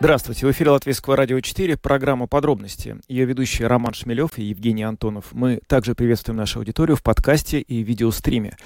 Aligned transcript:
Здравствуйте, 0.00 0.46
в 0.46 0.52
эфире 0.52 0.70
Латвийского 0.70 1.16
радио 1.16 1.40
4, 1.40 1.76
программа 1.76 2.28
«Подробности». 2.28 2.98
Ее 3.08 3.24
ведущие 3.24 3.66
Роман 3.66 3.94
Шмелев 3.94 4.38
и 4.38 4.44
Евгений 4.44 4.84
Антонов. 4.84 5.32
Мы 5.32 5.60
также 5.66 5.96
приветствуем 5.96 6.36
нашу 6.36 6.60
аудиторию 6.60 6.96
в 6.96 7.02
подкасте 7.02 7.60
и 7.60 7.82
видеостриме. 7.82 8.56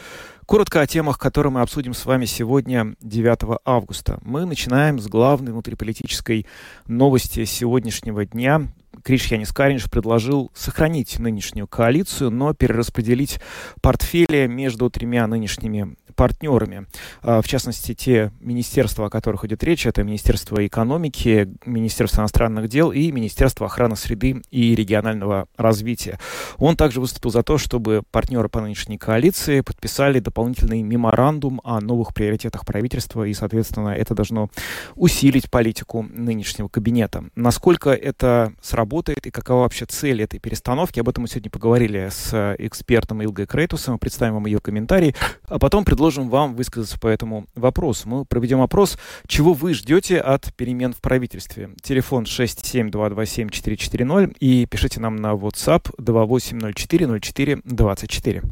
Коротко 0.44 0.82
о 0.82 0.86
темах, 0.86 1.18
которые 1.18 1.50
мы 1.50 1.62
обсудим 1.62 1.94
с 1.94 2.04
вами 2.04 2.26
сегодня, 2.26 2.96
9 3.00 3.60
августа. 3.64 4.18
Мы 4.20 4.44
начинаем 4.44 4.98
с 4.98 5.08
главной 5.08 5.52
внутриполитической 5.52 6.46
новости 6.86 7.46
сегодняшнего 7.46 8.26
дня. 8.26 8.68
Криш 9.02 9.26
Янис 9.26 9.52
Каринш 9.52 9.90
предложил 9.90 10.50
сохранить 10.54 11.18
нынешнюю 11.18 11.66
коалицию, 11.66 12.30
но 12.30 12.54
перераспределить 12.54 13.40
портфели 13.80 14.46
между 14.46 14.88
тремя 14.90 15.26
нынешними 15.26 15.96
партнерами. 16.12 16.86
А, 17.22 17.40
в 17.40 17.48
частности, 17.48 17.94
те 17.94 18.32
министерства, 18.40 19.06
о 19.06 19.10
которых 19.10 19.44
идет 19.44 19.64
речь, 19.64 19.86
это 19.86 20.04
Министерство 20.04 20.64
экономики, 20.64 21.48
Министерство 21.64 22.20
иностранных 22.20 22.68
дел 22.68 22.92
и 22.92 23.10
Министерство 23.10 23.66
охраны 23.66 23.96
среды 23.96 24.42
и 24.50 24.74
регионального 24.74 25.48
развития. 25.56 26.20
Он 26.58 26.76
также 26.76 27.00
выступил 27.00 27.30
за 27.30 27.42
то, 27.42 27.58
чтобы 27.58 28.02
партнеры 28.10 28.48
по 28.48 28.60
нынешней 28.60 28.98
коалиции 28.98 29.62
подписали 29.62 30.20
дополнительный 30.20 30.82
меморандум 30.82 31.60
о 31.64 31.80
новых 31.80 32.14
приоритетах 32.14 32.66
правительства, 32.66 33.24
и, 33.24 33.32
соответственно, 33.32 33.88
это 33.88 34.14
должно 34.14 34.50
усилить 34.94 35.50
политику 35.50 36.02
нынешнего 36.02 36.68
кабинета. 36.68 37.24
Насколько 37.34 37.90
это 37.90 38.52
сработает 38.60 38.91
и 38.92 39.30
какова 39.30 39.62
вообще 39.62 39.86
цель 39.86 40.22
этой 40.22 40.38
перестановки, 40.38 41.00
об 41.00 41.08
этом 41.08 41.22
мы 41.22 41.28
сегодня 41.28 41.50
поговорили 41.50 42.10
с 42.10 42.54
экспертом 42.58 43.22
Илгой 43.22 43.46
Крейтусом, 43.46 43.98
представим 43.98 44.34
вам 44.34 44.44
ее 44.44 44.60
комментарий, 44.60 45.14
а 45.46 45.58
потом 45.58 45.86
предложим 45.86 46.28
вам 46.28 46.54
высказаться 46.54 47.00
по 47.00 47.06
этому 47.06 47.46
вопросу. 47.54 48.06
Мы 48.06 48.26
проведем 48.26 48.60
опрос, 48.60 48.98
чего 49.26 49.54
вы 49.54 49.72
ждете 49.72 50.18
от 50.18 50.54
перемен 50.54 50.92
в 50.92 51.00
правительстве. 51.00 51.70
Телефон 51.82 52.24
67227-440 52.24 54.36
и 54.40 54.66
пишите 54.66 55.00
нам 55.00 55.16
на 55.16 55.32
WhatsApp 55.32 55.90
28040424. 55.98 58.42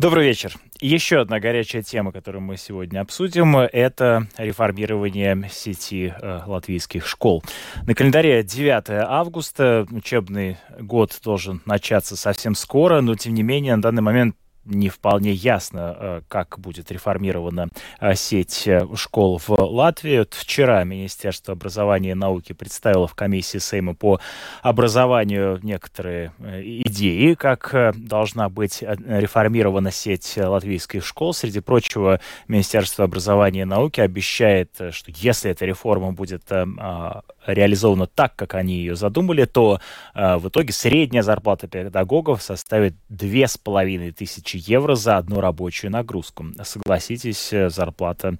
Добрый 0.00 0.24
вечер. 0.24 0.54
Еще 0.80 1.20
одна 1.20 1.40
горячая 1.40 1.82
тема, 1.82 2.10
которую 2.10 2.40
мы 2.40 2.56
сегодня 2.56 3.02
обсудим, 3.02 3.54
это 3.54 4.26
реформирование 4.38 5.50
сети 5.52 6.14
э, 6.18 6.40
латвийских 6.46 7.06
школ. 7.06 7.44
На 7.86 7.94
календаре 7.94 8.42
9 8.42 8.84
августа, 9.06 9.86
учебный 9.90 10.56
год 10.80 11.20
должен 11.22 11.60
начаться 11.66 12.16
совсем 12.16 12.54
скоро, 12.54 13.02
но 13.02 13.14
тем 13.14 13.34
не 13.34 13.42
менее 13.42 13.76
на 13.76 13.82
данный 13.82 14.00
момент 14.00 14.36
не 14.64 14.88
вполне 14.88 15.32
ясно, 15.32 15.96
э, 15.98 16.20
как 16.28 16.58
будет 16.58 16.92
реформирована 16.92 17.68
э, 18.00 18.14
сеть 18.14 18.66
э, 18.66 18.86
школ 18.94 19.38
в 19.38 19.48
Латвии. 19.50 20.18
Вот 20.18 20.34
вчера 20.34 20.84
Министерство 20.84 21.52
образования 21.52 22.10
и 22.10 22.14
науки 22.14 22.52
представило 22.52 23.06
в 23.06 23.14
комиссии 23.14 23.58
Сейма 23.58 23.94
по 23.94 24.20
образованию 24.62 25.58
некоторые 25.62 26.32
идеи, 26.38 27.34
как 27.34 27.94
должна 27.96 28.48
быть 28.48 28.82
реформирована 28.82 29.90
сеть 29.90 30.36
латвийских 30.36 31.04
школ. 31.04 31.32
Среди 31.32 31.60
прочего, 31.60 32.20
Министерство 32.48 33.04
образования 33.04 33.62
и 33.62 33.64
науки 33.64 34.00
обещает, 34.00 34.70
что 34.90 35.10
если 35.16 35.50
эта 35.50 35.64
реформа 35.64 36.12
будет 36.12 36.42
а, 36.50 37.22
реализована 37.54 38.06
так, 38.06 38.36
как 38.36 38.54
они 38.54 38.76
ее 38.76 38.96
задумали, 38.96 39.44
то 39.44 39.80
в 40.14 40.48
итоге 40.48 40.72
средняя 40.72 41.22
зарплата 41.22 41.66
педагогов 41.66 42.42
составит 42.42 42.94
две 43.08 43.46
с 43.46 43.56
половиной 43.56 44.12
тысячи 44.12 44.60
евро 44.60 44.94
за 44.94 45.16
одну 45.16 45.40
рабочую 45.40 45.90
нагрузку. 45.90 46.46
Согласитесь, 46.62 47.52
э, 47.52 47.70
зарплата 47.70 48.36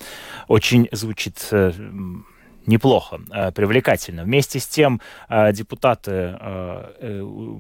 очень 0.48 0.88
звучит 0.92 1.48
э, 1.50 1.72
неплохо, 2.70 3.20
э, 3.30 3.52
привлекательно. 3.52 4.24
Вместе 4.24 4.60
с 4.60 4.66
тем 4.66 5.00
депутаты, 5.52 6.36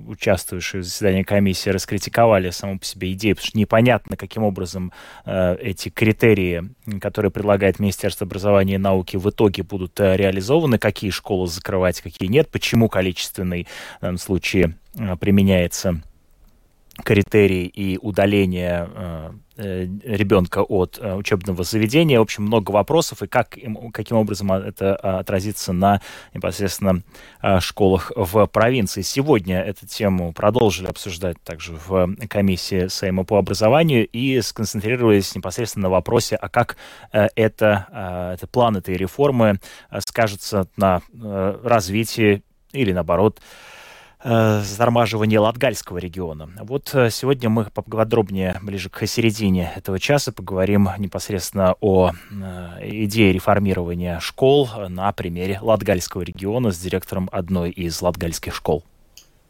участвующие 0.06 0.82
в 0.82 0.84
заседании 0.84 1.22
комиссии, 1.22 1.70
раскритиковали 1.70 2.50
саму 2.50 2.78
по 2.78 2.84
себе 2.84 3.12
идею, 3.12 3.36
потому 3.36 3.48
что 3.48 3.58
непонятно, 3.58 4.16
каким 4.16 4.42
образом 4.42 4.92
эти 5.26 5.88
критерии, 5.88 6.70
которые 7.00 7.30
предлагает 7.30 7.78
Министерство 7.78 8.26
образования 8.26 8.74
и 8.74 8.78
науки, 8.78 9.16
в 9.16 9.28
итоге 9.28 9.62
будут 9.62 9.98
реализованы, 10.00 10.78
какие 10.78 11.10
школы 11.10 11.46
закрывать, 11.46 12.00
какие 12.00 12.28
нет, 12.28 12.48
почему 12.50 12.88
количественный 12.88 13.66
в 13.98 14.02
данном 14.02 14.18
случае 14.18 14.76
применяется 15.20 16.02
критерий 17.02 17.66
и 17.66 17.98
удаление 17.98 18.88
э, 18.94 19.30
э 19.30 19.32
ребенка 19.60 20.62
от 20.62 20.98
э, 21.00 21.14
учебного 21.14 21.64
заведения. 21.64 22.18
В 22.18 22.22
общем, 22.22 22.44
много 22.44 22.70
вопросов, 22.70 23.22
и 23.22 23.26
как, 23.26 23.56
каким 23.92 24.16
образом 24.16 24.52
это 24.52 24.96
а, 24.96 25.18
отразится 25.20 25.72
на 25.72 26.00
непосредственно 26.34 27.02
э, 27.42 27.60
школах 27.60 28.12
в 28.14 28.46
провинции. 28.46 29.02
Сегодня 29.02 29.60
эту 29.60 29.86
тему 29.86 30.32
продолжили 30.32 30.86
обсуждать 30.86 31.40
также 31.42 31.74
в 31.74 32.14
комиссии 32.28 32.88
Сейма 32.88 33.24
по 33.24 33.38
образованию 33.38 34.06
и 34.06 34.40
сконцентрировались 34.40 35.34
непосредственно 35.34 35.84
на 35.84 35.90
вопросе, 35.90 36.36
а 36.36 36.48
как 36.48 36.76
это, 37.12 38.34
это 38.34 38.46
план 38.46 38.76
этой 38.76 38.96
реформы 38.96 39.60
скажется 40.00 40.68
на 40.76 41.02
развитии 41.12 42.42
или, 42.72 42.92
наоборот, 42.92 43.40
э, 44.22 44.62
затормаживания 44.62 45.40
Латгальского 45.40 45.98
региона. 45.98 46.48
Вот 46.60 46.94
э, 46.94 47.10
сегодня 47.10 47.48
мы 47.48 47.64
поподробнее, 47.64 48.58
ближе 48.62 48.88
к 48.90 49.06
середине 49.06 49.72
этого 49.76 49.98
часа, 49.98 50.32
поговорим 50.32 50.88
непосредственно 50.98 51.74
о 51.80 52.10
э, 52.10 52.78
идее 53.04 53.32
реформирования 53.32 54.18
школ 54.20 54.68
на 54.88 55.12
примере 55.12 55.58
Латгальского 55.60 56.22
региона 56.22 56.70
с 56.70 56.78
директором 56.78 57.28
одной 57.32 57.70
из 57.70 58.00
латгальских 58.00 58.54
школ. 58.54 58.84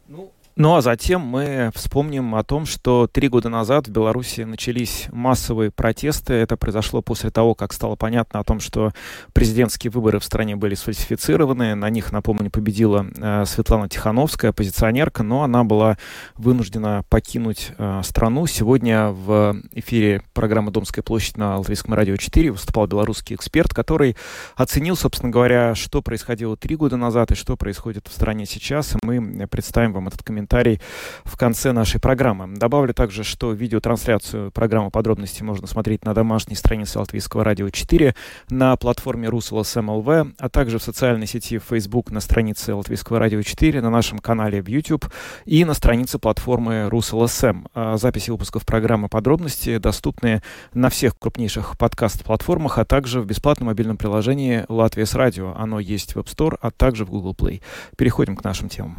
Ну, 0.07 0.31
ну 0.57 0.75
а 0.75 0.81
затем 0.81 1.21
мы 1.21 1.71
вспомним 1.73 2.35
о 2.35 2.43
том, 2.43 2.65
что 2.65 3.07
три 3.07 3.29
года 3.29 3.47
назад 3.47 3.87
в 3.87 3.91
Беларуси 3.91 4.41
начались 4.41 5.07
массовые 5.11 5.71
протесты. 5.71 6.33
Это 6.33 6.57
произошло 6.57 7.01
после 7.01 7.29
того, 7.29 7.55
как 7.55 7.71
стало 7.71 7.95
понятно 7.95 8.41
о 8.41 8.43
том, 8.43 8.59
что 8.59 8.91
президентские 9.33 9.91
выборы 9.91 10.19
в 10.19 10.25
стране 10.25 10.57
были 10.57 10.75
сфальсифицированы. 10.75 11.75
На 11.75 11.89
них, 11.89 12.11
напомню, 12.11 12.51
победила 12.51 13.05
э, 13.17 13.45
Светлана 13.45 13.87
Тихановская, 13.87 14.51
оппозиционерка, 14.51 15.23
но 15.23 15.43
она 15.43 15.63
была 15.63 15.97
вынуждена 16.35 17.03
покинуть 17.09 17.71
э, 17.77 18.01
страну. 18.03 18.45
Сегодня 18.45 19.07
в 19.07 19.55
эфире 19.71 20.21
программы 20.33 20.71
«Домская 20.71 21.01
площадь» 21.01 21.37
на 21.37 21.57
Латвийском 21.59 21.93
радио 21.93 22.17
4 22.17 22.51
выступал 22.51 22.87
белорусский 22.87 23.35
эксперт, 23.37 23.73
который 23.73 24.17
оценил, 24.57 24.97
собственно 24.97 25.31
говоря, 25.31 25.75
что 25.75 26.01
происходило 26.01 26.57
три 26.57 26.75
года 26.75 26.97
назад 26.97 27.31
и 27.31 27.35
что 27.35 27.55
происходит 27.55 28.09
в 28.09 28.13
стране 28.13 28.45
сейчас. 28.45 28.95
И 28.95 28.97
мы 29.05 29.47
представим 29.47 29.93
вам 29.93 30.09
этот 30.09 30.23
комментарий 30.23 30.40
комментарий 30.41 30.81
в 31.23 31.37
конце 31.37 31.71
нашей 31.71 31.99
программы. 31.99 32.55
Добавлю 32.57 32.93
также, 32.93 33.23
что 33.23 33.51
видеотрансляцию 33.51 34.51
программы 34.51 34.89
подробности 34.89 35.43
можно 35.43 35.67
смотреть 35.67 36.03
на 36.03 36.13
домашней 36.13 36.55
странице 36.55 36.99
Латвийского 36.99 37.43
радио 37.43 37.69
4, 37.69 38.15
на 38.49 38.75
платформе 38.75 39.29
РусЛСМЛВ, 39.29 40.07
а 40.07 40.49
также 40.49 40.79
в 40.79 40.83
социальной 40.83 41.27
сети 41.27 41.59
Facebook 41.59 42.09
на 42.09 42.21
странице 42.21 42.73
Латвийского 42.73 43.19
радио 43.19 43.41
4, 43.41 43.81
на 43.81 43.89
нашем 43.89 44.17
канале 44.17 44.61
в 44.61 44.67
YouTube 44.67 45.05
и 45.45 45.63
на 45.63 45.73
странице 45.73 46.17
платформы 46.17 46.89
РусЛСМ. 46.89 47.65
А 47.75 47.97
записи 47.97 48.31
выпусков 48.31 48.65
программы 48.65 49.09
подробности 49.09 49.77
доступны 49.77 50.41
на 50.73 50.89
всех 50.89 51.17
крупнейших 51.19 51.77
подкаст-платформах, 51.77 52.79
а 52.79 52.85
также 52.85 53.21
в 53.21 53.25
бесплатном 53.25 53.67
мобильном 53.67 53.97
приложении 53.97 54.65
«Латвия 54.69 55.05
с 55.05 55.13
радио». 55.13 55.53
Оно 55.55 55.79
есть 55.79 56.15
в 56.15 56.19
App 56.19 56.25
Store, 56.25 56.57
а 56.61 56.71
также 56.71 57.05
в 57.05 57.11
Google 57.11 57.35
Play. 57.37 57.61
Переходим 57.95 58.35
к 58.35 58.43
нашим 58.43 58.69
темам. 58.69 58.95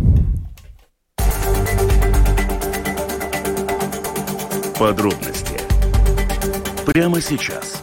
Подробности 4.78 5.60
прямо 6.86 7.20
сейчас. 7.20 7.82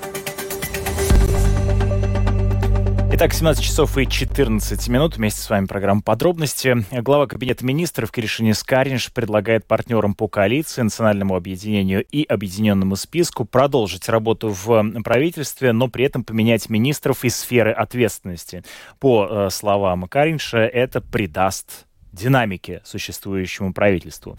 Итак, 3.14 3.34
17 3.34 3.64
часов 3.64 3.98
и 3.98 4.08
14 4.08 4.88
минут. 4.88 5.18
Вместе 5.18 5.42
с 5.42 5.50
вами 5.50 5.66
программа 5.66 6.02
«Подробности». 6.02 6.86
Глава 6.92 7.28
Кабинета 7.28 7.66
министров 7.66 8.12
Киришини 8.12 8.54
Скаринш 8.54 9.12
предлагает 9.12 9.66
партнерам 9.66 10.16
по 10.16 10.28
коалиции, 10.28 10.82
национальному 10.82 11.36
объединению 11.36 12.06
и 12.06 12.24
объединенному 12.24 12.96
списку 12.96 13.46
продолжить 13.46 14.08
работу 14.10 14.50
в 14.50 15.02
правительстве, 15.04 15.74
но 15.74 15.88
при 15.90 16.06
этом 16.06 16.24
поменять 16.24 16.70
министров 16.70 17.26
и 17.26 17.30
сферы 17.30 17.72
ответственности. 17.72 18.64
По 19.00 19.28
э, 19.30 19.50
словам 19.50 20.08
Каринша, 20.08 20.60
это 20.60 21.02
придаст 21.02 21.86
динамике 22.12 22.82
существующему 22.84 23.74
правительству. 23.74 24.38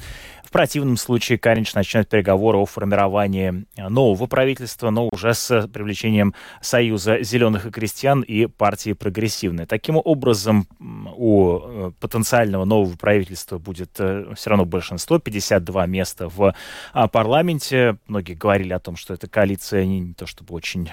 В 0.51 0.53
противном 0.53 0.97
случае 0.97 1.39
Каринч 1.39 1.75
начнет 1.75 2.09
переговоры 2.09 2.59
о 2.59 2.67
формировании 2.67 3.67
нового 3.77 4.27
правительства, 4.27 4.91
но 4.91 5.09
уже 5.13 5.33
с 5.33 5.69
привлечением 5.69 6.35
Союза 6.61 7.23
зеленых 7.23 7.67
и 7.67 7.71
крестьян 7.71 8.23
и 8.23 8.47
партии 8.47 8.95
прогрессивной. 8.95 9.67
Таким 9.67 10.01
образом, 10.03 10.67
у 11.17 11.59
э, 11.61 11.93
потенциального 12.01 12.65
нового 12.65 12.97
правительства 12.97 13.59
будет 13.59 13.91
э, 14.01 14.35
все 14.35 14.51
равно 14.51 14.65
большинство, 14.65 15.21
52 15.21 15.87
места 15.87 16.29
в 16.29 16.53
а, 16.93 17.07
парламенте. 17.07 17.99
Многие 18.09 18.35
говорили 18.35 18.73
о 18.73 18.81
том, 18.81 18.97
что 18.97 19.15
эта 19.15 19.29
коалиция 19.29 19.85
не, 19.87 20.15
то 20.15 20.27
чтобы 20.27 20.53
очень 20.53 20.91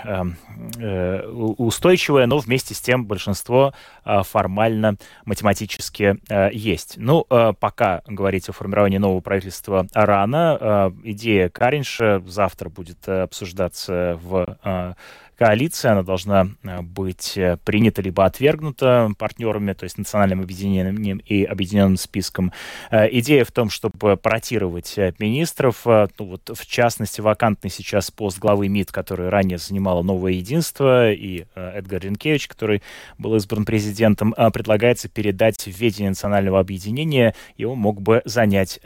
э, 0.77 1.27
устойчивая, 1.31 2.27
но 2.27 2.37
вместе 2.37 2.75
с 2.75 2.79
тем 2.79 3.07
большинство 3.07 3.73
формально 4.05 4.97
математически 5.25 6.19
есть. 6.55 6.93
Ну, 6.97 7.25
пока 7.59 8.03
говорить 8.05 8.47
о 8.49 8.51
формировании 8.51 8.99
нового 8.99 9.19
правительства 9.19 9.46
рано. 9.93 10.93
Идея 11.03 11.49
Каринша 11.49 12.21
завтра 12.25 12.69
будет 12.69 13.07
обсуждаться 13.07 14.19
в 14.23 14.95
коалиция, 15.37 15.91
она 15.91 16.03
должна 16.03 16.47
э, 16.63 16.81
быть 16.81 17.37
э, 17.37 17.57
принята 17.63 18.01
либо 18.01 18.25
отвергнута 18.25 19.11
партнерами, 19.17 19.73
то 19.73 19.83
есть 19.83 19.97
национальным 19.97 20.41
объединением 20.41 21.17
и 21.17 21.43
объединенным 21.43 21.97
списком. 21.97 22.51
Э, 22.89 23.07
идея 23.11 23.45
в 23.45 23.51
том, 23.51 23.69
чтобы 23.69 24.17
протировать 24.17 24.95
министров, 25.19 25.85
ну 25.85 26.09
вот 26.19 26.49
в 26.53 26.65
частности 26.65 27.21
вакантный 27.21 27.69
сейчас 27.69 28.09
пост 28.09 28.39
главы 28.39 28.67
МИД, 28.67 28.91
который 28.91 29.29
ранее 29.29 29.57
занимало 29.57 30.01
Новое 30.01 30.33
Единство, 30.33 31.11
и 31.11 31.45
Эдгар 31.55 32.01
Ренкевич, 32.01 32.47
который 32.47 32.81
был 33.17 33.35
избран 33.35 33.65
президентом, 33.65 34.33
предлагается 34.53 35.09
передать 35.09 35.63
в 35.63 35.67
ведение 35.67 36.09
национального 36.09 36.59
объединения, 36.59 37.35
его 37.57 37.75
мог 37.75 38.01
бы 38.01 38.21
занять 38.25 38.79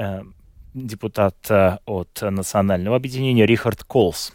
депутат 0.73 1.49
от 1.49 2.21
национального 2.21 2.95
объединения 2.95 3.45
Рихард 3.45 3.83
Колс. 3.83 4.33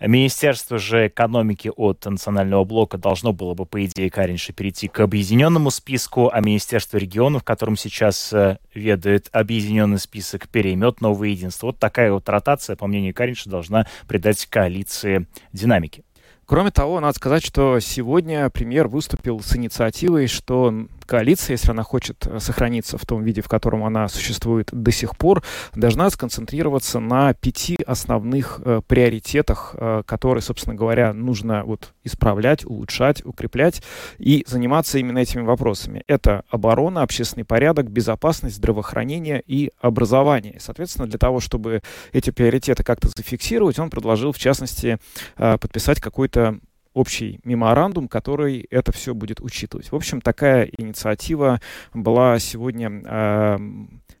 Министерство 0.00 0.78
же 0.78 1.08
экономики 1.08 1.72
от 1.74 2.04
Национального 2.04 2.62
блока 2.62 2.98
должно 2.98 3.32
было 3.32 3.54
бы, 3.54 3.66
по 3.66 3.84
идее, 3.84 4.10
Каринша 4.10 4.52
перейти 4.52 4.86
к 4.86 5.00
объединенному 5.00 5.72
списку, 5.72 6.30
а 6.32 6.40
Министерство 6.40 6.98
регионов, 6.98 7.42
которым 7.42 7.76
сейчас 7.76 8.32
э, 8.32 8.58
ведает 8.72 9.28
объединенный 9.32 9.98
список, 9.98 10.48
переймет 10.48 11.00
новое 11.00 11.30
единство. 11.30 11.66
Вот 11.66 11.80
такая 11.80 12.12
вот 12.12 12.28
ротация, 12.28 12.76
по 12.76 12.86
мнению 12.86 13.12
Каринша, 13.12 13.50
должна 13.50 13.88
придать 14.06 14.46
коалиции 14.46 15.26
динамики. 15.52 16.04
Кроме 16.46 16.70
того, 16.70 17.00
надо 17.00 17.16
сказать, 17.16 17.44
что 17.44 17.80
сегодня 17.80 18.48
премьер 18.50 18.86
выступил 18.86 19.40
с 19.40 19.56
инициативой, 19.56 20.28
что 20.28 20.86
коалиция, 21.08 21.54
если 21.54 21.70
она 21.70 21.82
хочет 21.82 22.26
э, 22.26 22.38
сохраниться 22.38 22.98
в 22.98 23.06
том 23.06 23.24
виде, 23.24 23.40
в 23.40 23.48
котором 23.48 23.82
она 23.82 24.08
существует 24.08 24.68
до 24.70 24.92
сих 24.92 25.16
пор, 25.16 25.42
должна 25.74 26.10
сконцентрироваться 26.10 27.00
на 27.00 27.32
пяти 27.32 27.78
основных 27.86 28.60
э, 28.64 28.82
приоритетах, 28.86 29.74
э, 29.76 30.02
которые, 30.06 30.42
собственно 30.42 30.76
говоря, 30.76 31.12
нужно 31.12 31.64
вот 31.64 31.94
исправлять, 32.04 32.64
улучшать, 32.64 33.24
укреплять 33.24 33.82
и 34.18 34.44
заниматься 34.46 34.98
именно 34.98 35.18
этими 35.18 35.42
вопросами. 35.42 36.04
Это 36.06 36.44
оборона, 36.50 37.02
общественный 37.02 37.44
порядок, 37.44 37.90
безопасность, 37.90 38.56
здравоохранение 38.56 39.42
и 39.46 39.70
образование. 39.80 40.54
И, 40.54 40.60
соответственно, 40.60 41.08
для 41.08 41.18
того, 41.18 41.40
чтобы 41.40 41.82
эти 42.12 42.30
приоритеты 42.30 42.84
как-то 42.84 43.08
зафиксировать, 43.08 43.78
он 43.78 43.88
предложил, 43.88 44.32
в 44.32 44.38
частности, 44.38 44.98
э, 45.38 45.58
подписать 45.58 46.00
какой-то 46.00 46.58
общий 46.98 47.38
меморандум, 47.44 48.08
который 48.08 48.66
это 48.70 48.90
все 48.92 49.14
будет 49.14 49.40
учитывать. 49.40 49.92
В 49.92 49.94
общем, 49.94 50.20
такая 50.20 50.64
инициатива 50.64 51.60
была 51.94 52.38
сегодня 52.40 53.58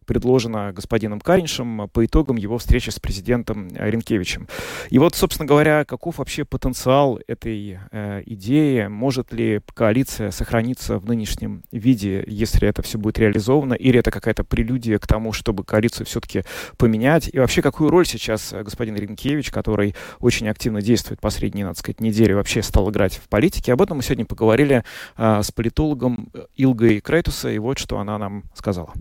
э, 0.08 0.18
предложено 0.18 0.72
господином 0.72 1.20
Кариншем 1.20 1.88
по 1.92 2.04
итогам 2.04 2.36
его 2.36 2.58
встречи 2.58 2.90
с 2.90 2.98
президентом 2.98 3.68
Ренкевичем. 3.74 4.48
И 4.90 4.98
вот, 4.98 5.14
собственно 5.14 5.46
говоря, 5.46 5.84
каков 5.84 6.18
вообще 6.18 6.44
потенциал 6.44 7.20
этой 7.26 7.78
э, 7.90 8.22
идеи? 8.26 8.86
Может 8.86 9.32
ли 9.32 9.60
коалиция 9.74 10.30
сохраниться 10.30 10.98
в 10.98 11.06
нынешнем 11.06 11.62
виде, 11.70 12.24
если 12.26 12.68
это 12.68 12.82
все 12.82 12.98
будет 12.98 13.18
реализовано? 13.18 13.74
Или 13.74 13.98
это 13.98 14.10
какая-то 14.10 14.44
прелюдия 14.44 14.98
к 14.98 15.06
тому, 15.06 15.32
чтобы 15.32 15.64
коалицию 15.64 16.06
все-таки 16.06 16.44
поменять? 16.76 17.30
И 17.32 17.38
вообще, 17.38 17.62
какую 17.62 17.90
роль 17.90 18.06
сейчас 18.06 18.52
господин 18.52 18.96
Ренкевич, 18.96 19.50
который 19.50 19.94
очень 20.20 20.48
активно 20.48 20.82
действует 20.82 21.20
последние, 21.20 21.66
надо 21.66 21.78
сказать, 21.78 22.00
недели, 22.00 22.32
вообще 22.32 22.62
стал 22.62 22.90
играть 22.90 23.16
в 23.16 23.28
политике? 23.28 23.72
Об 23.72 23.82
этом 23.82 23.98
мы 23.98 24.02
сегодня 24.02 24.24
поговорили 24.24 24.84
э, 25.16 25.42
с 25.42 25.50
политологом 25.52 26.30
Илгой 26.56 27.00
Крейтуса, 27.00 27.50
и 27.50 27.58
вот 27.58 27.78
что 27.78 27.98
она 27.98 28.18
нам 28.18 28.44
сказала. 28.54 28.92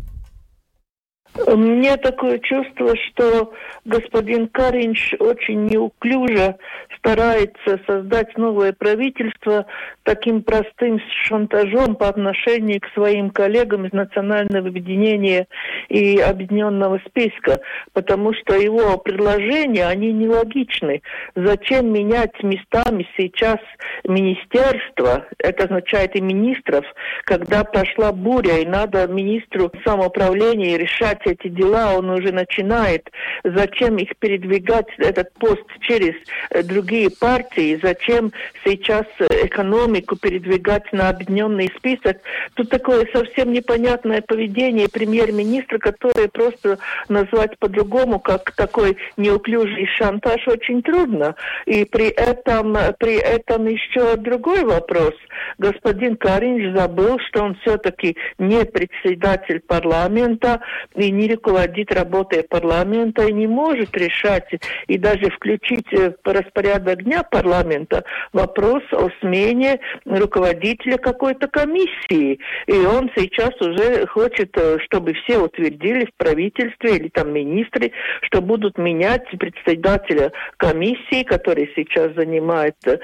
Мне 1.48 1.96
такое 1.96 2.40
чувство, 2.40 2.94
что 3.08 3.54
господин 3.86 4.50
Каринч 4.50 5.14
очень 5.18 5.66
неуклюже 5.68 6.58
старается 6.98 7.80
создать 7.88 8.38
новое 8.38 8.74
правительство 8.74 9.66
таким 10.04 10.44
простым 10.44 11.00
шантажом 11.24 11.96
по 11.96 12.10
отношению 12.10 12.82
к 12.82 12.90
своим 12.94 13.30
коллегам 13.30 13.86
из 13.86 13.94
Национального 13.94 14.68
объединения 14.68 15.48
и 15.88 16.20
Объединенного 16.20 17.00
списка, 17.08 17.62
потому 17.94 18.34
что 18.34 18.56
его 18.56 18.98
предложения, 18.98 19.88
они 19.88 20.12
нелогичны. 20.12 21.02
Зачем 21.36 21.94
менять 21.94 22.44
местами 22.44 23.08
сейчас 23.16 23.60
министерство, 24.04 25.26
это 25.38 25.66
означает 25.66 26.14
и 26.18 26.22
министров, 26.22 26.84
когда 27.24 27.64
пошла 27.64 28.12
буря, 28.12 28.58
и 28.58 28.66
надо 28.66 29.08
министру 29.08 29.72
самоуправления 29.86 30.78
решать 30.78 31.20
эти 31.26 31.37
дела, 31.46 31.96
он 31.98 32.10
уже 32.10 32.32
начинает. 32.32 33.10
Зачем 33.44 33.98
их 33.98 34.16
передвигать, 34.18 34.88
этот 34.98 35.34
пост 35.34 35.66
через 35.82 36.16
э, 36.50 36.64
другие 36.64 37.10
партии? 37.10 37.80
Зачем 37.82 38.32
сейчас 38.66 39.06
э, 39.20 39.26
экономику 39.46 40.16
передвигать 40.16 40.92
на 40.92 41.10
объединенный 41.10 41.72
список? 41.78 42.18
Тут 42.56 42.70
такое 42.70 43.08
совсем 43.14 43.52
непонятное 43.52 44.22
поведение 44.22 44.88
премьер-министра, 44.90 45.78
которое 45.78 46.28
просто 46.28 46.80
назвать 47.10 47.58
по-другому, 47.60 48.20
как 48.20 48.52
такой 48.52 48.98
неуклюжий 49.18 49.88
шантаж, 49.98 50.48
очень 50.48 50.82
трудно. 50.82 51.36
И 51.66 51.86
при 51.86 52.08
этом, 52.10 52.76
при 53.00 53.16
этом 53.16 53.68
еще 53.68 54.16
другой 54.16 54.64
вопрос. 54.64 55.14
Господин 55.58 56.16
Каринч 56.16 56.76
забыл, 56.76 57.20
что 57.28 57.44
он 57.44 57.56
все-таки 57.62 58.18
не 58.38 58.66
председатель 58.66 59.60
парламента 59.60 60.62
и 60.96 61.12
не 61.12 61.27
руководит 61.32 61.92
работой 61.94 62.44
парламента 62.44 63.24
и 63.24 63.34
не 63.34 63.48
может 63.48 63.96
решать 63.98 64.50
и 64.88 64.98
даже 64.98 65.30
включить 65.32 65.88
в 65.92 66.16
распорядок 66.26 67.04
дня 67.04 67.24
парламента 67.24 68.04
вопрос 68.34 68.84
о 68.92 69.10
смене 69.22 69.80
руководителя 70.06 70.98
какой-то 70.98 71.48
комиссии. 71.48 72.40
И 72.68 72.74
он 72.74 73.10
сейчас 73.16 73.50
уже 73.62 74.06
хочет, 74.08 74.56
э, 74.58 74.78
чтобы 74.86 75.14
все 75.14 75.38
утвердили 75.40 76.06
в 76.06 76.14
правительстве 76.18 76.98
или 76.98 77.10
там 77.10 77.34
министры, 77.34 77.92
что 78.22 78.42
будут 78.42 78.78
менять 78.78 79.28
председателя 79.40 80.32
комиссии, 80.58 81.24
который 81.24 81.72
сейчас 81.76 82.14
занимает 82.14 82.76
э, 82.86 82.98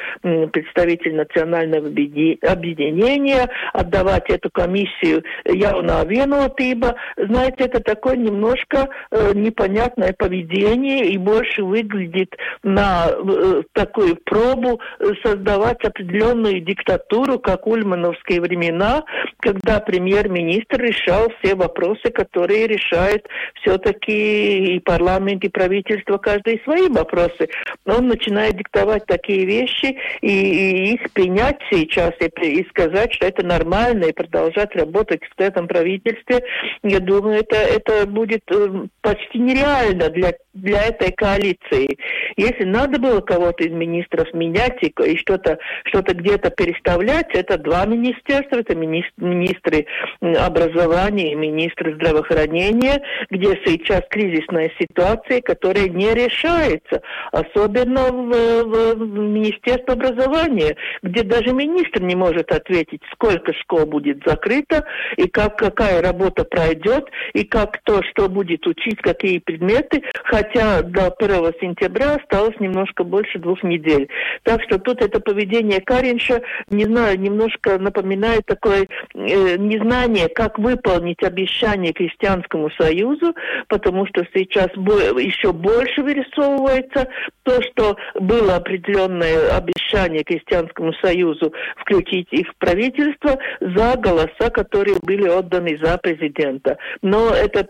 представитель 0.47 1.15
национального 1.15 1.87
объединения, 1.87 3.49
отдавать 3.73 4.29
эту 4.29 4.49
комиссию 4.51 5.23
явно 5.45 6.03
виноватыба. 6.05 6.95
Знаете, 7.17 7.65
это 7.65 7.79
так 7.79 8.03
такое 8.03 8.12
немножко 8.15 8.89
э, 9.11 9.31
непонятное 9.33 10.13
поведение 10.13 11.07
и 11.09 11.17
больше 11.17 11.63
выглядит 11.63 12.35
на 12.63 13.07
э, 13.09 13.63
такую 13.73 14.15
пробу 14.17 14.79
э, 14.99 15.11
создавать 15.23 15.83
определенную 15.83 16.61
диктатуру, 16.61 17.39
как 17.39 17.67
ульмановские 17.67 18.41
времена, 18.41 19.03
когда 19.39 19.79
премьер-министр 19.79 20.81
решал 20.81 21.31
все 21.39 21.55
вопросы, 21.55 22.11
которые 22.11 22.67
решает 22.67 23.27
все-таки 23.61 24.75
и 24.75 24.79
парламент, 24.79 25.43
и 25.43 25.49
правительство, 25.49 26.17
каждый 26.17 26.61
свои 26.63 26.87
вопросы. 26.87 27.49
Но 27.85 27.97
он 27.97 28.07
начинает 28.07 28.57
диктовать 28.57 29.05
такие 29.05 29.45
вещи 29.45 29.97
и, 30.21 30.27
и 30.27 30.93
их 30.93 31.11
принять 31.11 31.59
сейчас 31.71 32.13
и, 32.19 32.25
и 32.45 32.67
сказать, 32.69 33.13
что 33.13 33.27
это 33.27 33.45
нормально, 33.45 34.05
и 34.05 34.13
продолжать 34.13 34.75
работать 34.75 35.21
в 35.23 35.41
этом 35.41 35.67
правительстве, 35.67 36.43
я 36.83 36.99
думаю, 36.99 37.39
это, 37.39 37.55
это 37.55 38.02
будет 38.05 38.43
э, 38.51 38.87
почти 39.01 39.39
нереально 39.39 40.09
для 40.09 40.33
для 40.53 40.83
этой 40.83 41.11
коалиции. 41.11 41.97
Если 42.37 42.63
надо 42.63 42.99
было 42.99 43.21
кого-то 43.21 43.63
из 43.63 43.71
министров 43.71 44.31
менять 44.33 44.77
и, 44.81 44.93
и 45.05 45.17
что-то 45.17 45.57
что 45.85 46.01
где-то 46.01 46.51
переставлять, 46.51 47.27
это 47.33 47.57
два 47.57 47.85
министерства, 47.85 48.57
это 48.57 48.75
министры 48.75 49.87
образования 50.21 51.31
и 51.31 51.35
министры 51.35 51.95
здравоохранения, 51.95 53.01
где 53.29 53.59
сейчас 53.65 54.01
кризисная 54.09 54.71
ситуация, 54.79 55.41
которая 55.41 55.87
не 55.87 56.13
решается, 56.13 57.01
особенно 57.31 58.11
в, 58.11 58.63
в, 58.63 58.95
в 58.95 59.17
Министерстве 59.17 59.93
образования, 59.93 60.75
где 61.01 61.23
даже 61.23 61.53
министр 61.53 62.01
не 62.01 62.15
может 62.15 62.51
ответить, 62.51 63.01
сколько 63.13 63.53
школ 63.53 63.85
будет 63.85 64.21
закрыто, 64.25 64.85
и 65.17 65.27
как, 65.27 65.57
какая 65.57 66.01
работа 66.01 66.43
пройдет, 66.43 67.09
и 67.33 67.43
как 67.43 67.81
то, 67.83 68.01
что 68.03 68.29
будет 68.29 68.65
учить, 68.67 68.97
какие 69.01 69.39
предметы, 69.39 70.03
хотя 70.25 70.42
до 70.53 71.07
1 71.07 71.53
сентября 71.61 72.15
осталось 72.15 72.59
немножко 72.59 73.03
больше 73.03 73.39
двух 73.39 73.63
недель. 73.63 74.09
Так 74.43 74.61
что 74.63 74.79
тут 74.79 75.01
это 75.01 75.19
поведение 75.19 75.81
Каринша, 75.81 76.41
не 76.69 76.85
знаю, 76.85 77.19
немножко 77.19 77.77
напоминает 77.77 78.45
такое 78.45 78.87
э, 79.13 79.57
незнание, 79.57 80.29
как 80.29 80.59
выполнить 80.59 81.23
обещание 81.23 81.93
Крестьянскому 81.93 82.69
Союзу, 82.79 83.35
потому 83.67 84.05
что 84.07 84.25
сейчас 84.33 84.69
еще 84.75 85.53
больше 85.53 86.01
вырисовывается 86.01 87.07
то, 87.43 87.61
что 87.61 87.97
было 88.15 88.55
определенное 88.55 89.57
обещание 89.57 90.23
Крестьянскому 90.23 90.93
Союзу 91.01 91.53
включить 91.77 92.27
их 92.31 92.47
в 92.49 92.55
правительство 92.57 93.37
за 93.59 93.95
голоса, 93.97 94.49
которые 94.51 94.97
были 95.01 95.27
отданы 95.27 95.77
за 95.81 95.97
президента. 95.97 96.77
Но 97.01 97.29
это 97.29 97.67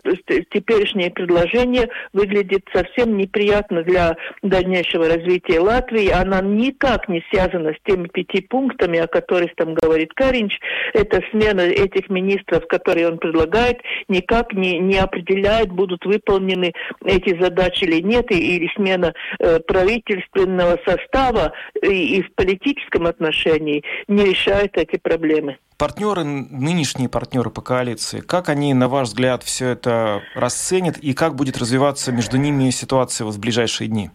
теперешнее 0.50 1.10
предложение 1.10 1.88
выглядит 2.12 2.63
совсем 2.72 3.16
неприятно 3.16 3.82
для 3.82 4.16
дальнейшего 4.42 5.08
развития 5.08 5.60
Латвии. 5.60 6.08
Она 6.08 6.40
никак 6.40 7.08
не 7.08 7.24
связана 7.30 7.72
с 7.72 7.76
теми 7.84 8.08
пяти 8.08 8.40
пунктами, 8.40 8.98
о 8.98 9.06
которых 9.06 9.54
там 9.56 9.74
говорит 9.74 10.12
Каринч. 10.14 10.58
Это 10.92 11.20
смена 11.30 11.60
этих 11.62 12.08
министров, 12.10 12.66
которые 12.66 13.08
он 13.08 13.18
предлагает, 13.18 13.80
никак 14.08 14.52
не, 14.52 14.78
не 14.78 14.98
определяет, 14.98 15.72
будут 15.72 16.04
выполнены 16.04 16.72
эти 17.04 17.40
задачи 17.40 17.84
или 17.84 18.00
нет, 18.00 18.30
и, 18.30 18.56
или 18.56 18.70
смена 18.74 19.14
э, 19.38 19.60
правительственного 19.60 20.78
состава 20.86 21.52
и, 21.82 22.18
и 22.18 22.22
в 22.22 22.32
политическом 22.34 23.06
отношении 23.06 23.82
не 24.08 24.24
решает 24.24 24.76
эти 24.76 24.96
проблемы. 24.96 25.58
Партнеры, 25.76 26.22
нынешние 26.22 27.08
партнеры 27.08 27.50
по 27.50 27.60
коалиции, 27.60 28.20
как 28.20 28.48
они, 28.48 28.72
на 28.74 28.88
ваш 28.88 29.08
взгляд, 29.08 29.42
все 29.42 29.70
это 29.70 30.22
расценят 30.36 30.98
и 30.98 31.14
как 31.14 31.34
будет 31.34 31.58
развиваться 31.58 32.12
между 32.12 32.36
ними 32.36 32.53
ситуация 32.70 33.24
вот 33.24 33.34
в 33.34 33.38
ближайшие 33.38 33.88
дни? 33.88 34.10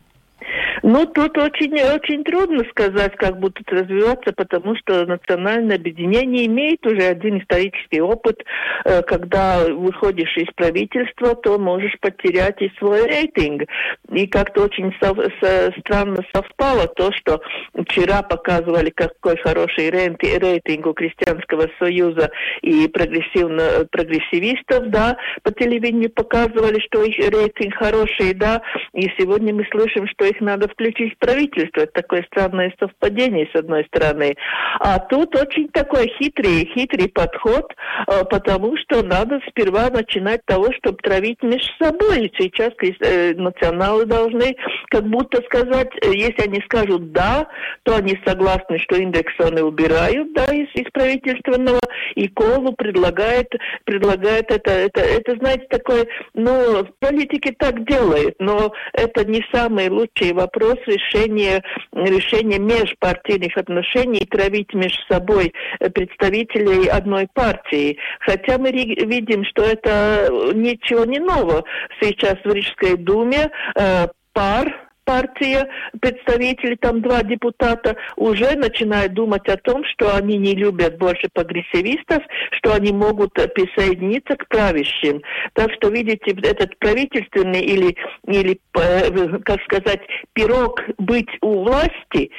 Ну, 0.92 1.06
тут 1.06 1.38
очень, 1.38 1.72
очень 1.74 2.24
трудно 2.24 2.64
сказать, 2.72 3.16
как 3.18 3.40
будут 3.40 3.72
развиваться, 3.72 4.34
потому 4.36 4.76
что 4.78 5.06
национальное 5.06 5.76
объединение 5.76 6.48
имеет 6.48 6.84
уже 6.84 7.04
один 7.04 7.38
исторический 7.38 8.02
опыт. 8.02 8.44
Э, 8.86 9.04
когда 9.04 9.66
выходишь 9.70 10.36
из 10.36 10.48
правительства, 10.56 11.36
то 11.36 11.60
можешь 11.60 11.96
потерять 12.00 12.60
и 12.64 12.72
свой 12.80 13.06
рейтинг. 13.06 13.70
И 14.12 14.26
как-то 14.26 14.64
очень 14.64 14.92
сов, 15.00 15.20
со, 15.40 15.72
странно 15.80 16.24
совпало 16.34 16.88
то, 16.88 17.12
что 17.12 17.40
вчера 17.86 18.24
показывали, 18.24 18.90
какой 18.90 19.38
хороший 19.38 19.92
рейтинг 19.92 20.88
у 20.88 20.94
Крестьянского 20.94 21.68
союза 21.78 22.32
и 22.64 22.88
прогрессивно, 22.88 23.86
прогрессивистов, 23.92 24.90
да, 24.90 25.18
по 25.44 25.52
телевидению 25.52 26.10
показывали, 26.10 26.80
что 26.80 27.04
их 27.04 27.16
рейтинг 27.20 27.76
хороший, 27.76 28.34
да, 28.34 28.64
и 28.94 29.08
сегодня 29.20 29.54
мы 29.54 29.68
слышим, 29.70 30.08
что 30.08 30.26
их 30.26 30.42
надо 30.42 30.68
включить 30.80 31.18
правительство. 31.20 31.82
Это 31.82 31.92
такое 32.02 32.24
странное 32.32 32.74
совпадение, 32.80 33.50
с 33.54 33.60
одной 33.60 33.86
стороны. 33.86 34.36
А 34.80 35.00
тут 35.00 35.36
очень 35.36 35.68
такой 35.70 36.08
хитрый, 36.18 36.72
хитрый 36.74 37.10
подход, 37.10 37.74
э, 38.08 38.24
потому 38.30 38.78
что 38.78 39.04
надо 39.04 39.42
сперва 39.50 39.90
начинать 39.90 40.46
того, 40.46 40.72
чтобы 40.80 40.98
травить 40.98 41.44
между 41.44 41.70
собой. 41.82 42.32
Сейчас 42.38 42.72
э, 42.82 43.34
националы 43.36 44.06
должны 44.06 44.56
как 44.90 45.04
будто 45.06 45.42
сказать, 45.44 45.90
э, 46.02 46.12
если 46.16 46.44
они 46.44 46.62
скажут 46.66 47.12
«да», 47.12 47.48
то 47.84 47.96
они 47.96 48.18
согласны, 48.26 48.80
что 48.80 48.96
индексоны 48.96 49.64
убирают 49.64 50.34
да, 50.34 50.46
из, 50.46 50.68
из 50.74 50.90
правительственного, 50.92 51.82
и 52.16 52.28
Колу 52.30 52.74
предлагает, 52.74 53.52
предлагает 53.84 54.50
это, 54.52 54.72
это, 54.72 55.02
это, 55.02 55.36
знаете, 55.38 55.66
такое, 55.70 56.06
ну, 56.34 56.84
в 56.84 56.92
политике 57.00 57.54
так 57.58 57.86
делают, 57.86 58.36
но 58.40 58.72
это 58.94 59.26
не 59.26 59.44
самый 59.52 59.90
лучший 59.90 60.34
вопрос 60.34 60.69
вопрос 60.70 60.86
решения, 60.88 61.64
решения 61.94 62.60
межпартийных 62.60 63.58
отношений 63.58 64.26
травить 64.30 64.74
между 64.74 65.00
собой 65.10 65.54
представителей 65.94 66.88
одной 66.88 67.28
партии. 67.34 67.98
Хотя 68.22 68.58
мы 68.58 68.72
видим, 68.72 69.44
что 69.46 69.64
это 69.64 70.30
ничего 70.54 71.06
не 71.06 71.20
нового. 71.20 71.64
Сейчас 72.02 72.36
в 72.44 72.52
Рижской 72.52 72.98
думе 72.98 73.50
э, 73.76 74.08
пар 74.34 74.89
партия, 75.10 75.68
представители, 76.00 76.76
там 76.76 77.02
два 77.02 77.24
депутата, 77.24 77.96
уже 78.16 78.56
начинают 78.56 79.14
думать 79.14 79.48
о 79.48 79.58
том, 79.58 79.84
что 79.86 80.16
они 80.16 80.38
не 80.38 80.54
любят 80.54 81.00
больше 81.00 81.30
прогрессивистов, 81.34 82.22
что 82.52 82.76
они 82.76 82.92
могут 82.92 83.34
присоединиться 83.34 84.36
к 84.36 84.48
правящим. 84.48 85.24
Так 85.54 85.72
что, 85.74 85.90
видите, 85.90 86.36
этот 86.44 86.78
правительственный 86.78 87.62
или, 87.62 87.96
или 88.28 88.60
э, 88.76 89.40
как 89.46 89.60
сказать, 89.64 90.02
пирог 90.34 90.80
быть 91.00 91.30
у 91.42 91.64
власти 91.64 92.30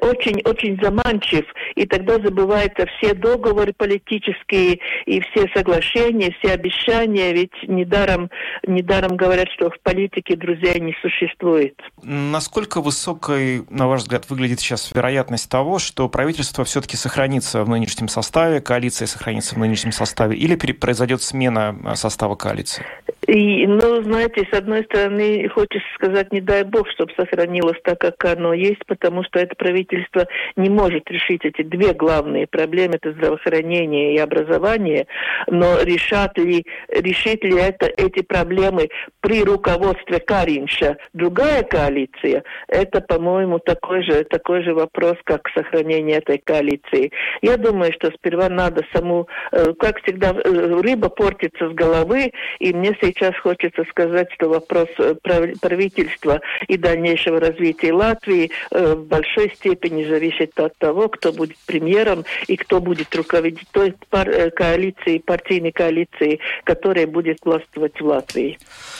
очень-очень 0.00 0.78
э, 0.78 0.84
заманчив, 0.84 1.44
и 1.74 1.84
тогда 1.84 2.14
забываются 2.14 2.86
все 2.96 3.14
договоры 3.14 3.72
политические 3.76 4.78
и 5.06 5.20
все 5.20 5.48
соглашения, 5.52 6.32
все 6.38 6.54
обещания, 6.54 7.32
ведь 7.32 7.54
недаром, 7.66 8.30
недаром 8.64 9.16
говорят, 9.16 9.48
что 9.56 9.70
в 9.70 9.80
политике 9.80 10.36
друзей 10.36 10.78
не 10.78 10.94
существует. 11.02 11.74
Насколько 12.06 12.82
высокой, 12.82 13.64
на 13.70 13.88
ваш 13.88 14.02
взгляд, 14.02 14.28
выглядит 14.28 14.60
сейчас 14.60 14.92
вероятность 14.92 15.48
того, 15.48 15.78
что 15.78 16.08
правительство 16.08 16.64
все-таки 16.64 16.96
сохранится 16.96 17.64
в 17.64 17.68
нынешнем 17.68 18.08
составе, 18.08 18.60
коалиция 18.60 19.06
сохранится 19.06 19.54
в 19.54 19.58
нынешнем 19.58 19.90
составе, 19.90 20.36
или 20.36 20.54
произойдет 20.54 21.22
смена 21.22 21.76
э, 21.84 21.94
состава 21.96 22.34
коалиции? 22.34 22.84
И, 23.26 23.66
ну, 23.66 24.02
знаете, 24.02 24.46
с 24.50 24.56
одной 24.56 24.84
стороны, 24.84 25.48
хочется 25.48 25.86
сказать, 25.94 26.32
не 26.32 26.40
дай 26.40 26.62
бог, 26.64 26.88
чтобы 26.90 27.12
сохранилось 27.16 27.78
так, 27.82 27.98
как 27.98 28.22
оно 28.24 28.52
есть, 28.52 28.84
потому 28.86 29.22
что 29.24 29.38
это 29.38 29.54
правительство 29.54 30.26
не 30.56 30.68
может 30.68 31.10
решить 31.10 31.44
эти 31.44 31.62
две 31.62 31.94
главные 31.94 32.46
проблемы, 32.46 32.96
это 32.96 33.12
здравоохранение 33.12 34.14
и 34.14 34.18
образование, 34.18 35.06
но 35.46 35.80
решат 35.82 36.36
ли, 36.38 36.66
решит 36.88 37.42
ли 37.44 37.56
это, 37.56 37.86
эти 37.86 38.22
проблемы 38.22 38.88
при 39.20 39.42
руководстве 39.42 40.20
Каринша 40.20 40.98
другая 41.14 41.62
коалиция. 41.62 42.44
Это, 42.68 43.00
по-моему, 43.00 43.58
такой 43.58 44.02
же, 44.02 44.24
такой 44.24 44.62
же 44.62 44.74
вопрос, 44.74 45.14
как 45.24 45.48
сохранение 45.56 46.18
этой 46.18 46.38
коалиции. 46.38 47.10
Я 47.40 47.56
думаю, 47.56 47.92
что 47.94 48.10
сперва 48.10 48.48
надо 48.48 48.82
саму, 48.92 49.28
э, 49.52 49.72
как 49.78 50.02
всегда, 50.02 50.32
э, 50.32 50.80
рыба 50.82 51.08
портится 51.08 51.70
с 51.70 51.72
головы, 51.72 52.32
и 52.58 52.72
мне 52.74 52.94
сейчас 53.00 53.13
хочется 53.42 53.84
сказать, 53.90 54.28
что 54.32 54.48
вопрос 54.48 54.88
э, 54.98 55.14
правительства 55.60 56.40
и 56.68 56.76
дальнейшего 56.76 57.40
развития 57.40 57.92
Латвии 57.92 58.50
в 58.70 59.06
большой 59.06 59.52
степени 59.54 60.04
зависит 60.04 60.58
от 60.58 60.76
того, 60.78 61.08
кто 61.08 61.32
будет 61.32 61.56
премьером 61.66 62.24
и 62.46 62.56
кто 62.56 62.80
будет 62.80 63.14
руководить 63.14 63.68
той 63.70 63.94
коалицией, 64.10 65.20
партийной 65.20 65.72
коалицией, 65.72 66.40
которая 66.64 67.06
будет 67.06 67.38
властвовать 67.44 68.00
в 68.00 68.04
Латвии. 68.04 68.58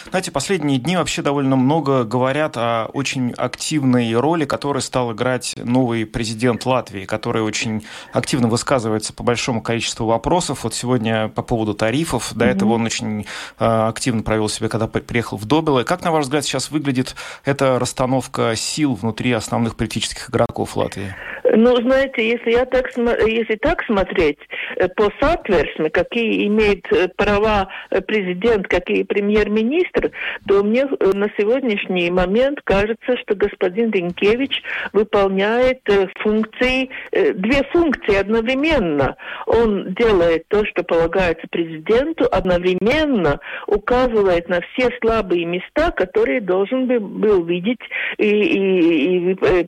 Знаете, 0.09 0.31
последние 0.31 0.79
дни 0.79 0.97
вообще 0.97 1.23
довольно 1.23 1.57
много 1.57 2.05
говорят 2.05 2.57
о 2.57 2.87
очень 2.93 3.33
активной 3.37 4.15
роли, 4.15 4.45
которую 4.45 4.83
стал 4.83 5.13
играть 5.13 5.55
новый 5.57 6.07
президент 6.07 6.67
Латвии, 6.67 7.05
который 7.05 7.43
очень 7.43 7.85
активно 8.13 8.49
высказывается 8.49 9.13
по 9.13 9.23
большому 9.23 9.63
количеству 9.63 10.07
вопросов. 10.07 10.65
Вот 10.65 10.75
сегодня 10.75 11.29
по 11.29 11.43
поводу 11.43 11.75
тарифов. 11.75 12.33
До 12.35 12.45
mm-hmm. 12.45 12.49
этого 12.49 12.73
он 12.75 12.85
очень 12.85 13.27
активно 13.59 14.04
провел 14.13 14.49
себя, 14.49 14.69
когда 14.69 14.87
приехал 14.87 15.37
в 15.37 15.47
Добеле. 15.47 15.83
Как, 15.85 16.03
на 16.03 16.13
ваш 16.13 16.25
взгляд, 16.25 16.45
сейчас 16.45 16.71
выглядит 16.71 17.15
эта 17.45 17.79
расстановка 17.79 18.55
сил 18.57 18.95
внутри 18.95 19.33
основных 19.33 19.77
политических 19.77 20.31
игроков 20.31 20.77
Латвии? 20.77 21.15
Ну, 21.57 21.77
знаете, 21.77 22.27
если 22.27 22.53
я 22.53 22.65
так, 22.65 22.91
если 22.97 23.57
так 23.57 23.85
смотреть 23.85 24.39
э, 24.77 24.89
по 24.89 25.11
Сатверсме, 25.21 25.91
какие 25.91 26.47
имеет 26.47 26.85
э, 26.91 27.09
права 27.09 27.69
э, 27.91 28.01
президент, 28.01 28.67
какие 28.67 29.05
премьер-министр, 29.05 30.11
то 30.49 30.65
мне 30.65 30.85
на 30.85 31.29
сегодняшний 31.39 32.11
момент 32.11 32.61
кажется, 32.65 33.17
что 33.19 33.35
господин 33.35 33.91
Ринкевич 33.91 34.63
выполняет 34.93 35.81
функции, 36.23 36.91
две 37.13 37.63
функции 37.73 38.17
одновременно. 38.17 39.17
Он 39.47 39.95
делает 39.95 40.49
то, 40.49 40.65
что 40.65 40.83
полагается 40.83 41.47
президенту, 41.51 42.27
одновременно 42.33 43.39
указывает 43.67 43.94
на 43.95 44.61
все 44.61 44.91
слабые 45.01 45.45
места, 45.45 45.91
которые 45.93 46.41
должен 46.41 46.87
был 46.87 47.45
видеть 47.45 47.81
и, 48.19 48.27
и, 48.27 49.31
и 49.31 49.37
э, 49.41 49.65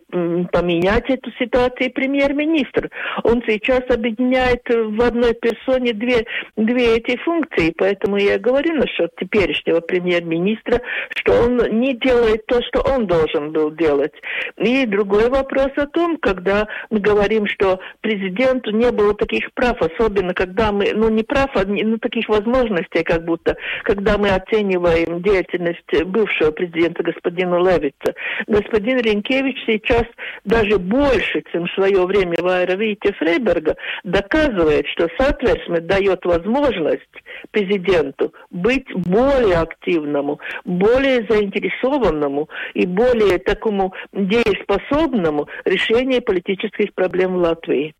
поменять 0.52 1.08
эту 1.08 1.30
ситуацию 1.38 1.92
премьер-министр. 1.92 2.90
Он 3.24 3.42
сейчас 3.46 3.82
объединяет 3.88 4.62
в 4.68 5.00
одной 5.02 5.34
персоне 5.34 5.92
две, 5.92 6.26
две 6.56 6.96
эти 6.96 7.16
функции, 7.18 7.74
поэтому 7.76 8.16
я 8.16 8.38
говорю 8.38 8.74
насчет 8.74 9.10
теперешнего 9.16 9.80
премьер-министра, 9.80 10.80
что 11.10 11.32
он 11.44 11.56
не 11.80 11.94
делает 11.94 12.46
то, 12.46 12.60
что 12.62 12.82
он 12.82 13.06
должен 13.06 13.52
был 13.52 13.70
делать. 13.70 14.12
И 14.58 14.86
другой 14.86 15.28
вопрос 15.30 15.70
о 15.76 15.86
том, 15.86 16.16
когда 16.18 16.66
мы 16.90 17.00
говорим, 17.00 17.46
что 17.46 17.78
президенту 18.00 18.70
не 18.70 18.90
было 18.90 19.14
таких 19.14 19.52
прав, 19.54 19.80
особенно 19.80 20.34
когда 20.34 20.72
мы, 20.72 20.92
ну 20.94 21.08
не 21.08 21.22
прав, 21.22 21.50
а 21.54 21.64
ну, 21.66 21.98
таких 21.98 22.28
возможностей, 22.28 23.02
как 23.02 23.24
будто, 23.24 23.56
когда 23.84 24.15
мы 24.18 24.30
оцениваем 24.30 25.22
деятельность 25.22 26.04
бывшего 26.06 26.50
президента 26.50 27.02
господина 27.02 27.56
Левица. 27.56 28.14
Господин 28.46 28.98
Ренкевич 28.98 29.56
сейчас 29.66 30.04
даже 30.44 30.78
больше, 30.78 31.42
чем 31.52 31.66
в 31.66 31.72
свое 31.72 32.04
время 32.06 32.36
Вайра 32.40 32.76
Витя 32.76 33.12
Фрейберга, 33.18 33.76
доказывает, 34.04 34.86
что 34.88 35.08
соответственно 35.18 35.80
дает 35.80 36.24
возможность 36.24 37.02
президенту 37.50 38.32
быть 38.50 38.86
более 38.94 39.56
активному, 39.56 40.40
более 40.64 41.26
заинтересованному 41.28 42.48
и 42.74 42.86
более 42.86 43.38
такому 43.38 43.92
дееспособному 44.12 45.48
решению 45.64 46.22
политических 46.22 46.94
проблем 46.94 47.34
в 47.34 47.38
Латвии. 47.38 47.94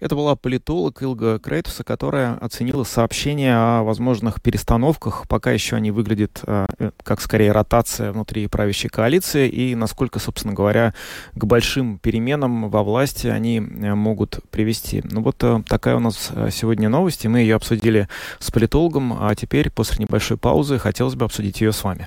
Это 0.00 0.14
была 0.14 0.36
политолог 0.36 1.02
Илга 1.02 1.40
Крейтуса, 1.40 1.82
которая 1.82 2.34
оценила 2.34 2.84
сообщения 2.84 3.56
о 3.56 3.82
возможных 3.82 4.40
перестановках. 4.40 5.26
Пока 5.26 5.50
еще 5.50 5.74
они 5.74 5.90
выглядят 5.90 6.40
э, 6.46 6.66
э, 6.78 6.90
как 7.02 7.20
скорее 7.20 7.50
ротация 7.50 8.12
внутри 8.12 8.46
правящей 8.46 8.90
коалиции 8.90 9.48
и 9.48 9.74
насколько, 9.74 10.20
собственно 10.20 10.54
говоря, 10.54 10.94
к 11.34 11.44
большим 11.44 11.98
переменам 11.98 12.70
во 12.70 12.84
власти 12.84 13.26
они 13.26 13.58
э, 13.58 13.94
могут 13.96 14.38
привести. 14.52 15.02
Ну 15.02 15.20
вот 15.20 15.44
такая 15.66 15.96
у 15.96 16.00
нас 16.00 16.30
сегодня 16.52 16.88
новость, 16.88 17.24
и 17.24 17.28
мы 17.28 17.40
ее 17.40 17.56
обсудили 17.56 18.08
с 18.38 18.52
политологом, 18.52 19.16
а 19.20 19.34
теперь 19.34 19.68
после 19.68 20.04
небольшой 20.04 20.36
паузы 20.36 20.78
хотелось 20.78 21.16
бы 21.16 21.24
обсудить 21.24 21.60
ее 21.60 21.72
с 21.72 21.82
вами. 21.82 22.06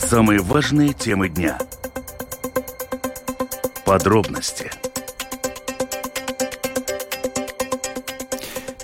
Самые 0.00 0.40
важные 0.40 0.94
темы 0.94 1.28
дня– 1.28 1.58
Подробности– 3.88 4.70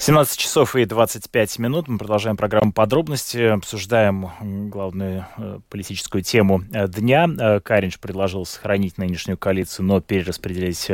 17 0.05 0.37
часов 0.39 0.77
и 0.77 0.85
25 0.85 1.59
минут. 1.61 1.89
Мы 1.89 1.97
продолжаем 1.97 2.37
программу 2.37 2.75
подробности. 2.75 3.39
Обсуждаем 3.39 4.29
главную 4.69 5.25
э, 5.39 5.61
политическую 5.71 6.23
тему 6.23 6.63
э, 6.75 6.87
дня. 6.89 7.27
Э, 7.27 7.61
Каринч 7.61 7.99
предложил 7.99 8.45
сохранить 8.45 8.99
нынешнюю 8.99 9.39
коалицию, 9.39 9.87
но 9.87 10.03
перераспределить 10.03 10.91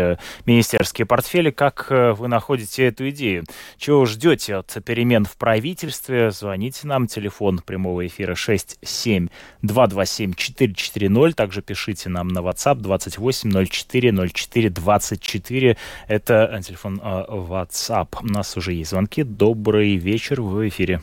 министерские 0.46 1.06
портфели. 1.06 1.50
Как 1.50 1.88
вы 1.90 2.28
находите 2.28 2.84
эту 2.84 3.10
идею? 3.10 3.42
Чего 3.78 4.06
ждете 4.06 4.54
от 4.54 4.76
перемен 4.84 5.24
в 5.24 5.36
правительстве? 5.36 6.30
Звоните 6.30 6.86
нам. 6.86 7.08
Телефон 7.08 7.58
прямого 7.58 8.06
эфира 8.06 8.34
67227-440. 8.34 11.32
Также 11.32 11.62
пишите 11.62 12.10
нам 12.10 12.28
на 12.28 12.38
WhatsApp 12.38 12.76
28040424. 12.76 15.76
Это 16.06 16.62
телефон 16.64 17.00
WhatsApp. 17.00 18.16
У 18.22 18.26
нас 18.26 18.56
уже 18.56 18.72
есть 18.72 18.99
звонки. 19.00 19.22
Добрый 19.22 19.96
вечер, 19.96 20.42
в 20.42 20.68
эфире. 20.68 21.00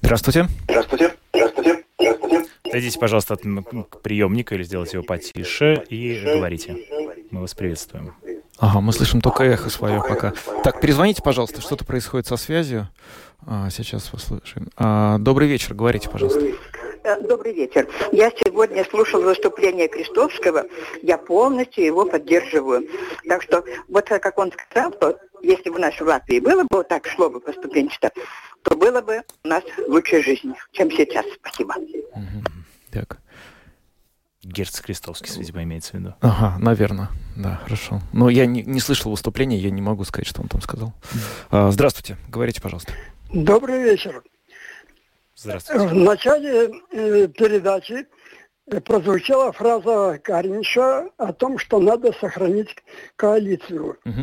Здравствуйте. 0.00 0.48
Здравствуйте. 0.64 1.14
Здравствуйте. 1.32 1.84
Здравствуйте. 2.00 2.46
Дойдите, 2.72 2.98
пожалуйста, 2.98 3.34
от 3.34 3.42
приемника 4.02 4.56
или 4.56 4.64
сделайте 4.64 4.96
его 4.96 5.04
потише 5.06 5.84
и 5.88 6.20
говорите. 6.24 6.76
Мы 7.30 7.40
вас 7.42 7.54
приветствуем. 7.54 8.14
Ага, 8.58 8.80
мы 8.80 8.92
слышим 8.92 9.20
только 9.20 9.44
эхо 9.44 9.70
свое 9.70 10.02
пока. 10.02 10.32
Так, 10.64 10.80
перезвоните, 10.80 11.22
пожалуйста, 11.22 11.60
что-то 11.60 11.84
происходит 11.84 12.26
со 12.26 12.36
связью. 12.36 12.88
А, 13.46 13.70
сейчас 13.70 14.08
послушаем. 14.08 14.70
А, 14.76 15.18
добрый 15.18 15.46
вечер, 15.46 15.74
говорите, 15.74 16.08
пожалуйста. 16.10 16.40
Э, 17.06 17.20
добрый 17.20 17.54
вечер. 17.54 17.88
Я 18.10 18.30
сегодня 18.30 18.84
слушал 18.84 19.22
выступление 19.22 19.86
Крестовского. 19.86 20.64
Я 21.02 21.18
полностью 21.18 21.84
его 21.84 22.04
поддерживаю. 22.04 22.88
Так 23.28 23.42
что, 23.42 23.62
вот 23.88 24.08
как 24.08 24.36
он 24.36 24.50
сказал, 24.50 24.92
что 24.94 25.16
если 25.40 25.70
бы 25.70 25.76
у 25.76 25.78
нас 25.78 25.94
в 25.94 26.00
Латвии 26.00 26.40
было 26.40 26.62
бы 26.62 26.68
вот 26.78 26.88
так 26.88 27.06
шло 27.06 27.30
бы 27.30 27.38
поступенчато, 27.38 28.10
то 28.62 28.76
было 28.76 29.02
бы 29.02 29.22
у 29.44 29.48
нас 29.48 29.62
лучшая 29.86 30.20
жизнь, 30.20 30.52
чем 30.72 30.90
сейчас. 30.90 31.24
Спасибо. 31.40 31.76
Так. 32.90 33.18
Герц 34.42 34.80
Крестовский, 34.80 35.32
видимо, 35.38 35.62
имеется 35.62 35.92
в 35.92 35.94
виду. 36.00 36.14
Ага, 36.20 36.58
наверное. 36.58 37.10
Да, 37.36 37.60
хорошо. 37.62 38.00
Но 38.12 38.28
я 38.30 38.46
не, 38.46 38.64
не 38.64 38.80
слышал 38.80 39.12
выступления, 39.12 39.58
я 39.58 39.70
не 39.70 39.82
могу 39.82 40.02
сказать, 40.02 40.26
что 40.26 40.42
он 40.42 40.48
там 40.48 40.60
сказал. 40.60 40.92
А, 41.50 41.70
здравствуйте, 41.70 42.16
говорите, 42.28 42.60
пожалуйста. 42.60 42.92
Добрый 43.32 43.80
вечер. 43.80 44.24
Здравствуйте. 45.36 45.86
В 45.88 45.94
начале 45.94 46.70
э, 46.92 47.28
передачи 47.28 48.06
э, 48.70 48.80
прозвучала 48.80 49.52
фраза 49.52 50.18
Каринша 50.22 51.10
о 51.18 51.32
том, 51.34 51.58
что 51.58 51.78
надо 51.78 52.12
сохранить 52.14 52.74
коалицию. 53.16 53.98
Угу. 54.04 54.22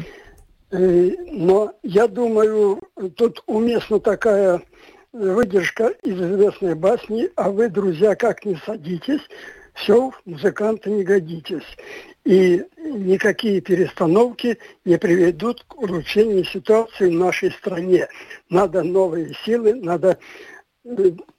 Но 0.71 1.75
я 1.83 2.07
думаю, 2.07 2.81
тут 3.15 3.43
уместна 3.45 3.99
такая 3.99 4.63
выдержка 5.11 5.89
из 6.01 6.19
известной 6.19 6.73
басни, 6.73 7.29
а 7.35 7.51
вы, 7.51 7.69
друзья, 7.69 8.15
как 8.15 8.43
не 8.43 8.55
садитесь, 8.65 9.21
все, 9.75 10.11
музыканты 10.25 10.89
не 10.89 11.03
годитесь. 11.03 11.77
И 12.25 12.63
никакие 12.77 13.61
перестановки 13.61 14.57
не 14.85 14.97
приведут 14.97 15.63
к 15.67 15.77
улучшению 15.77 16.43
ситуации 16.45 17.09
в 17.09 17.19
нашей 17.19 17.51
стране. 17.51 18.07
Надо 18.49 18.81
новые 18.81 19.35
силы, 19.45 19.75
надо 19.75 20.17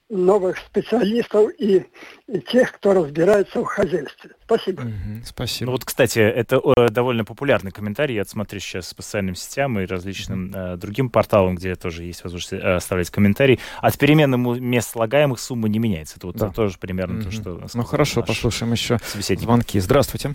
новых 0.09 0.59
специалистов 0.59 1.51
и, 1.59 1.85
и 2.29 2.41
тех, 2.41 2.73
кто 2.73 2.93
разбирается 2.93 3.61
в 3.61 3.65
хозяйстве. 3.65 4.31
Спасибо. 4.45 4.83
Угу, 4.83 5.25
спасибо. 5.25 5.67
Ну 5.67 5.73
вот, 5.73 5.85
кстати, 5.85 6.19
это 6.19 6.61
э, 6.77 6.89
довольно 6.91 7.25
популярный 7.25 7.71
комментарий. 7.71 8.15
Я 8.15 8.25
смотрю 8.25 8.61
сейчас 8.61 8.93
по 8.95 9.03
социальным 9.03 9.35
сетям 9.35 9.79
и 9.79 9.87
различным 9.87 10.53
э, 10.55 10.77
другим 10.77 11.11
порталам, 11.11 11.57
где 11.57 11.75
тоже 11.75 12.05
есть 12.05 12.23
возможность 12.23 12.53
э, 12.53 12.75
оставлять 12.75 13.11
комментарий. 13.11 13.61
От 13.81 13.99
перемены 13.99 14.37
мест 14.61 14.91
слагаемых 14.91 15.41
сумма 15.41 15.69
не 15.69 15.79
меняется. 15.79 16.17
Это 16.17 16.27
вот 16.29 16.37
да. 16.37 16.51
тоже 16.51 16.79
примерно 16.79 17.21
угу. 17.21 17.25
то, 17.25 17.31
что... 17.31 17.67
Ну 17.75 17.83
хорошо, 17.83 18.23
послушаем 18.23 18.73
еще 18.73 18.99
звонки. 19.41 19.81
Здравствуйте. 19.81 20.33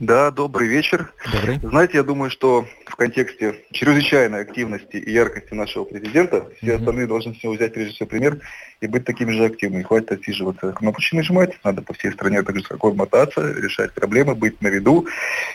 Да, 0.00 0.30
добрый 0.30 0.66
вечер. 0.66 1.12
Добрый. 1.30 1.60
Знаете, 1.62 1.98
я 1.98 2.02
думаю, 2.02 2.30
что 2.30 2.66
в 2.86 2.96
контексте 2.96 3.60
чрезвычайной 3.70 4.40
активности 4.40 4.96
и 4.96 5.12
яркости 5.12 5.52
нашего 5.52 5.84
президента, 5.84 6.46
все 6.56 6.66
mm-hmm. 6.66 6.76
остальные 6.76 7.06
должны 7.06 7.34
с 7.34 7.44
него 7.44 7.52
взять 7.52 7.74
прежде 7.74 7.92
всего 7.92 8.08
пример 8.08 8.38
и 8.80 8.86
быть 8.86 9.04
такими 9.04 9.30
же 9.32 9.44
активными. 9.44 9.82
Хватит 9.82 10.12
отсиживаться 10.12 10.72
кнопочки 10.72 11.16
нажимать, 11.16 11.58
надо 11.62 11.82
по 11.82 11.92
всей 11.92 12.12
стране 12.12 12.42
так 12.42 12.56
же 12.56 12.62
как 12.62 12.82
мотаться, 12.94 13.52
решать 13.52 13.92
проблемы, 13.92 14.34
быть 14.34 14.62
на 14.62 14.68
виду, 14.68 15.06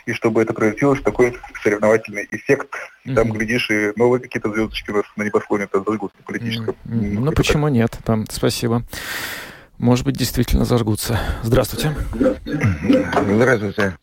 и 0.05 0.13
чтобы 0.13 0.43
это 0.43 0.53
превратилось 0.53 0.99
в 0.99 1.03
такой 1.03 1.36
соревновательный 1.63 2.27
эффект. 2.29 2.69
Mm-hmm. 3.08 3.15
Там, 3.15 3.31
глядишь, 3.31 3.71
и 3.71 3.93
новые 3.95 4.21
какие-то 4.21 4.53
звездочки 4.53 4.91
у 4.91 4.97
нас 4.97 5.05
на 5.15 5.23
небосклоне 5.23 5.67
зажгутся 5.73 6.17
политическом. 6.23 6.75
Mm-hmm. 6.86 7.19
Ну, 7.19 7.31
почему 7.31 7.67
нет? 7.69 7.97
Там, 8.05 8.25
спасибо. 8.29 8.84
Может 9.79 10.05
быть, 10.05 10.17
действительно 10.17 10.65
зажгутся. 10.65 11.19
Здравствуйте. 11.41 11.95
Здравствуйте. 13.25 13.97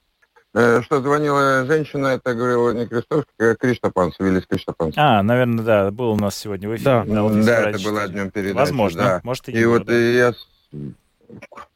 Э, 0.55 0.83
что 0.83 1.01
звонила 1.01 1.65
женщина, 1.65 2.09
это 2.09 2.35
говорила 2.35 2.73
не 2.73 2.87
Крестовский, 2.87 3.33
а 3.39 3.55
Криштопанс, 3.55 4.17
Виллис 4.19 4.47
Криштопанс. 4.47 4.95
А, 4.99 5.23
наверное, 5.23 5.65
да, 5.65 5.91
был 5.91 6.11
у 6.11 6.17
нас 6.17 6.37
сегодня 6.37 6.69
в 6.69 6.77
эфире. 6.77 6.85
Да, 6.85 7.05
да, 7.07 7.23
вот 7.23 7.45
да 7.45 7.71
это 7.71 7.79
было 7.83 8.07
днем 8.07 8.31
передачи. 8.31 8.57
Возможно, 8.57 9.03
да. 9.03 9.21
может 9.25 9.49
и 9.49 9.53
И 9.53 9.65
вот 9.65 9.87
да. 9.87 9.95
я 9.95 10.35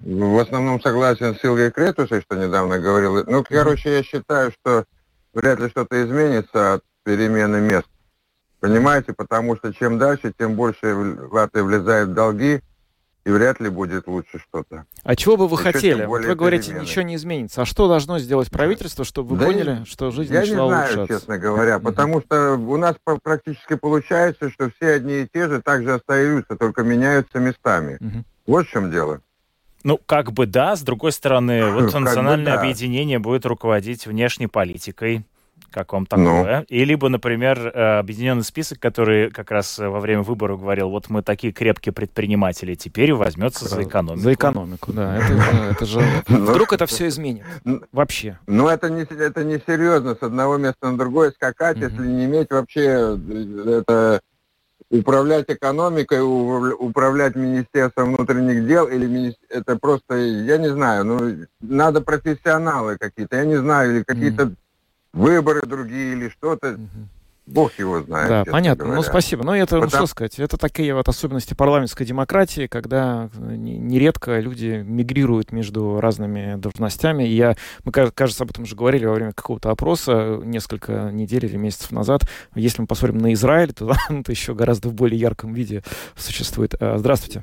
в 0.01 0.39
основном 0.39 0.83
согласен 0.83 1.35
с 1.35 1.43
Илгой 1.43 1.71
Кретусой, 1.71 2.21
что 2.21 2.37
недавно 2.37 2.79
говорил. 2.79 3.25
Ну, 3.27 3.43
короче, 3.49 3.97
я 3.97 4.03
считаю, 4.03 4.53
что 4.53 4.85
вряд 5.33 5.59
ли 5.59 5.71
что-то 5.71 6.03
изменится 6.05 6.75
от 6.75 6.85
перемены 7.03 7.63
мест. 7.63 7.89
Понимаете, 8.61 9.15
потому 9.15 9.57
что 9.57 9.73
чем 9.73 9.99
дальше, 9.99 10.35
тем 10.39 10.55
больше 10.55 10.95
Латвия 11.31 11.63
влезает 11.63 12.09
в 12.09 12.15
долги, 12.15 12.61
и 13.27 13.31
вряд 13.31 13.61
ли 13.61 13.69
будет 13.69 14.07
лучше 14.07 14.39
что-то. 14.39 14.85
А 15.03 15.17
чего 15.17 15.37
бы 15.37 15.49
вы 15.49 15.57
Еще 15.57 15.73
хотели? 15.73 16.05
Вот 16.05 16.25
вы 16.25 16.37
говорите, 16.37 16.69
перемены. 16.69 16.85
ничего 16.85 17.03
не 17.03 17.17
изменится. 17.17 17.63
А 17.63 17.65
что 17.65 17.89
должно 17.89 18.21
сделать 18.21 18.53
правительство, 18.53 19.05
чтобы 19.05 19.31
вы 19.31 19.39
да 19.39 19.47
поняли, 19.47 19.83
и... 19.83 19.85
что 19.85 20.13
жизнь 20.13 20.33
я 20.33 20.41
начала 20.41 20.55
Я 20.57 20.63
не 20.63 20.69
знаю, 20.69 20.87
улучшаться? 20.87 21.15
честно 21.15 21.39
говоря, 21.39 21.79
потому 21.81 22.21
что 22.21 22.53
у 22.55 22.77
нас 22.77 22.95
практически 23.25 23.75
получается, 23.75 24.49
что 24.49 24.71
все 24.71 24.91
одни 24.93 25.23
и 25.23 25.29
те 25.31 25.49
же 25.49 25.61
также 25.61 25.95
остаются, 25.95 26.55
только 26.55 26.85
меняются 26.85 27.41
местами. 27.41 27.99
Вот 28.47 28.69
в 28.69 28.71
чем 28.71 28.93
дело. 28.93 29.21
Ну, 29.83 29.99
как 30.07 30.33
бы 30.33 30.47
да, 30.47 30.77
с 30.77 30.83
другой 30.83 31.11
стороны, 31.11 31.73
вот 31.73 31.93
национальное 31.93 32.55
да. 32.55 32.61
объединение 32.61 33.19
будет 33.19 33.45
руководить 33.45 34.07
внешней 34.07 34.47
политикой 34.47 35.25
Как 35.77 35.93
вам 35.93 36.07
такое? 36.07 36.61
Ну. 36.61 36.65
И 36.69 36.87
либо, 36.87 37.11
например, 37.11 37.59
э, 37.69 37.99
объединенный 37.99 38.45
список, 38.45 38.81
который 38.81 39.31
как 39.31 39.51
раз 39.51 39.79
во 39.79 40.01
время 40.01 40.23
выборов 40.23 40.59
говорил, 40.59 40.89
вот 40.89 41.11
мы 41.11 41.23
такие 41.23 41.53
крепкие 41.53 41.93
предприниматели, 41.93 42.75
теперь 42.75 43.13
возьмется 43.13 43.69
за 43.69 43.83
экономику. 43.83 44.23
За 44.23 44.33
экономику, 44.33 44.93
да. 44.95 45.19
Это, 45.19 45.35
это 45.73 45.85
же... 45.85 46.01
Вдруг 46.29 46.73
это 46.73 46.87
все 46.87 47.09
изменит? 47.09 47.45
Вообще. 47.93 48.39
Ну, 48.47 48.69
это 48.69 48.89
не, 48.89 49.03
это 49.03 49.45
не 49.45 49.61
серьезно 49.67 50.15
с 50.15 50.23
одного 50.23 50.57
места 50.57 50.91
на 50.91 50.97
другое 50.97 51.31
скакать, 51.33 51.77
если 51.77 52.07
не 52.07 52.25
иметь 52.25 52.51
вообще 52.51 53.19
это 53.67 54.23
управлять 54.91 55.45
экономикой, 55.49 56.21
управлять 56.23 57.37
Министерством 57.37 58.15
внутренних 58.15 58.67
дел 58.67 58.89
или 58.89 59.37
это 59.51 59.77
просто, 59.77 60.15
я 60.17 60.57
не 60.57 60.69
знаю, 60.69 61.05
ну, 61.05 61.47
надо 61.61 62.01
профессионалы 62.01 62.97
какие-то, 62.97 63.37
я 63.37 63.45
не 63.45 63.57
знаю, 63.57 63.91
или 63.91 64.05
какие-то 64.05 64.45
mm. 64.45 64.57
Выборы 65.17 65.63
другие 65.63 66.13
или 66.13 66.29
что-то. 66.29 66.79
Бог 67.47 67.79
его 67.79 68.03
знает. 68.03 68.29
Да, 68.29 68.45
понятно. 68.45 68.85
Ну, 68.85 68.91
говоря. 68.91 69.07
Ну, 69.07 69.09
спасибо. 69.09 69.45
Но 69.45 69.55
это, 69.55 69.77
Потому... 69.77 69.85
ну, 69.85 69.89
что 69.91 70.07
сказать, 70.07 70.39
это 70.41 70.57
такие 70.57 70.93
вот 70.95 71.09
особенности 71.09 71.55
парламентской 71.55 72.05
демократии, 72.05 72.67
когда 72.67 73.31
нередко 73.37 74.41
люди 74.41 74.83
мигрируют 74.85 75.53
между 75.53 76.01
разными 76.01 76.57
должностями. 76.57 77.23
И 77.23 77.37
я, 77.37 77.57
мы, 77.85 77.93
кажется, 77.93 78.43
об 78.43 78.51
этом 78.51 78.65
уже 78.65 78.75
говорили 78.75 79.05
во 79.05 79.15
время 79.15 79.33
какого-то 79.33 79.71
опроса 79.71 80.41
несколько 80.43 81.11
недель 81.13 81.47
или 81.47 81.57
месяцев 81.57 81.93
назад. 81.93 82.23
Если 82.57 82.81
мы 82.81 82.89
посмотрим 82.89 83.19
на 83.19 83.33
Израиль, 83.33 83.73
то 83.73 83.95
это 84.09 84.33
еще 84.33 84.53
гораздо 84.53 84.89
в 84.89 84.95
более 84.95 85.19
ярком 85.19 85.55
виде 85.55 85.85
существует. 86.17 86.75
А, 86.81 86.99
здравствуйте. 86.99 87.43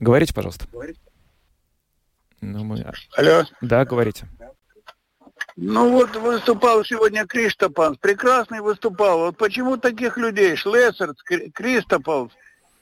Говорите, 0.00 0.34
пожалуйста. 0.34 0.66
Ну, 2.40 2.64
мы... 2.64 2.84
Алло. 3.16 3.44
Да, 3.60 3.84
говорите. 3.84 4.26
Ну 5.56 5.90
вот 5.90 6.14
выступал 6.16 6.84
сегодня 6.84 7.26
Криштопанс, 7.26 7.98
прекрасный 7.98 8.60
выступал. 8.60 9.18
Вот 9.20 9.36
почему 9.36 9.76
таких 9.76 10.16
людей, 10.16 10.56
Шлессерц, 10.56 11.16
Криштопанс, 11.54 12.32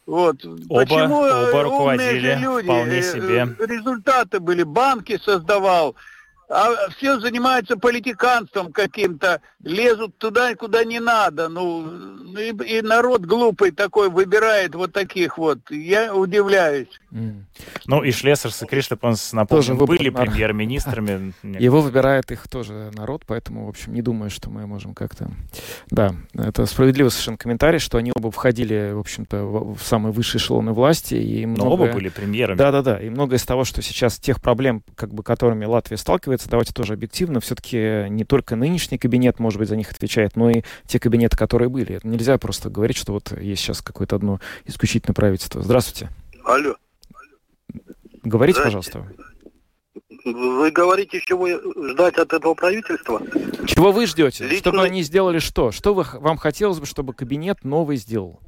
вот. 0.09 0.43
Оба, 0.45 0.81
Почему 0.87 1.19
оба 1.19 1.63
руководили 1.65 2.35
люди, 2.37 2.65
вполне 2.65 3.03
себе. 3.03 3.47
Э, 3.59 3.67
результаты 3.67 4.41
были, 4.41 4.63
банки 4.63 5.19
создавал, 5.23 5.97
а 6.49 6.89
все 6.97 7.21
занимаются 7.21 7.77
политиканством 7.77 8.73
каким-то, 8.73 9.41
лезут 9.63 10.17
туда, 10.19 10.55
куда 10.55 10.85
не 10.85 10.99
надо. 10.99 11.49
Ну, 11.49 12.39
и, 12.39 12.79
и 12.79 12.83
народ 12.83 13.23
глупый 13.23 13.71
такой 13.71 14.09
выбирает 14.09 14.75
вот 14.75 14.93
таких 14.93 15.37
вот. 15.37 15.59
Я 15.71 16.15
удивляюсь. 16.15 16.89
Mm. 17.13 17.43
Ну 17.87 18.03
и 18.03 18.13
Шлессерс 18.13 18.63
и 18.63 18.67
Криштопанс, 18.67 19.33
напомню, 19.33 19.77
были 19.77 20.11
премьер-министрами. 20.11 21.35
Его 21.59 21.83
выбирает 21.83 22.31
их 22.31 22.49
тоже 22.49 22.91
народ, 22.95 23.25
поэтому, 23.27 23.67
в 23.67 23.69
общем, 23.69 23.93
не 23.93 24.03
думаю, 24.03 24.31
что 24.31 24.49
мы 24.49 24.67
можем 24.67 24.95
как-то... 24.95 25.31
Да, 25.91 26.15
это 26.35 26.65
справедливый 26.67 27.11
совершенно 27.11 27.37
комментарий, 27.37 27.79
что 27.79 27.99
они 27.99 28.13
оба 28.15 28.31
входили, 28.31 28.93
в 28.93 29.01
общем-то, 29.01 29.45
в 29.45 29.83
самые 29.83 30.13
высшие 30.13 30.41
эшелоны 30.41 30.73
власти. 30.73 31.15
И 31.15 31.45
многое... 31.45 31.65
Но 31.65 31.75
оба 31.75 31.93
были 31.93 32.09
премьерами. 32.09 32.57
Да-да-да, 32.57 33.01
и 33.01 33.11
многое 33.11 33.39
из 33.39 33.45
того, 33.45 33.65
что 33.65 33.83
сейчас 33.83 34.19
тех 34.19 34.41
проблем, 34.41 34.83
как 34.95 35.13
бы, 35.13 35.23
которыми 35.23 35.65
Латвия 35.65 35.97
сталкивается, 35.97 36.38
давайте 36.47 36.73
тоже 36.73 36.93
объективно, 36.93 37.41
все-таки 37.41 38.07
не 38.09 38.25
только 38.25 38.57
нынешний 38.57 38.99
кабинет, 38.99 39.39
может 39.39 39.59
быть, 39.59 39.69
за 39.69 39.77
них 39.77 39.91
отвечает, 39.91 40.37
но 40.37 40.51
и 40.51 40.63
те 40.87 41.01
кабинеты, 41.01 41.37
которые 41.37 41.69
были. 41.69 42.01
Нельзя 42.03 42.39
просто 42.39 42.71
говорить, 42.71 42.97
что 42.97 43.13
вот 43.13 43.33
есть 43.41 43.63
сейчас 43.63 43.83
какое-то 43.83 44.17
одно 44.17 44.41
исключительное 44.65 45.15
правительство. 45.15 45.63
Здравствуйте. 45.63 46.11
Алло. 46.45 46.77
Говорите, 48.23 48.63
пожалуйста. 48.63 49.07
Вы 50.25 50.71
говорите, 50.71 51.21
чего 51.21 51.49
ждать 51.93 52.17
от 52.19 52.33
этого 52.33 52.55
правительства? 52.55 53.23
Чего 53.67 53.93
вы 53.93 54.07
ждете? 54.07 54.45
Лично... 54.45 54.59
Чтобы 54.59 54.83
они 54.83 55.03
сделали 55.03 55.39
что? 55.39 55.73
Что 55.73 55.95
вы, 55.95 56.05
вам 56.13 56.37
хотелось 56.37 56.79
бы, 56.79 56.87
чтобы 56.87 57.15
кабинет 57.15 57.65
новый 57.65 57.97
сделал? 57.97 58.41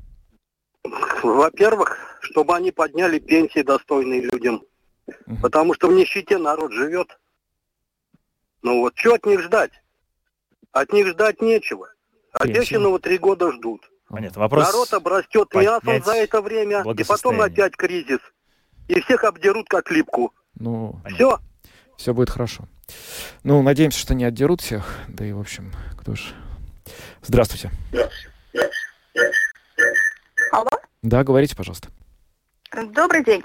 Во-первых, 1.23 1.97
чтобы 2.21 2.55
они 2.55 2.71
подняли 2.71 3.19
пенсии 3.19 3.63
достойные 3.63 4.23
людям. 4.23 4.63
Потому 5.41 5.75
что 5.75 5.89
в 5.89 5.93
нищете 5.93 6.39
народ 6.39 6.73
живет. 6.73 7.19
Ну 8.63 8.81
вот, 8.81 8.93
что 8.97 9.15
от 9.15 9.27
них 9.27 9.41
ждать? 9.41 9.73
От 10.73 10.93
них 10.93 11.09
ждать 11.09 11.41
нечего. 11.41 11.89
Обещанного 12.33 12.99
три 12.99 13.19
года 13.19 13.51
ждут. 13.53 13.83
Понятно. 14.09 14.41
Вопрос... 14.41 14.67
Народ 14.67 14.93
обрастет 14.93 15.55
мясом 15.55 16.03
за 16.05 16.15
это 16.15 16.43
время, 16.43 16.85
и 16.97 17.05
потом 17.05 17.41
опять 17.41 17.77
кризис 17.77 18.21
и 18.89 19.01
всех 19.01 19.25
обдерут 19.25 19.69
как 19.69 19.91
липку. 19.91 20.35
Ну, 20.55 21.01
все. 21.15 21.39
Все 21.97 22.13
будет 22.13 22.31
хорошо. 22.31 22.65
Ну, 23.45 23.63
надеемся, 23.63 23.99
что 23.99 24.15
не 24.15 24.25
отдерут 24.25 24.61
всех. 24.61 24.85
Да 25.09 25.25
и, 25.25 25.33
в 25.33 25.41
общем, 25.41 25.73
кто 26.01 26.15
ж... 26.15 26.33
Здравствуйте. 27.23 27.71
Алло? 30.51 30.71
Да, 31.03 31.23
говорите, 31.23 31.55
пожалуйста. 31.55 31.89
Добрый 32.73 33.25
день. 33.25 33.45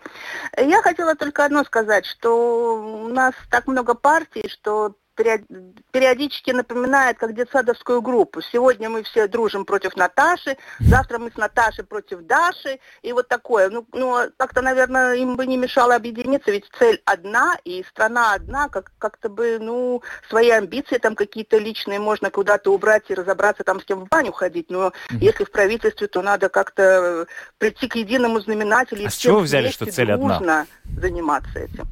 Я 0.58 0.82
хотела 0.82 1.16
только 1.16 1.46
одно 1.46 1.64
сказать, 1.64 2.06
что 2.06 3.04
у 3.04 3.08
нас 3.08 3.34
так 3.50 3.68
много 3.68 3.94
партий, 3.94 4.48
что 4.50 4.96
периодически 5.16 6.52
напоминает 6.52 7.18
как 7.18 7.34
детсадовскую 7.34 8.02
группу. 8.02 8.42
Сегодня 8.42 8.90
мы 8.90 9.04
все 9.04 9.28
дружим 9.28 9.66
против 9.66 9.96
Наташи, 9.96 10.58
завтра 10.80 11.20
мы 11.20 11.32
с 11.32 11.38
Наташей 11.38 11.84
против 11.84 12.22
Даши, 12.22 12.80
и 13.02 13.14
вот 13.14 13.28
такое. 13.28 13.70
Ну, 13.70 13.86
ну 13.94 14.30
как-то, 14.38 14.62
наверное, 14.62 15.16
им 15.16 15.36
бы 15.36 15.46
не 15.46 15.58
мешало 15.58 15.96
объединиться, 15.96 16.52
ведь 16.52 16.66
цель 16.78 17.02
одна, 17.06 17.58
и 17.64 17.84
страна 17.90 18.34
одна, 18.34 18.68
как- 18.70 18.92
как-то 18.98 19.30
бы, 19.30 19.58
ну, 19.60 20.02
свои 20.30 20.50
амбиции 20.50 20.98
там 20.98 21.16
какие-то 21.16 21.58
личные 21.58 22.00
можно 22.00 22.30
куда-то 22.30 22.74
убрать 22.74 23.04
и 23.10 23.14
разобраться 23.16 23.64
там 23.64 23.80
с 23.80 23.86
кем 23.86 24.02
в 24.02 24.08
баню 24.08 24.32
ходить, 24.32 24.70
но 24.70 24.88
mm-hmm. 24.88 25.18
если 25.20 25.44
в 25.46 25.52
правительстве, 25.52 26.08
то 26.08 26.22
надо 26.22 26.50
как-то 26.50 27.28
прийти 27.58 27.88
к 27.88 27.96
единому 27.96 28.40
знаменателю. 28.40 29.08
А 29.08 29.10
с 29.10 29.16
чего 29.16 29.40
взяли, 29.40 29.70
что 29.70 29.86
цель 29.86 30.12
одна? 30.12 30.66
заниматься 31.00 31.60
этим. 31.60 31.88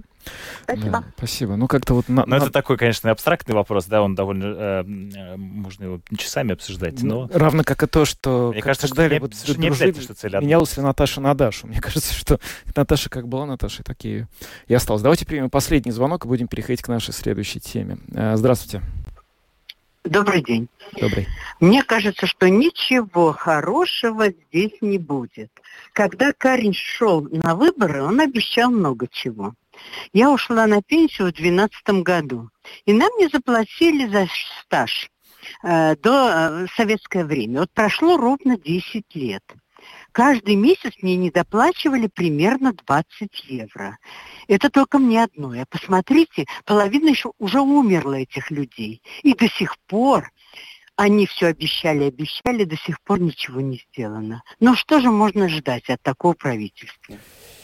Спасибо. 0.64 0.90
Да, 0.90 1.04
спасибо. 1.18 1.56
Ну, 1.56 1.68
как-то 1.68 1.96
вот... 1.96 2.10
На, 2.10 2.26
но 2.26 2.38
на... 2.38 2.42
это 2.42 2.52
такой, 2.52 2.78
конечно, 2.78 3.12
абстрактный 3.12 3.56
вопрос, 3.56 3.86
да, 3.86 4.02
он 4.02 4.16
довольно... 4.16 4.46
Э, 4.46 4.84
э 4.84 5.36
можно 5.38 5.84
его 5.84 6.02
часами 6.18 6.54
обсуждать, 6.54 7.02
но... 7.04 7.30
Равно 7.34 7.64
как 7.64 7.84
и 7.84 7.88
то, 7.88 8.06
что... 8.06 8.52
Мне 8.52 8.62
кажется, 8.62 8.88
что 8.88 9.08
не, 9.08 9.20
вот, 9.20 9.36
что 9.36 9.60
не 9.60 9.68
дружили, 9.68 10.00
что 10.00 10.14
цель 10.14 10.36
одна. 10.36 10.46
Менялась 10.46 10.78
ли 10.78 10.84
Наташа 10.84 11.22
на 11.22 11.34
Дашу? 11.34 11.68
Мне 11.68 11.82
кажется, 11.82 12.14
что 12.14 12.40
Наташа 12.76 13.10
как 13.10 13.28
была 13.28 13.46
Наташа, 13.46 13.84
так 13.84 13.98
и, 14.06 14.26
и 14.68 14.74
осталась. 14.74 15.02
Давайте 15.02 15.26
примем 15.26 15.50
последний 15.50 15.92
звонок 15.92 16.26
и 16.26 16.28
будем 16.28 16.48
переходить 16.48 16.82
к 16.82 16.88
нашей 16.88 17.14
следующей 17.14 17.60
теме. 17.60 17.98
Э, 18.14 18.36
здравствуйте. 18.36 18.82
Добрый 20.04 20.44
день. 20.44 20.68
Добрый. 21.00 21.28
Мне 21.62 21.82
кажется, 21.82 22.28
что 22.28 22.50
ничего 22.50 23.32
хорошего 23.32 24.26
здесь 24.30 24.74
не 24.82 24.98
будет. 24.98 25.50
Когда 25.94 26.34
Карин 26.34 26.74
шел 26.74 27.22
на 27.32 27.56
выборы, 27.56 28.04
он 28.04 28.20
обещал 28.20 28.70
много 28.70 29.08
чего. 29.10 29.54
Я 30.14 30.32
ушла 30.32 30.68
на 30.68 30.82
пенсию 30.82 31.28
в 31.28 31.34
2012 31.34 32.04
году. 32.04 32.50
И 32.86 32.94
нам 32.94 33.10
не 33.18 33.28
заплатили 33.28 34.08
за 34.08 34.28
стаж 34.62 35.10
э, 35.64 35.96
до 35.98 36.30
э, 36.30 36.68
советское 36.76 37.26
время. 37.26 37.62
Вот 37.62 37.72
прошло 37.72 38.18
ровно 38.18 38.58
10 38.58 39.04
лет. 39.16 39.44
Каждый 40.12 40.56
месяц 40.56 40.94
мне 41.02 41.16
недоплачивали 41.16 42.08
примерно 42.08 42.74
20 42.74 43.30
евро. 43.48 43.98
Это 44.48 44.70
только 44.70 45.00
мне 45.00 45.24
одно. 45.24 45.52
А 45.52 45.66
посмотрите, 45.70 46.46
половина 46.66 47.10
еще 47.10 47.32
уже 47.40 47.62
умерла 47.62 48.20
этих 48.20 48.52
людей. 48.52 49.02
И 49.24 49.34
до 49.34 49.48
сих 49.50 49.78
пор 49.88 50.32
они 50.96 51.26
все 51.26 51.48
обещали, 51.48 52.06
обещали, 52.06 52.66
до 52.66 52.78
сих 52.78 53.02
пор 53.02 53.20
ничего 53.20 53.62
не 53.62 53.84
сделано. 53.92 54.44
Но 54.60 54.76
что 54.76 55.00
же 55.00 55.10
можно 55.10 55.50
ждать 55.50 55.90
от 55.90 56.02
такого 56.02 56.34
правительства? 56.34 57.16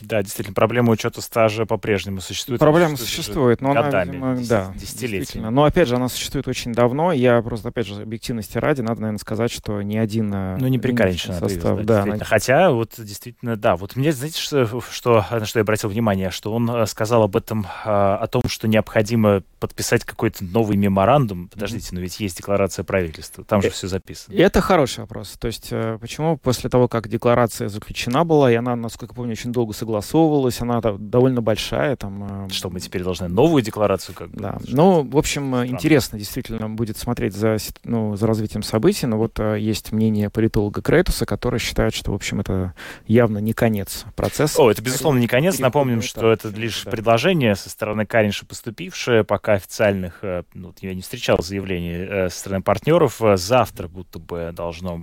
Да, 0.01 0.23
действительно, 0.23 0.55
проблема 0.55 0.91
учета 0.91 1.21
стажа 1.21 1.65
по-прежнему 1.65 2.21
существует. 2.21 2.59
Проблема 2.59 2.97
существует, 2.97 3.61
но 3.61 3.73
годами, 3.73 4.17
она, 4.17 4.33
видимо, 4.33 4.47
да, 4.47 4.73
десятилетиями. 4.75 5.49
Но 5.49 5.65
опять 5.65 5.89
же, 5.89 5.95
она 5.95 6.07
существует 6.07 6.47
очень 6.47 6.71
давно. 6.71 7.11
Я 7.11 7.41
просто, 7.41 7.69
опять 7.69 7.85
же, 7.85 8.01
объективности 8.01 8.57
ради, 8.57 8.81
надо, 8.81 9.01
наверное, 9.01 9.19
сказать, 9.19 9.51
что 9.51 9.81
ни 9.81 9.97
один 9.97 10.33
э, 10.33 10.57
Ну, 10.57 10.67
не 10.67 10.79
прикаренчен 10.79 11.33
состав. 11.33 11.83
Да, 11.83 12.05
да, 12.05 12.25
Хотя, 12.25 12.71
вот 12.71 12.93
действительно, 12.97 13.57
да. 13.57 13.75
Вот 13.75 13.95
мне, 13.95 14.11
знаете, 14.11 14.39
что, 14.39 14.81
что, 14.89 15.25
на 15.29 15.45
что 15.45 15.59
я 15.59 15.61
обратил 15.61 15.89
внимание, 15.89 16.31
что 16.31 16.53
он 16.53 16.69
э, 16.69 16.85
сказал 16.87 17.23
об 17.23 17.35
этом, 17.35 17.67
о 17.83 18.25
том, 18.27 18.41
что 18.47 18.67
необходимо 18.67 19.43
подписать 19.59 20.05
какой-то 20.05 20.45
новый 20.45 20.77
меморандум. 20.77 21.49
Подождите, 21.49 21.89
mm-hmm. 21.89 21.95
но 21.95 22.01
ведь 22.01 22.19
есть 22.19 22.37
декларация 22.37 22.83
правительства 22.83 23.18
правительства. 23.19 23.43
Там 23.43 23.61
же 23.61 23.69
все 23.69 23.87
записано. 23.87 24.35
Это 24.35 24.61
хороший 24.61 25.01
вопрос. 25.01 25.35
То 25.39 25.47
есть 25.47 25.71
почему 25.99 26.37
после 26.37 26.69
того, 26.69 26.87
как 26.87 27.07
декларация 27.07 27.69
заключена 27.69 28.23
была, 28.23 28.51
и 28.51 28.55
она, 28.55 28.75
насколько 28.75 29.13
помню, 29.13 29.33
очень 29.33 29.51
долго 29.51 29.73
согласовывалась, 29.73 30.61
она 30.61 30.81
довольно 30.81 31.41
большая. 31.41 31.95
Там, 31.95 32.49
Что 32.49 32.69
мы 32.69 32.79
теперь 32.79 33.03
должны 33.03 33.27
новую 33.27 33.61
декларацию 33.61 34.15
как 34.15 34.29
бы? 34.29 34.39
Да. 34.39 34.57
Ну, 34.67 35.03
в 35.03 35.17
общем, 35.17 35.49
Странно. 35.49 35.67
интересно 35.67 36.19
действительно 36.19 36.69
будет 36.69 36.97
смотреть 36.97 37.33
за, 37.33 37.57
ну, 37.83 38.15
за 38.15 38.27
развитием 38.27 38.63
событий, 38.63 39.05
но 39.05 39.17
вот 39.17 39.39
есть 39.39 39.91
мнение 39.91 40.29
политолога 40.29 40.81
Крейтуса, 40.81 41.25
который 41.25 41.59
считает, 41.59 41.93
что, 41.93 42.11
в 42.11 42.15
общем, 42.15 42.39
это 42.39 42.73
явно 43.05 43.39
не 43.39 43.53
конец 43.53 44.05
процесса. 44.15 44.61
О, 44.61 44.71
это, 44.71 44.81
безусловно, 44.81 45.19
не 45.19 45.27
конец. 45.27 45.59
Напомним, 45.59 46.01
что 46.01 46.31
это 46.31 46.49
лишь 46.49 46.83
да. 46.83 46.91
предложение 46.91 47.55
со 47.55 47.69
стороны 47.69 48.05
Каринша 48.05 48.45
поступившее, 48.45 49.23
пока 49.23 49.53
официальных, 49.53 50.23
ну, 50.53 50.73
я 50.81 50.93
не 50.93 51.01
встречал 51.01 51.41
заявлений 51.41 52.29
со 52.29 52.39
стороны 52.39 52.61
партнеров. 52.61 53.08
Завтра 53.35 53.87
будто 53.87 54.19
бы 54.19 54.51
должно 54.53 55.01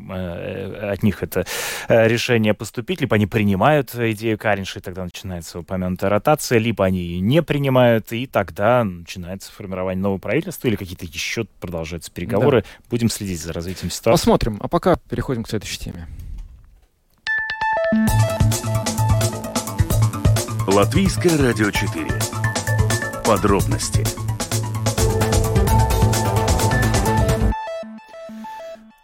от 0.91 1.03
них 1.03 1.23
это 1.23 1.47
решение 1.89 2.55
поступить, 2.55 3.01
либо 3.01 3.17
они 3.17 3.27
принимают 3.27 3.95
идею 3.95 4.39
Каринша, 4.39 4.79
и 4.79 4.83
тогда 4.83 5.05
начинается 5.05 5.59
упомянутая 5.59 6.11
ротация, 6.11 6.59
либо 6.59 6.85
они 6.85 6.99
ее 7.01 7.21
не 7.21 7.43
принимают, 7.43 8.13
и 8.13 8.27
тогда 8.27 8.85
начинается 8.85 9.53
формирование 9.53 10.03
нового 10.03 10.19
правительства, 10.19 10.69
или 10.69 10.77
какие-то 10.77 11.07
еще 11.07 11.45
продолжаются 11.61 12.11
переговоры. 12.11 12.63
Да. 12.63 12.69
Будем 12.91 13.09
следить 13.09 13.41
за 13.41 13.53
развитием 13.53 13.91
ситуации. 13.91 14.21
Посмотрим. 14.21 14.59
А 14.61 14.69
пока 14.69 14.97
переходим 15.09 15.43
к 15.45 15.49
следующей 15.49 15.79
теме. 15.79 16.07
Латвийское 20.67 21.39
радио 21.39 21.71
4. 21.71 22.07
Подробности 23.25 24.05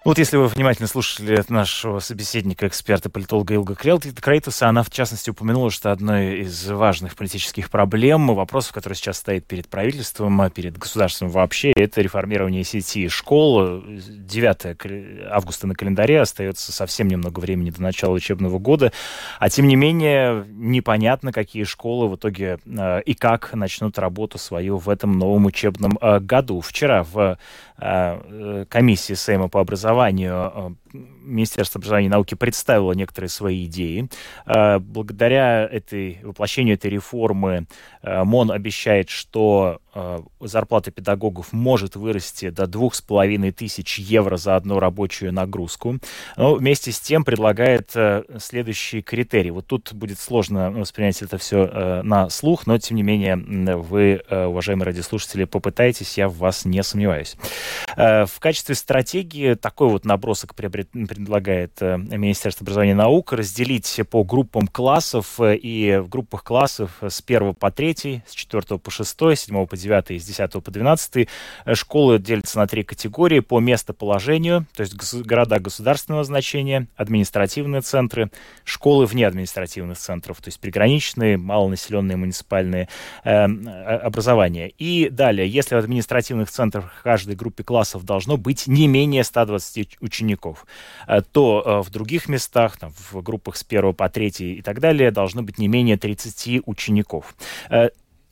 Вот 0.04 0.18
если 0.18 0.36
вы 0.36 0.48
внимательно 0.48 0.88
слушали 0.88 1.44
нашего 1.48 2.00
собеседника, 2.00 2.66
эксперта, 2.66 3.08
политолога 3.08 3.54
Илга 3.54 3.76
Крейтуса, 3.76 4.68
она 4.68 4.82
в 4.82 4.90
частности 4.90 5.30
упомянула, 5.30 5.70
что 5.70 5.92
одной 5.92 6.40
из 6.40 6.68
важных 6.68 7.14
политических 7.14 7.70
проблем, 7.70 8.34
вопросов, 8.34 8.72
которые 8.72 8.96
сейчас 8.96 9.18
стоит 9.18 9.46
перед 9.46 9.68
правительством, 9.68 10.50
перед 10.50 10.76
государством 10.76 11.28
вообще, 11.28 11.70
это 11.76 12.00
реформирование 12.00 12.64
сети 12.64 13.06
школ. 13.06 13.84
9 13.86 15.30
августа 15.30 15.68
на 15.68 15.76
календаре 15.76 16.20
остается 16.20 16.72
совсем 16.72 17.06
немного 17.06 17.38
времени 17.38 17.70
до 17.70 17.80
начала 17.80 18.12
учебного 18.12 18.58
года, 18.58 18.92
а 19.38 19.50
тем 19.50 19.68
не 19.68 19.76
менее 19.76 20.44
непонятно, 20.48 21.30
какие 21.30 21.62
школы 21.62 22.08
в 22.08 22.16
итоге 22.16 22.58
э, 22.66 23.02
и 23.02 23.14
как 23.14 23.54
начнут 23.54 24.00
работу 24.00 24.38
свою 24.38 24.78
в 24.78 24.88
этом 24.88 25.16
новом 25.16 25.46
учебном 25.46 25.96
э, 26.00 26.18
году. 26.18 26.60
Вчера 26.60 27.04
в 27.04 27.38
комиссии 28.68 29.14
Сейма 29.14 29.48
по 29.48 29.60
образованию 29.60 30.52
э, 30.54 30.81
Министерство 30.92 31.78
образования 31.78 32.06
и 32.06 32.10
науки 32.10 32.34
представило 32.34 32.92
некоторые 32.92 33.28
свои 33.28 33.66
идеи. 33.66 34.08
Э, 34.46 34.78
благодаря 34.78 35.64
этой, 35.64 36.18
воплощению 36.22 36.74
этой 36.74 36.90
реформы 36.90 37.66
э, 38.02 38.24
МОН 38.24 38.52
обещает, 38.52 39.08
что 39.08 39.78
зарплата 40.40 40.90
педагогов 40.90 41.52
может 41.52 41.96
вырасти 41.96 42.48
до 42.48 42.66
двух 42.66 42.94
с 42.94 43.02
половиной 43.02 43.52
тысяч 43.52 43.98
евро 43.98 44.38
за 44.38 44.56
одну 44.56 44.78
рабочую 44.78 45.34
нагрузку. 45.34 45.98
Но 46.38 46.54
вместе 46.54 46.92
с 46.92 46.98
тем 46.98 47.24
предлагает 47.24 47.94
следующий 48.38 49.02
критерий. 49.02 49.50
Вот 49.50 49.66
тут 49.66 49.92
будет 49.92 50.18
сложно 50.18 50.70
воспринять 50.70 51.20
это 51.20 51.36
все 51.36 52.00
на 52.02 52.30
слух, 52.30 52.66
но 52.66 52.78
тем 52.78 52.96
не 52.96 53.02
менее 53.02 53.36
вы, 53.36 54.22
уважаемые 54.30 54.86
радиослушатели, 54.86 55.44
попытаетесь, 55.44 56.16
я 56.16 56.26
в 56.26 56.38
вас 56.38 56.64
не 56.64 56.82
сомневаюсь. 56.82 57.36
В 57.94 58.38
качестве 58.38 58.74
стратегии 58.74 59.52
такой 59.52 59.88
вот 59.88 60.06
набросок 60.06 60.54
предлагает 60.84 61.80
э, 61.80 61.96
Министерство 61.96 62.64
образования 62.64 62.92
и 62.92 62.94
наук 62.94 63.32
разделить 63.32 64.00
по 64.10 64.24
группам 64.24 64.66
классов 64.66 65.40
э, 65.40 65.56
и 65.56 65.96
в 65.98 66.08
группах 66.08 66.44
классов 66.44 66.90
с 67.00 67.22
1 67.24 67.54
по 67.54 67.70
3, 67.70 68.22
с 68.26 68.32
4 68.32 68.78
по 68.78 68.90
6, 68.90 69.08
с 69.08 69.40
7 69.40 69.66
по 69.66 69.76
9 69.76 70.10
и 70.10 70.18
с 70.18 70.24
10 70.24 70.62
по 70.62 70.70
12 70.70 71.28
э, 71.64 71.74
школы 71.74 72.18
делятся 72.18 72.58
на 72.58 72.66
три 72.66 72.82
категории 72.82 73.40
по 73.40 73.60
местоположению, 73.60 74.66
то 74.74 74.82
есть 74.82 75.14
города 75.14 75.58
государственного 75.58 76.24
значения, 76.24 76.88
административные 76.96 77.82
центры, 77.82 78.30
школы 78.64 79.06
вне 79.06 79.26
административных 79.26 79.98
центров, 79.98 80.40
то 80.40 80.48
есть 80.48 80.60
приграничные, 80.60 81.36
малонаселенные 81.36 82.16
муниципальные 82.16 82.88
э, 83.24 83.44
образования. 83.44 84.68
И 84.68 85.08
далее, 85.08 85.48
если 85.48 85.74
в 85.74 85.78
административных 85.78 86.50
центрах 86.50 87.00
каждой 87.02 87.36
группе 87.36 87.64
классов 87.64 88.04
должно 88.04 88.36
быть 88.36 88.66
не 88.66 88.88
менее 88.88 89.24
120 89.24 89.98
учеников, 90.00 90.66
э, 90.66 90.71
то 91.32 91.62
э, 91.64 91.82
в 91.82 91.90
других 91.90 92.28
местах, 92.28 92.76
там, 92.76 92.92
в 92.92 93.22
группах 93.22 93.56
с 93.56 93.64
1 93.68 93.94
по 93.94 94.08
3 94.08 94.28
и 94.38 94.62
так 94.62 94.80
далее, 94.80 95.10
должно 95.10 95.42
быть 95.42 95.58
не 95.58 95.68
менее 95.68 95.96
30 95.96 96.62
учеников. 96.66 97.34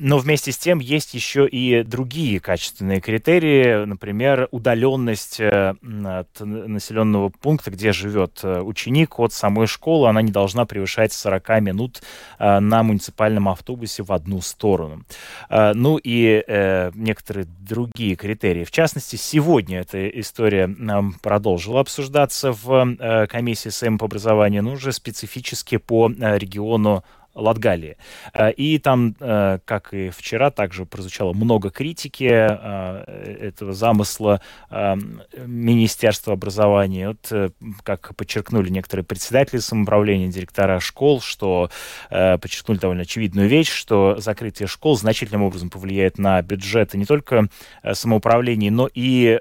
Но 0.00 0.16
вместе 0.16 0.50
с 0.50 0.56
тем 0.56 0.78
есть 0.78 1.12
еще 1.12 1.46
и 1.46 1.82
другие 1.82 2.40
качественные 2.40 3.02
критерии, 3.02 3.84
например, 3.84 4.48
удаленность 4.50 5.38
э, 5.40 5.74
от 5.82 6.40
населенного 6.40 7.28
пункта, 7.28 7.70
где 7.70 7.92
живет 7.92 8.40
э, 8.42 8.62
ученик 8.62 9.18
от 9.18 9.34
самой 9.34 9.66
школы, 9.66 10.08
она 10.08 10.22
не 10.22 10.32
должна 10.32 10.64
превышать 10.64 11.12
40 11.12 11.60
минут 11.60 12.02
э, 12.38 12.60
на 12.60 12.82
муниципальном 12.82 13.50
автобусе 13.50 14.02
в 14.02 14.10
одну 14.12 14.40
сторону. 14.40 15.04
Ну 15.50 15.98
и 16.02 16.42
некоторые 16.94 17.46
другие 17.46 18.16
критерии. 18.16 18.64
В 18.64 18.70
частности, 18.70 19.16
сегодня 19.16 19.80
эта 19.80 20.08
история 20.08 20.74
продолжила 21.22 21.80
обсуждаться 21.80 22.52
в 22.52 23.26
комиссии 23.28 23.68
СМ 23.68 23.98
по 23.98 24.06
образованию, 24.06 24.62
но 24.62 24.72
уже 24.72 24.92
специфически 24.92 25.76
по 25.76 26.08
региону 26.08 27.04
Латгалии. 27.34 27.96
Э, 28.34 28.50
и 28.52 28.78
там, 28.78 29.14
э, 29.20 29.58
как 29.64 29.94
и 29.94 30.10
вчера, 30.10 30.50
также 30.50 30.84
прозвучало 30.84 31.32
много 31.32 31.70
критики 31.70 32.28
э, 32.30 33.46
этого 33.48 33.72
замысла 33.72 34.40
Министерства 34.70 36.32
образования. 36.34 37.08
Вот, 37.08 37.52
как 37.82 38.14
подчеркнули 38.16 38.68
некоторые 38.68 39.04
председатели 39.04 39.58
самоуправления, 39.58 40.28
директора 40.28 40.80
школ, 40.80 41.20
что 41.20 41.70
подчеркнули 42.08 42.78
довольно 42.78 43.02
очевидную 43.02 43.48
вещь, 43.48 43.70
что 43.70 44.16
закрытие 44.18 44.66
школ 44.66 44.96
значительным 44.96 45.42
образом 45.42 45.70
повлияет 45.70 46.18
на 46.18 46.40
бюджеты 46.42 46.98
не 46.98 47.04
только 47.04 47.48
самоуправлений, 47.92 48.70
но 48.70 48.88
и 48.92 49.38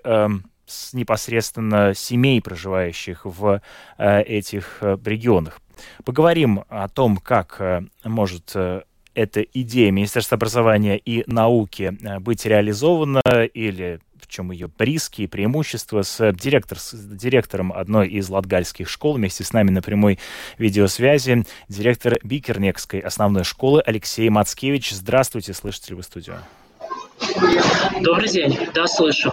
непосредственно 0.94 1.94
семей, 1.96 2.42
проживающих 2.42 3.26
в 3.26 3.62
этих 3.98 4.80
регионах. 4.82 5.60
Поговорим 6.04 6.64
о 6.70 6.88
том, 6.88 7.18
как 7.18 7.58
э, 7.60 7.82
может 8.04 8.52
э, 8.56 8.82
эта 9.14 9.42
идея 9.42 9.92
Министерства 9.92 10.36
образования 10.36 10.98
и 10.98 11.24
науки 11.28 11.98
э, 12.02 12.20
быть 12.20 12.46
реализована 12.46 13.22
или 13.54 14.00
в 14.22 14.28
чем 14.28 14.52
ее 14.52 14.70
риски 14.78 15.24
и 15.24 15.28
преимущества 15.28 16.02
с, 16.04 16.32
директор, 16.34 16.78
с 16.78 16.94
директором 16.94 17.72
одной 17.72 18.10
из 18.10 18.30
латгальских 18.30 18.90
школ. 18.90 19.14
Вместе 19.14 19.44
с 19.44 19.54
нами 19.54 19.72
на 19.72 19.82
прямой 19.82 20.20
видеосвязи 20.58 21.46
директор 21.68 22.18
Бикернекской 22.24 23.00
основной 23.00 23.44
школы 23.44 23.82
Алексей 23.86 24.30
Мацкевич. 24.30 24.92
Здравствуйте, 24.92 25.54
слышите 25.54 25.90
ли 25.90 25.96
вы 25.96 26.04
студию? 26.04 26.38
Добрый 28.02 28.30
день, 28.30 28.58
да, 28.74 28.88
слышу. 28.88 29.32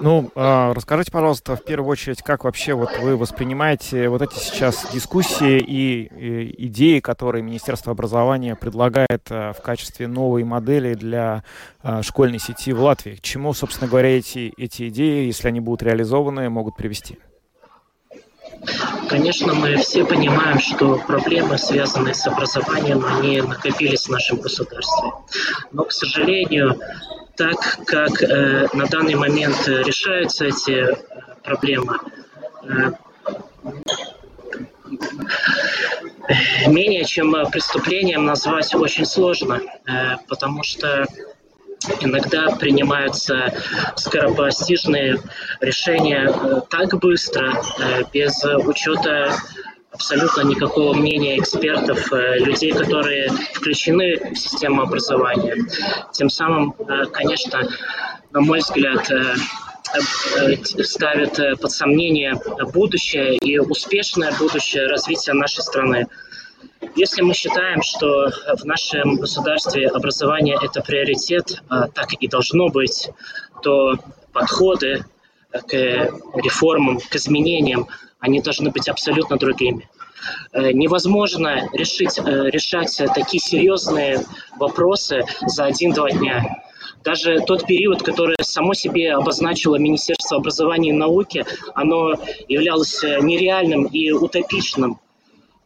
Ну, 0.00 0.30
э, 0.34 0.72
расскажите, 0.74 1.12
пожалуйста, 1.12 1.56
в 1.56 1.64
первую 1.64 1.90
очередь, 1.90 2.22
как 2.22 2.44
вообще 2.44 2.74
вот 2.74 2.98
вы 2.98 3.16
воспринимаете 3.16 4.08
вот 4.08 4.22
эти 4.22 4.34
сейчас 4.34 4.86
дискуссии 4.92 5.58
и, 5.60 6.66
идеи, 6.66 7.00
которые 7.00 7.42
Министерство 7.42 7.92
образования 7.92 8.56
предлагает 8.56 9.22
э, 9.30 9.52
в 9.52 9.62
качестве 9.62 10.08
новой 10.08 10.44
модели 10.44 10.94
для 10.94 11.44
э, 11.82 12.02
школьной 12.02 12.38
сети 12.38 12.72
в 12.72 12.80
Латвии? 12.82 13.16
К 13.16 13.20
чему, 13.20 13.54
собственно 13.54 13.88
говоря, 13.88 14.16
эти, 14.16 14.52
эти 14.56 14.88
идеи, 14.88 15.26
если 15.26 15.48
они 15.48 15.60
будут 15.60 15.82
реализованы, 15.82 16.48
могут 16.48 16.76
привести? 16.76 17.18
Конечно, 19.08 19.54
мы 19.54 19.76
все 19.76 20.04
понимаем, 20.04 20.58
что 20.58 20.96
проблемы, 21.06 21.58
связанные 21.58 22.14
с 22.14 22.26
образованием, 22.26 23.04
они 23.04 23.40
накопились 23.40 24.06
в 24.06 24.10
нашем 24.10 24.38
государстве. 24.38 25.10
Но, 25.72 25.84
к 25.84 25.92
сожалению, 25.92 26.78
так 27.36 27.56
как 27.86 28.22
э, 28.22 28.68
на 28.72 28.86
данный 28.86 29.14
момент 29.14 29.66
решаются 29.66 30.46
эти 30.46 30.92
э, 30.92 30.96
проблемы, 31.42 31.98
э, 32.64 32.92
менее 36.68 37.04
чем 37.04 37.34
преступлением 37.50 38.24
назвать 38.24 38.74
очень 38.74 39.06
сложно, 39.06 39.60
э, 39.86 40.16
потому 40.28 40.62
что 40.62 41.06
иногда 42.00 42.54
принимаются 42.56 43.52
скоропостижные 43.96 45.18
решения 45.60 46.30
э, 46.30 46.60
так 46.70 46.98
быстро, 46.98 47.52
э, 47.78 48.02
без 48.12 48.44
учета 48.44 49.36
абсолютно 49.92 50.42
никакого 50.42 50.94
мнения 50.94 51.38
экспертов, 51.38 52.12
э, 52.12 52.38
людей, 52.38 52.72
которые 52.72 53.30
включены 53.54 54.16
в 54.32 54.36
систему 54.36 54.82
образования. 54.82 55.56
Тем 56.12 56.30
самым, 56.30 56.72
конечно, 57.12 57.68
на 58.30 58.40
мой 58.40 58.60
взгляд, 58.60 59.10
ставит 60.82 61.60
под 61.60 61.70
сомнение 61.70 62.34
будущее 62.72 63.36
и 63.36 63.58
успешное 63.58 64.32
будущее 64.38 64.86
развития 64.86 65.34
нашей 65.34 65.62
страны. 65.62 66.06
Если 66.96 67.22
мы 67.22 67.34
считаем, 67.34 67.82
что 67.82 68.30
в 68.56 68.64
нашем 68.64 69.16
государстве 69.16 69.88
образование– 69.88 70.56
это 70.62 70.80
приоритет, 70.80 71.62
а 71.68 71.88
так 71.88 72.14
и 72.14 72.28
должно 72.28 72.68
быть, 72.68 73.10
то 73.62 73.98
подходы 74.32 75.04
к 75.50 75.72
реформам, 75.72 76.98
к 76.98 77.14
изменениям, 77.16 77.86
они 78.22 78.40
должны 78.40 78.70
быть 78.70 78.88
абсолютно 78.88 79.36
другими. 79.36 79.88
Э, 80.52 80.72
невозможно 80.72 81.68
решить, 81.74 82.18
э, 82.18 82.22
решать 82.50 82.96
такие 83.14 83.40
серьезные 83.40 84.24
вопросы 84.56 85.24
за 85.46 85.64
один-два 85.66 86.10
дня. 86.10 86.62
Даже 87.04 87.40
тот 87.40 87.66
период, 87.66 88.02
который 88.02 88.36
само 88.40 88.74
себе 88.74 89.12
обозначило 89.12 89.76
Министерство 89.76 90.38
образования 90.38 90.90
и 90.90 90.92
науки, 90.92 91.44
оно 91.74 92.14
являлось 92.48 93.02
нереальным 93.02 93.86
и 93.86 94.12
утопичным. 94.12 95.00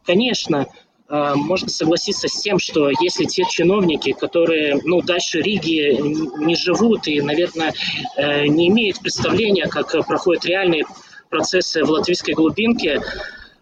Конечно, 0.03 0.67
Э, 1.09 1.33
можно 1.35 1.69
согласиться 1.69 2.27
с 2.27 2.41
тем, 2.41 2.59
что 2.59 2.89
если 3.01 3.25
те 3.25 3.43
чиновники, 3.49 4.11
которые 4.11 4.79
ну, 4.83 5.01
дальше 5.01 5.41
Риги 5.41 5.97
не 6.43 6.55
живут 6.55 7.07
и, 7.07 7.21
наверное, 7.21 7.73
э, 8.17 8.47
не 8.47 8.67
имеют 8.67 8.99
представления, 8.99 9.67
как 9.67 9.91
проходят 10.05 10.45
реальные 10.45 10.85
процессы 11.29 11.83
в 11.83 11.89
латвийской 11.89 12.33
глубинке, 12.33 13.01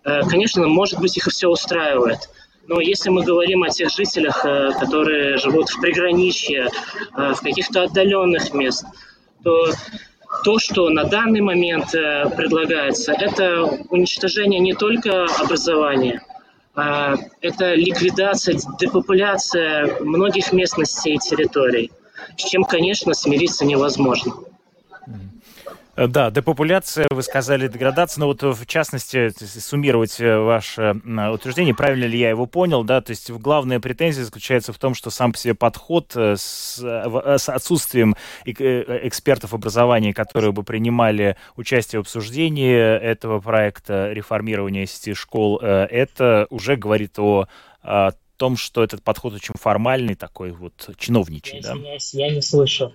э, 0.03 0.21
конечно, 0.29 0.67
может 0.67 0.99
быть, 0.99 1.17
их 1.17 1.25
все 1.25 1.47
устраивает. 1.47 2.29
Но 2.67 2.79
если 2.81 3.09
мы 3.09 3.23
говорим 3.23 3.63
о 3.63 3.69
тех 3.69 3.91
жителях, 3.91 4.41
которые 4.41 5.37
живут 5.37 5.69
в 5.69 5.79
приграничье, 5.79 6.67
в 7.11 7.35
каких-то 7.35 7.83
отдаленных 7.83 8.55
местах, 8.55 8.89
то 9.43 9.69
то, 10.43 10.57
что 10.57 10.89
на 10.89 11.03
данный 11.03 11.41
момент 11.41 11.91
предлагается, 11.91 13.13
это 13.13 13.65
уничтожение 13.91 14.59
не 14.59 14.73
только 14.73 15.25
образования– 15.39 16.23
а, 16.75 17.15
это 17.41 17.73
ликвидация, 17.73 18.59
депопуляция 18.77 20.01
многих 20.01 20.51
местностей 20.51 21.13
и 21.13 21.17
территорий, 21.17 21.91
с 22.37 22.43
чем, 22.43 22.65
конечно, 22.65 23.13
смириться 23.13 23.65
невозможно. 23.65 24.33
Э, 25.95 26.07
да, 26.07 26.29
депопуляция, 26.29 27.07
вы 27.09 27.23
сказали 27.23 27.67
деградация, 27.67 28.21
но 28.21 28.27
вот 28.27 28.41
в 28.41 28.65
частности 28.65 29.31
суммировать 29.59 30.19
э, 30.19 30.37
ваше 30.37 30.95
утверждение, 31.33 31.73
правильно 31.73 32.05
ли 32.05 32.19
я 32.19 32.29
его 32.29 32.45
понял, 32.45 32.83
да, 32.83 33.01
то 33.01 33.11
есть 33.11 33.31
главная 33.31 33.79
претензия 33.79 34.23
заключается 34.23 34.73
в 34.73 34.77
том, 34.77 34.93
что 34.93 35.09
сам 35.09 35.31
по 35.31 35.37
себе 35.37 35.53
подход 35.53 36.11
э, 36.15 36.35
с, 36.37 36.77
с 36.77 37.49
отсутствием 37.49 38.15
экспертов 38.45 39.53
образования, 39.53 40.13
которые 40.13 40.51
бы 40.51 40.63
принимали 40.63 41.37
участие 41.55 41.99
в 41.99 42.03
обсуждении 42.03 42.75
этого 42.75 43.39
проекта 43.39 44.11
реформирования 44.11 44.85
сети 44.85 45.13
школ, 45.13 45.59
это 45.59 46.47
уже 46.49 46.75
говорит 46.75 47.17
о, 47.19 47.47
том, 48.37 48.57
что 48.57 48.83
этот 48.83 49.01
подход 49.01 49.33
очень 49.33 49.53
формальный, 49.57 50.15
такой 50.15 50.51
вот 50.51 50.89
чиновничий, 50.97 51.61
я, 51.61 51.73
да? 51.73 51.75
Я 52.11 52.29
не 52.35 52.41
слышу. 52.41 52.93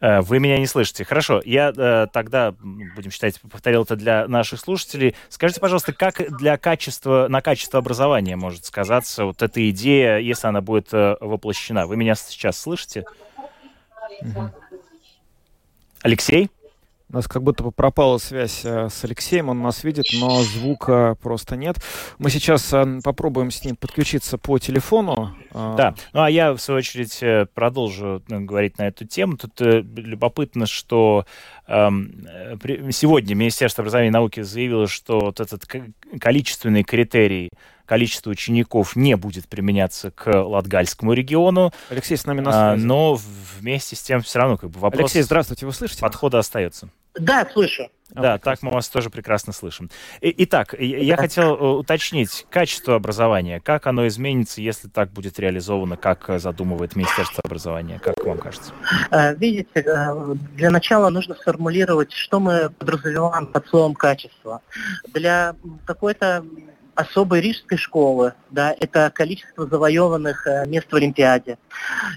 Э, 0.00 0.20
вы 0.20 0.38
меня 0.38 0.58
не 0.58 0.66
слышите. 0.66 1.04
Хорошо, 1.04 1.42
я 1.44 1.72
э, 1.76 2.06
тогда, 2.12 2.52
будем 2.60 3.10
считать, 3.10 3.40
повторил 3.40 3.82
это 3.82 3.96
для 3.96 4.28
наших 4.28 4.60
слушателей. 4.60 5.14
Скажите, 5.28 5.60
пожалуйста, 5.60 5.92
как 5.92 6.36
для 6.36 6.56
качества, 6.56 7.26
на 7.28 7.40
качество 7.40 7.78
образования 7.78 8.36
может 8.36 8.64
сказаться 8.64 9.24
вот 9.24 9.42
эта 9.42 9.68
идея, 9.70 10.18
если 10.18 10.46
она 10.46 10.60
будет 10.60 10.92
э, 10.92 11.16
воплощена? 11.20 11.86
Вы 11.86 11.96
меня 11.96 12.14
сейчас 12.14 12.58
слышите? 12.58 13.04
Угу. 14.22 14.50
Алексей? 16.02 16.50
У 17.10 17.16
нас 17.16 17.26
как 17.26 17.42
будто 17.42 17.62
бы 17.62 17.72
пропала 17.72 18.18
связь 18.18 18.66
э, 18.66 18.90
с 18.90 19.02
Алексеем, 19.02 19.48
он 19.48 19.62
нас 19.62 19.82
видит, 19.82 20.04
но 20.12 20.42
звука 20.42 21.16
просто 21.22 21.56
нет. 21.56 21.76
Мы 22.18 22.28
сейчас 22.28 22.70
э, 22.74 23.00
попробуем 23.02 23.50
с 23.50 23.64
ним 23.64 23.76
подключиться 23.76 24.36
по 24.36 24.58
телефону. 24.58 25.34
Э. 25.52 25.74
Да, 25.78 25.94
ну 26.12 26.22
а 26.22 26.30
я, 26.30 26.52
в 26.52 26.58
свою 26.58 26.78
очередь, 26.78 27.48
продолжу 27.54 28.22
говорить 28.28 28.76
на 28.76 28.88
эту 28.88 29.06
тему. 29.06 29.38
Тут 29.38 29.58
любопытно, 29.58 30.66
что 30.66 31.24
эм, 31.66 32.26
сегодня 32.90 33.34
Министерство 33.34 33.80
образования 33.80 34.08
и 34.08 34.12
науки 34.12 34.42
заявило, 34.42 34.86
что 34.86 35.18
вот 35.18 35.40
этот 35.40 35.64
количественный 36.20 36.84
критерий 36.84 37.48
количество 37.88 38.30
учеников 38.30 38.94
не 38.96 39.16
будет 39.16 39.48
применяться 39.48 40.10
к 40.10 40.30
Латгальскому 40.30 41.14
региону. 41.14 41.72
Алексей 41.88 42.16
с 42.16 42.26
нами 42.26 42.40
на 42.40 42.52
связи. 42.52 42.84
Но 42.84 43.18
вместе 43.58 43.96
с 43.96 44.02
тем 44.02 44.20
все 44.20 44.38
равно 44.38 44.58
как 44.58 44.70
бы 44.70 44.78
вопрос... 44.78 45.00
Алексей, 45.00 45.22
здравствуйте, 45.22 45.64
вы 45.64 45.72
слышите? 45.72 46.02
Подхода 46.02 46.38
остается. 46.38 46.90
Да, 47.18 47.48
слышу. 47.50 47.88
Да, 48.10 48.34
а, 48.34 48.38
так 48.38 48.62
мы 48.62 48.70
вас 48.70 48.88
тоже 48.88 49.10
прекрасно 49.10 49.52
слышим. 49.52 49.90
итак, 50.22 50.74
я 50.78 51.16
хотел 51.16 51.54
э, 51.54 51.78
уточнить 51.78 52.46
качество 52.48 52.94
образования. 52.94 53.60
Как 53.60 53.86
оно 53.86 54.06
изменится, 54.06 54.62
если 54.62 54.88
так 54.88 55.10
будет 55.10 55.38
реализовано, 55.38 55.96
как 55.98 56.30
задумывает 56.40 56.96
Министерство 56.96 57.42
образования? 57.44 58.00
Как 58.02 58.24
вам 58.24 58.38
кажется? 58.38 58.72
Э, 59.10 59.34
видите, 59.34 59.68
э, 59.74 60.34
для 60.56 60.70
начала 60.70 61.10
нужно 61.10 61.34
сформулировать, 61.34 62.12
что 62.12 62.40
мы 62.40 62.70
подразумеваем 62.70 63.46
под 63.46 63.66
словом 63.68 63.94
качество. 63.94 64.62
Для 65.12 65.54
какой-то 65.84 66.44
особой 66.98 67.40
рижской 67.40 67.78
школы, 67.78 68.34
да, 68.50 68.74
это 68.78 69.10
количество 69.14 69.66
завоеванных 69.66 70.46
мест 70.66 70.90
в 70.90 70.96
Олимпиаде. 70.96 71.58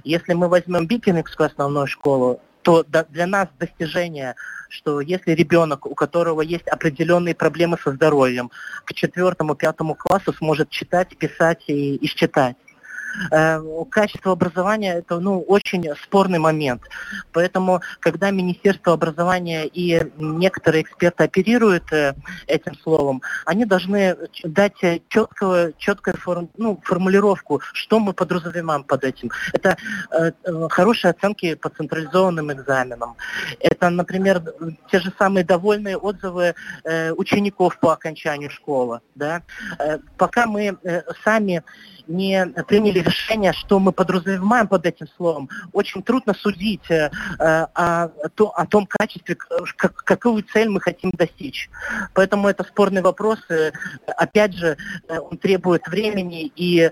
Если 0.03 0.33
мы 0.33 0.47
возьмем 0.47 0.87
Бикингскую 0.87 1.47
основную 1.47 1.87
школу, 1.87 2.41
то 2.63 2.83
для 2.83 3.27
нас 3.27 3.47
достижение 3.59 4.35
что 4.69 5.01
если 5.01 5.31
ребенок, 5.31 5.85
у 5.85 5.93
которого 5.95 6.39
есть 6.39 6.65
определенные 6.69 7.35
проблемы 7.35 7.77
со 7.83 7.91
здоровьем, 7.91 8.51
к 8.85 8.93
четвертому, 8.93 9.53
пятому 9.53 9.95
классу 9.95 10.31
сможет 10.31 10.69
читать, 10.69 11.17
писать 11.17 11.65
и, 11.67 11.95
и 11.95 12.07
считать, 12.07 12.55
Э, 12.55 12.70
качество 13.89 14.31
образования 14.31 14.95
это 14.95 15.19
ну, 15.19 15.41
очень 15.41 15.85
спорный 16.03 16.39
момент. 16.39 16.81
Поэтому, 17.31 17.81
когда 17.99 18.31
Министерство 18.31 18.93
образования 18.93 19.65
и 19.65 20.01
некоторые 20.17 20.83
эксперты 20.83 21.23
оперируют 21.23 21.91
э, 21.91 22.13
этим 22.47 22.75
словом, 22.75 23.21
они 23.45 23.65
должны 23.65 24.17
дать 24.43 24.77
четкую, 25.09 25.73
четкую 25.77 26.17
форм, 26.17 26.49
ну, 26.57 26.79
формулировку, 26.83 27.61
что 27.73 27.99
мы 27.99 28.13
подразумеваем 28.13 28.83
под 28.83 29.03
этим. 29.03 29.31
Это 29.53 29.77
э, 30.11 30.31
хорошие 30.69 31.11
оценки 31.11 31.55
по 31.55 31.69
централизованным 31.69 32.51
экзаменам. 32.51 33.15
Это, 33.59 33.89
например, 33.89 34.41
те 34.91 34.99
же 34.99 35.11
самые 35.17 35.43
довольные 35.43 35.97
отзывы 35.97 36.55
э, 36.83 37.11
учеников 37.11 37.79
по 37.79 37.93
окончанию 37.93 38.49
школы. 38.49 39.01
Да? 39.15 39.41
Э, 39.79 39.99
пока 40.17 40.45
мы 40.45 40.77
э, 40.83 41.01
сами 41.23 41.63
не 42.07 42.45
приняли 42.67 43.00
решение, 43.01 43.53
что 43.53 43.79
мы 43.79 43.91
подразумеваем 43.91 44.67
под 44.67 44.85
этим 44.85 45.07
словом. 45.17 45.49
Очень 45.73 46.03
трудно 46.03 46.33
судить 46.33 46.89
э, 46.89 47.09
о, 47.39 48.07
то, 48.35 48.49
о 48.49 48.65
том 48.65 48.85
качестве, 48.87 49.35
как, 49.75 49.95
какую 49.95 50.43
цель 50.43 50.69
мы 50.69 50.79
хотим 50.81 51.11
достичь. 51.11 51.69
Поэтому 52.13 52.47
это 52.47 52.63
спорный 52.63 53.01
вопрос. 53.01 53.39
Э, 53.49 53.71
опять 54.17 54.53
же, 54.53 54.77
э, 55.07 55.19
он 55.19 55.37
требует 55.37 55.87
времени, 55.87 56.51
и 56.55 56.81
э, 56.81 56.91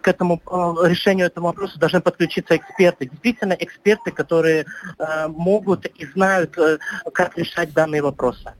к 0.00 0.08
этому 0.08 0.40
э, 0.46 0.88
решению 0.88 1.26
этого 1.26 1.46
вопроса 1.46 1.78
должны 1.78 2.00
подключиться 2.00 2.56
эксперты. 2.56 3.06
Действительно, 3.06 3.52
эксперты, 3.52 4.10
которые 4.10 4.66
э, 4.98 5.28
могут 5.28 5.86
и 5.86 6.06
знают, 6.06 6.56
э, 6.58 6.78
как 7.12 7.36
решать 7.38 7.72
данные 7.72 8.02
вопросы. 8.02 8.52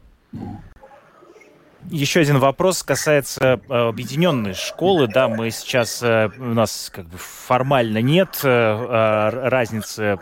Еще 1.91 2.21
один 2.21 2.39
вопрос 2.39 2.83
касается 2.83 3.61
э, 3.69 3.75
объединенной 3.89 4.53
школы. 4.53 5.07
Да, 5.07 5.29
мы 5.29 5.51
сейчас, 5.51 6.03
э, 6.03 6.29
у 6.37 6.53
нас 6.53 6.91
как 6.95 7.07
бы 7.07 7.17
формально 7.17 8.03
нет 8.03 8.41
э, 8.43 8.49
а, 8.49 9.31
разницы 9.49 10.19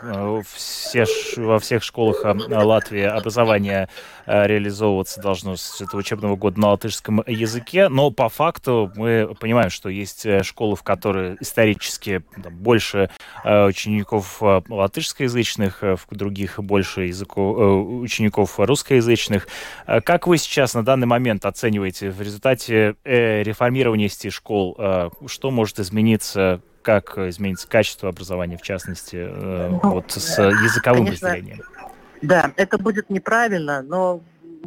все, 0.53 1.05
во 1.35 1.59
всех 1.59 1.83
школах 1.83 2.23
Латвии 2.23 3.01
образование 3.01 3.89
реализовываться 4.25 5.21
должно 5.21 5.55
с 5.55 5.79
этого 5.79 6.01
учебного 6.01 6.35
года 6.35 6.59
на 6.59 6.69
латышском 6.71 7.23
языке, 7.25 7.87
но 7.87 8.11
по 8.11 8.27
факту 8.27 8.91
мы 8.95 9.33
понимаем, 9.39 9.69
что 9.69 9.87
есть 9.87 10.27
школы, 10.43 10.75
в 10.75 10.83
которые 10.83 11.37
исторически 11.39 12.23
там, 12.43 12.53
больше 12.53 13.09
учеников 13.45 14.41
латышскоязычных, 14.41 15.81
в 15.81 16.07
других 16.11 16.59
больше 16.59 17.03
языков, 17.03 17.57
э, 17.57 17.61
учеников 17.61 18.59
русскоязычных. 18.59 19.47
Как 19.85 20.27
вы 20.27 20.37
сейчас 20.37 20.73
на 20.73 20.83
данный 20.83 21.07
момент 21.07 21.45
оцениваете 21.47 22.09
в 22.09 22.21
результате 22.21 22.95
э, 23.03 23.43
реформирования 23.43 24.09
сети 24.09 24.29
школ, 24.29 24.75
э, 24.77 25.09
что 25.27 25.51
может 25.51 25.79
измениться, 25.79 26.61
как 26.81 27.17
изменится 27.17 27.67
качество 27.67 28.09
образования, 28.09 28.57
в 28.57 28.61
частности, 28.61 29.17
э, 29.17 29.69
ну, 29.69 29.91
вот 29.91 30.11
с 30.11 30.37
языковым 30.41 31.05
Конечно, 31.05 31.29
разделением? 31.29 31.61
Да, 32.21 32.51
это 32.55 32.77
будет 32.77 33.09
неправильно, 33.09 33.81
но 33.81 34.21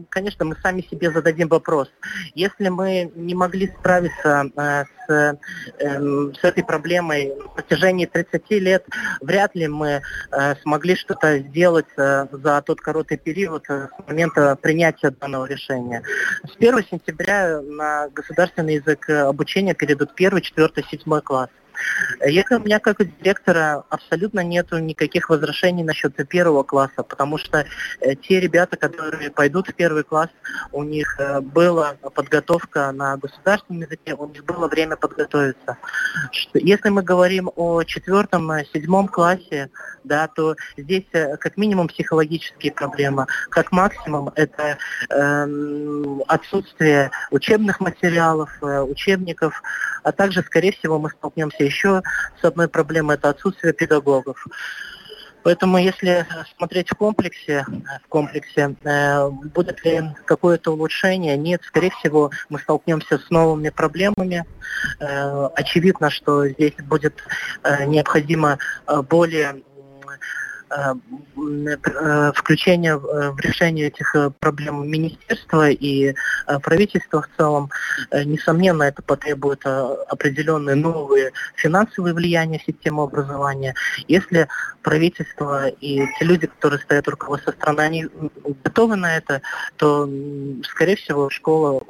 конечно, 0.09 0.45
мы 0.45 0.57
сами 0.63 0.83
себе 0.83 1.11
зададим 1.11 1.49
вопрос. 1.49 1.89
Если 2.35 2.69
мы 2.69 3.11
не 3.15 3.35
могли 3.35 3.69
справиться 3.69 4.51
э, 4.57 4.85
с, 5.07 5.39
э, 5.79 6.33
с 6.41 6.45
этой 6.45 6.65
проблемой 6.65 7.33
в 7.35 7.55
протяжении 7.55 8.07
30 8.07 8.51
лет, 8.51 8.87
вряд 9.21 9.55
ли 9.55 9.69
мы 9.69 10.03
э, 10.33 10.55
смогли 10.63 10.97
что-то 10.97 11.39
сделать 11.39 11.87
э, 11.97 12.27
за 12.33 12.63
тот 12.63 12.81
короткий 12.81 13.17
период 13.17 13.65
э, 13.69 13.89
с 13.89 14.09
момента 14.09 14.57
принятия 14.57 15.11
данного 15.11 15.47
решения. 15.47 16.03
С 16.45 16.57
1 16.57 16.85
сентября 16.91 17.61
на 17.61 18.09
государственный 18.09 18.77
язык 18.77 19.09
обучения 19.11 19.75
перейдут 19.75 20.11
1, 20.17 20.41
4, 20.41 20.71
7 20.91 21.21
класс. 21.21 21.49
Если 22.27 22.55
у 22.55 22.61
меня 22.61 22.81
как 22.81 23.01
у 23.01 23.05
директора 23.05 23.85
абсолютно 23.88 24.40
нету 24.40 24.79
никаких 24.79 25.31
возражений 25.31 25.83
насчет 25.83 26.16
первого 26.29 26.62
класса, 26.62 27.03
потому 27.03 27.38
что 27.38 27.64
э, 28.01 28.14
те 28.14 28.40
ребята, 28.40 28.77
которые 28.77 29.31
пойдут 29.31 29.69
в 29.69 29.75
первый 29.75 30.05
класс, 30.05 30.29
у 30.73 30.83
них 30.83 31.16
э, 31.18 31.41
была 31.41 31.95
подготовка 32.14 32.93
на 32.93 33.16
государственном 33.16 33.83
языке, 33.83 34.14
у 34.14 34.26
них 34.26 34.45
было 34.45 34.68
время 34.68 34.97
подготовиться. 34.97 35.76
Если 36.55 36.89
мы 36.89 37.03
говорим 37.03 37.51
о 37.57 37.83
четвертом, 37.85 38.51
э, 38.53 38.64
седьмом 38.72 39.09
классе, 39.09 39.70
да, 40.05 40.28
то 40.28 40.57
здесь 40.76 41.07
как 41.12 41.57
минимум 41.57 41.89
психологические 41.89 42.72
проблемы, 42.72 43.26
как 43.51 43.72
максимум 43.72 44.31
это 44.35 44.78
э, 45.11 45.47
отсутствие 46.26 47.11
учебных 47.31 47.81
материалов, 47.81 48.51
учебников, 48.62 49.62
а 50.03 50.12
также, 50.12 50.43
скорее 50.43 50.72
всего, 50.72 50.99
мы 50.99 51.11
столкнемся 51.11 51.64
еще 51.71 52.03
с 52.41 52.45
одной 52.45 52.68
проблемой, 52.68 53.16
это 53.16 53.31
отсутствие 53.31 53.73
педагогов. 53.73 54.47
Поэтому, 55.43 55.79
если 55.79 56.27
смотреть 56.57 56.91
в 56.91 56.95
комплексе, 56.97 57.64
в 58.05 58.09
комплексе, 58.09 58.77
э, 58.85 59.29
будет 59.29 59.83
ли 59.85 60.03
какое-то 60.27 60.73
улучшение, 60.73 61.37
нет, 61.37 61.62
скорее 61.64 61.91
всего, 61.91 62.31
мы 62.51 62.59
столкнемся 62.59 63.18
с 63.18 63.31
новыми 63.31 63.71
проблемами. 63.71 64.45
Э, 65.01 65.49
очевидно, 65.55 66.11
что 66.11 66.47
здесь 66.47 66.75
будет 66.85 67.25
э, 67.62 67.87
необходимо 67.87 68.59
э, 68.87 69.03
более 69.03 69.62
включение 72.35 72.97
в 72.97 73.41
решение 73.41 73.89
этих 73.89 74.14
э, 74.14 74.31
проблем 74.31 74.89
министерства 74.89 75.68
и 75.68 76.14
правительства 76.62 77.23
в 77.23 77.29
целом, 77.37 77.71
несомненно, 78.12 78.85
это 78.85 79.03
потребует 79.03 79.64
определенные 79.66 80.77
новые 80.77 81.33
финансовые 81.57 82.14
влияния 82.14 82.59
в 82.59 82.64
систему 82.64 83.03
образования. 83.03 83.75
Если 84.09 84.49
правительство 84.83 85.68
и 85.68 86.07
те 86.18 86.25
люди, 86.25 86.47
которые 86.47 86.81
стоят 86.81 87.09
у 87.09 87.12
руководства 87.12 87.53
страны, 87.53 87.81
они 87.81 88.07
готовы 88.64 88.97
на 88.97 89.16
это, 89.16 89.43
то, 89.77 90.09
скорее 90.64 90.97
всего, 90.97 91.31
школа 91.31 91.83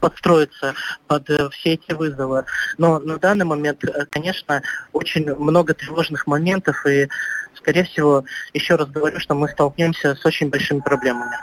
подстроится 0.00 0.74
под 1.06 1.28
все 1.52 1.74
эти 1.74 1.92
вызовы. 1.92 2.44
Но 2.78 2.98
на 2.98 3.18
данный 3.18 3.44
момент, 3.44 3.84
конечно, 4.10 4.62
очень 4.92 5.34
много 5.34 5.74
тревожных 5.74 6.26
моментов, 6.26 6.84
и 6.86 7.08
скорее 7.54 7.84
всего, 7.84 8.24
еще 8.54 8.76
раз 8.76 8.88
говорю, 8.88 9.20
что 9.20 9.34
мы 9.34 9.48
столкнемся 9.48 10.14
с 10.14 10.24
очень 10.24 10.48
большими 10.48 10.80
проблемами. 10.80 11.36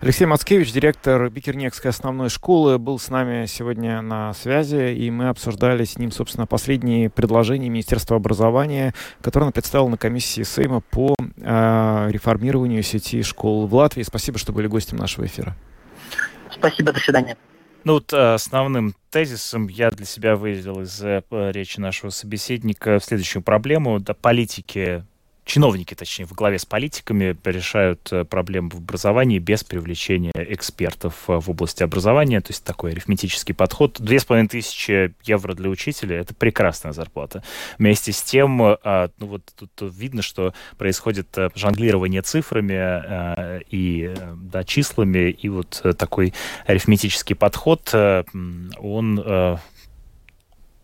Алексей 0.00 0.26
Мацкевич, 0.26 0.72
директор 0.72 1.30
Бикернекской 1.30 1.90
основной 1.90 2.28
школы, 2.28 2.78
был 2.78 2.98
с 2.98 3.08
нами 3.08 3.46
сегодня 3.46 4.02
на 4.02 4.34
связи, 4.34 4.94
и 4.94 5.10
мы 5.10 5.28
обсуждали 5.28 5.84
с 5.84 5.96
ним, 5.96 6.12
собственно, 6.12 6.46
последние 6.46 7.08
предложения 7.08 7.70
Министерства 7.70 8.16
образования, 8.16 8.94
которые 9.22 9.46
он 9.46 9.52
представил 9.52 9.88
на 9.88 9.96
комиссии 9.96 10.42
Сейма 10.42 10.80
по 10.80 11.14
э, 11.18 12.08
реформированию 12.10 12.82
сети 12.82 13.22
школ 13.22 13.66
в 13.66 13.74
Латвии. 13.74 14.02
Спасибо, 14.02 14.38
что 14.38 14.52
были 14.52 14.66
гостем 14.66 14.98
нашего 14.98 15.24
эфира. 15.24 15.56
Спасибо, 16.52 16.92
до 16.92 17.00
свидания. 17.00 17.36
Ну 17.86 17.92
вот 17.92 18.12
э, 18.12 18.34
основным 18.34 18.96
тезисом 19.10 19.68
я 19.68 19.92
для 19.92 20.04
себя 20.04 20.34
выделил 20.34 20.80
из 20.80 21.00
э, 21.04 21.22
речи 21.30 21.78
нашего 21.78 22.10
собеседника 22.10 22.98
следующую 23.00 23.44
проблему. 23.44 24.00
Да, 24.00 24.12
политики 24.12 25.04
чиновники, 25.46 25.94
точнее, 25.94 26.26
в 26.26 26.32
главе 26.32 26.58
с 26.58 26.66
политиками 26.66 27.34
решают 27.44 28.12
э, 28.12 28.24
проблемы 28.24 28.70
в 28.70 28.78
образовании 28.78 29.38
без 29.38 29.62
привлечения 29.62 30.32
экспертов 30.34 31.14
э, 31.28 31.38
в 31.38 31.48
области 31.48 31.84
образования. 31.84 32.40
То 32.40 32.50
есть 32.50 32.64
такой 32.64 32.90
арифметический 32.90 33.54
подход. 33.54 33.98
Две 34.00 34.18
с 34.18 34.24
половиной 34.24 34.48
тысячи 34.48 35.14
евро 35.22 35.54
для 35.54 35.70
учителя— 35.70 36.16
это 36.18 36.34
прекрасная 36.34 36.92
зарплата. 36.92 37.44
Вместе 37.78 38.12
с 38.12 38.22
тем, 38.22 38.60
а, 38.60 39.08
ну 39.18 39.26
вот 39.26 39.42
тут 39.56 39.70
видно, 39.80 40.20
что 40.20 40.52
происходит 40.78 41.28
э, 41.38 41.50
жонглирование 41.54 42.22
цифрами 42.22 43.62
и 43.70 44.12
да, 44.34 44.64
числами, 44.64 45.30
и 45.30 45.48
вот 45.48 45.80
такой 45.96 46.34
арифметический 46.66 47.36
подход, 47.36 47.94
он 47.94 49.58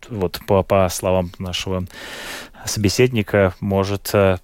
вот 0.09 0.39
по, 0.47 0.63
по 0.63 0.87
словам 0.89 1.31
нашего 1.39 1.85
собеседника 2.65 3.53
может 3.59 4.09
э, 4.13 4.37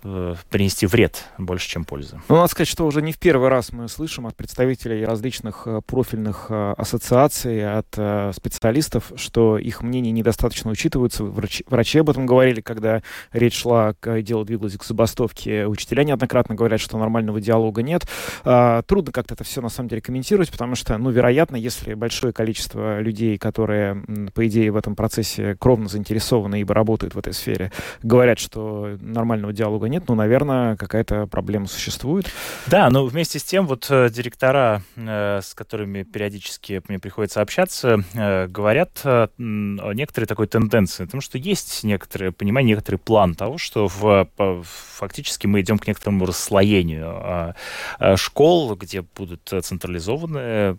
принести 0.49 0.86
вред 0.86 1.26
больше, 1.38 1.70
чем 1.70 1.86
пользу. 1.86 2.22
Ну, 2.28 2.36
надо 2.36 2.47
сказать, 2.47 2.67
что 2.67 2.86
уже 2.86 3.01
не 3.01 3.11
в 3.11 3.20
первый 3.20 3.49
раз 3.49 3.72
мы 3.72 3.88
слышим 3.88 4.28
от 4.28 4.36
представителей 4.36 5.05
различных 5.05 5.63
э, 5.65 5.82
профильных 5.86 6.47
э, 6.49 6.74
ассоциаций, 6.78 7.78
от 7.78 7.88
э, 7.97 8.32
специалистов, 8.36 9.11
что 9.15 9.57
их 9.57 9.82
мнение 9.82 10.11
недостаточно 10.11 10.72
учитывается. 10.72 11.24
Врачи, 11.24 11.63
врачи 11.67 11.99
об 11.99 12.09
этом 12.09 12.26
говорили, 12.26 12.61
когда 12.61 13.01
речь 13.32 13.55
шла, 13.55 13.93
дело 14.03 14.45
двигалось 14.45 14.78
к 14.78 14.84
забастовке. 14.84 15.65
Учителя 15.67 16.03
неоднократно 16.03 16.55
говорят, 16.55 16.80
что 16.80 16.97
нормального 16.97 17.39
диалога 17.39 17.82
нет. 17.82 18.07
Э, 18.43 18.82
трудно 18.86 19.11
как-то 19.11 19.34
это 19.34 19.43
все 19.43 19.61
на 19.61 19.70
самом 19.70 19.89
деле 19.89 20.01
комментировать, 20.01 20.51
потому 20.51 20.76
что, 20.76 20.97
ну, 20.97 21.09
вероятно, 21.09 21.55
если 21.55 21.93
большое 21.93 22.34
количество 22.34 22.99
людей, 22.99 23.38
которые, 23.38 24.03
по 24.34 24.47
идее, 24.47 24.72
в 24.72 24.78
этом 24.78 24.95
процессе 24.95 25.55
кровно 25.59 25.88
заинтересованы, 25.88 26.61
ибо 26.61 26.74
работают 26.74 27.15
в 27.15 27.20
этой 27.20 27.34
сфере, 27.34 27.72
говорят, 28.10 28.39
что 28.39 28.97
нормального 28.99 29.53
диалога 29.53 29.88
нет, 29.88 30.05
но, 30.07 30.16
наверное, 30.16 30.76
какая-то 30.76 31.28
проблема 31.28 31.68
существует. 31.68 32.26
Да, 32.68 32.89
но 32.89 33.05
вместе 33.05 33.38
с 33.39 33.43
тем 33.43 33.68
вот 33.68 33.88
э, 33.89 34.10
директора, 34.10 34.82
э, 34.95 35.39
с 35.43 35.53
которыми 35.53 36.03
периодически 36.03 36.82
мне 36.88 36.97
приходится 36.99 37.41
общаться, 37.41 38.03
э, 38.16 38.47
говорят 38.47 39.01
о 39.05 39.30
некоторой 39.38 40.26
такой 40.26 40.47
тенденции, 40.47 41.05
потому 41.05 41.22
что 41.22 41.38
есть 41.38 41.84
некоторое 41.84 42.32
понимание, 42.32 42.76
некоторый 42.76 42.97
план 42.97 43.36
того, 43.36 43.60
что 43.60 43.88
в, 43.88 44.28
фактически 44.66 45.45
мы 45.45 45.62
идем 45.62 45.78
к 45.78 45.88
некоторому 45.88 46.26
расслоению 46.26 47.10
а, 47.10 47.55
а, 47.99 48.18
школ, 48.18 48.76
где 48.76 49.01
будут 49.01 49.41
централизованные 49.62 50.78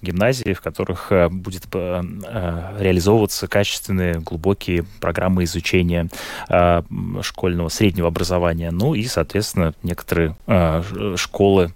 гимназии, 0.00 0.52
в 0.52 0.60
которых 0.60 1.12
будет 1.30 1.66
реализовываться 1.74 3.46
качественные, 3.46 4.20
глубокие 4.20 4.84
программы 5.00 5.44
изучения 5.44 6.08
школьного 7.22 7.68
среднего 7.68 8.08
образования. 8.08 8.70
Ну 8.70 8.94
и, 8.94 9.04
соответственно, 9.04 9.74
некоторые 9.82 10.36
э, 10.46 10.82
школы 11.16 11.72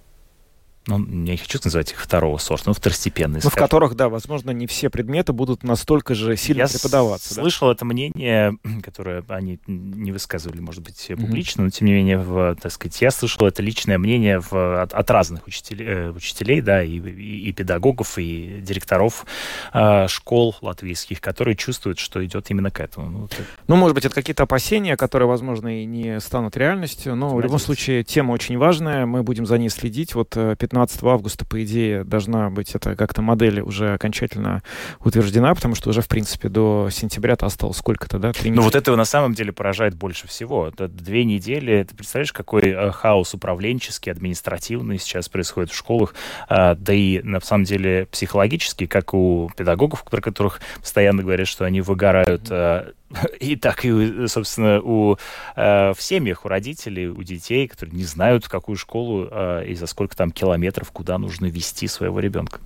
ну, 0.87 0.99
не 0.99 1.37
хочу 1.37 1.59
называть 1.63 1.93
их 1.93 2.01
второго 2.01 2.39
сорта, 2.39 2.65
но 2.69 2.75
второстепенные. 2.75 3.41
Ну, 3.43 3.51
в 3.51 3.55
которых, 3.55 3.97
да, 3.97 4.09
возможно, 4.09 4.51
не 4.51 4.67
все 4.67 4.89
предметы 4.89 5.33
будут 5.33 5.65
настолько 5.65 6.15
же 6.15 6.37
сильно 6.37 6.63
я 6.63 6.69
преподаваться. 6.69 7.35
слышал 7.35 7.69
да? 7.69 7.75
это 7.75 7.85
мнение, 7.85 8.57
которое 8.85 9.25
они 9.29 9.59
не 9.67 10.13
высказывали, 10.13 10.61
может 10.61 10.83
быть, 10.83 11.09
публично, 11.09 11.63
mm-hmm. 11.63 11.65
но 11.65 11.71
тем 11.71 11.87
не 11.87 11.93
менее, 11.93 12.19
в, 12.19 12.57
так 12.61 12.71
сказать, 12.71 13.01
я 13.03 13.11
слышал 13.11 13.47
это 13.47 13.63
личное 13.63 13.99
мнение 13.99 14.41
в, 14.41 14.83
от, 14.83 14.95
от 14.95 15.11
разных 15.11 15.47
учителей, 15.47 15.87
э, 15.87 16.11
учителей, 16.11 16.61
да, 16.61 16.83
и, 16.83 16.99
и, 16.99 17.49
и 17.49 17.53
педагогов, 17.53 18.17
и 18.19 18.61
директоров 18.61 19.27
э, 19.75 20.07
школ 20.09 20.55
латвийских, 20.61 21.21
которые 21.21 21.57
чувствуют, 21.57 21.99
что 21.99 22.25
идет 22.25 22.51
именно 22.51 22.71
к 22.71 22.81
этому. 22.81 23.11
Ну, 23.11 23.25
это... 23.27 23.37
ну 23.67 23.77
может 23.77 23.95
быть, 23.95 24.05
это 24.05 24.15
какие-то 24.15 24.45
опасения, 24.45 24.97
которые, 24.97 25.29
возможно, 25.29 25.83
и 25.83 25.85
не 25.85 26.21
станут 26.21 26.57
реальностью, 26.57 27.17
но 27.17 27.27
Надеюсь. 27.27 27.41
в 27.41 27.45
любом 27.45 27.59
случае 27.59 28.05
тема 28.05 28.33
очень 28.33 28.57
важная, 28.57 29.07
мы 29.07 29.25
будем 29.25 29.47
за 29.47 29.59
ней 29.59 29.69
следить. 29.69 30.15
Вот 30.15 30.31
15 30.31 30.75
э, 30.75 30.76
15 30.77 31.03
августа, 31.05 31.47
по 31.47 31.65
идее, 31.65 32.05
должна 32.05 32.51
быть 32.51 32.75
эта 32.75 32.95
как-то 32.97 33.23
модель 33.23 33.61
уже 33.61 33.95
окончательно 33.95 34.63
утверждена, 35.01 35.55
потому 35.55 35.75
что 35.75 35.89
уже, 35.89 36.03
в 36.03 36.09
принципе, 36.09 36.51
до 36.51 36.91
сентября-то 36.93 37.47
осталось 37.47 37.79
сколько-то, 37.79 38.19
да? 38.19 38.33
Ну, 38.45 38.61
вот 38.61 38.75
это 38.75 38.95
на 38.95 39.07
самом 39.07 39.33
деле 39.33 39.53
поражает 39.53 39.95
больше 39.95 40.29
всего. 40.29 40.69
Это 40.69 40.87
две 40.89 41.25
недели, 41.25 41.87
ты 41.89 41.95
представляешь, 41.95 42.35
какой 42.35 42.65
э, 42.65 42.91
хаос 42.91 43.33
управленческий, 43.33 44.13
административный 44.13 44.99
сейчас 44.99 45.31
происходит 45.31 45.71
в 45.71 45.75
школах, 45.75 46.15
а, 46.47 46.75
да 46.75 46.93
и, 46.93 47.23
на 47.23 47.41
самом 47.41 47.65
деле, 47.65 48.07
психологический, 48.13 48.87
как 48.87 49.15
у 49.15 49.51
педагогов, 49.57 50.05
про 50.05 50.21
которых 50.21 50.61
постоянно 50.79 51.23
говорят, 51.23 51.49
что 51.49 51.65
они 51.65 51.81
выгорают, 51.81 52.51
mm-hmm 52.51 52.93
и 53.41 53.57
так 53.57 53.85
и, 53.85 54.27
собственно, 54.27 54.81
у, 54.81 55.17
э, 55.55 55.93
в 55.93 56.01
семьях, 56.01 56.45
у 56.45 56.49
родителей, 56.49 57.09
у 57.09 57.23
детей, 57.23 57.69
которые 57.69 57.97
не 57.97 58.05
знают, 58.05 58.45
в 58.45 58.49
какую 58.49 58.77
школу 58.77 59.29
э, 59.31 59.67
и 59.69 59.75
за 59.75 59.87
сколько 59.87 60.17
там 60.17 60.31
километров, 60.31 60.91
куда 60.91 61.19
нужно 61.19 61.47
вести 61.47 61.87
своего 61.87 62.21
ребенка. 62.21 62.61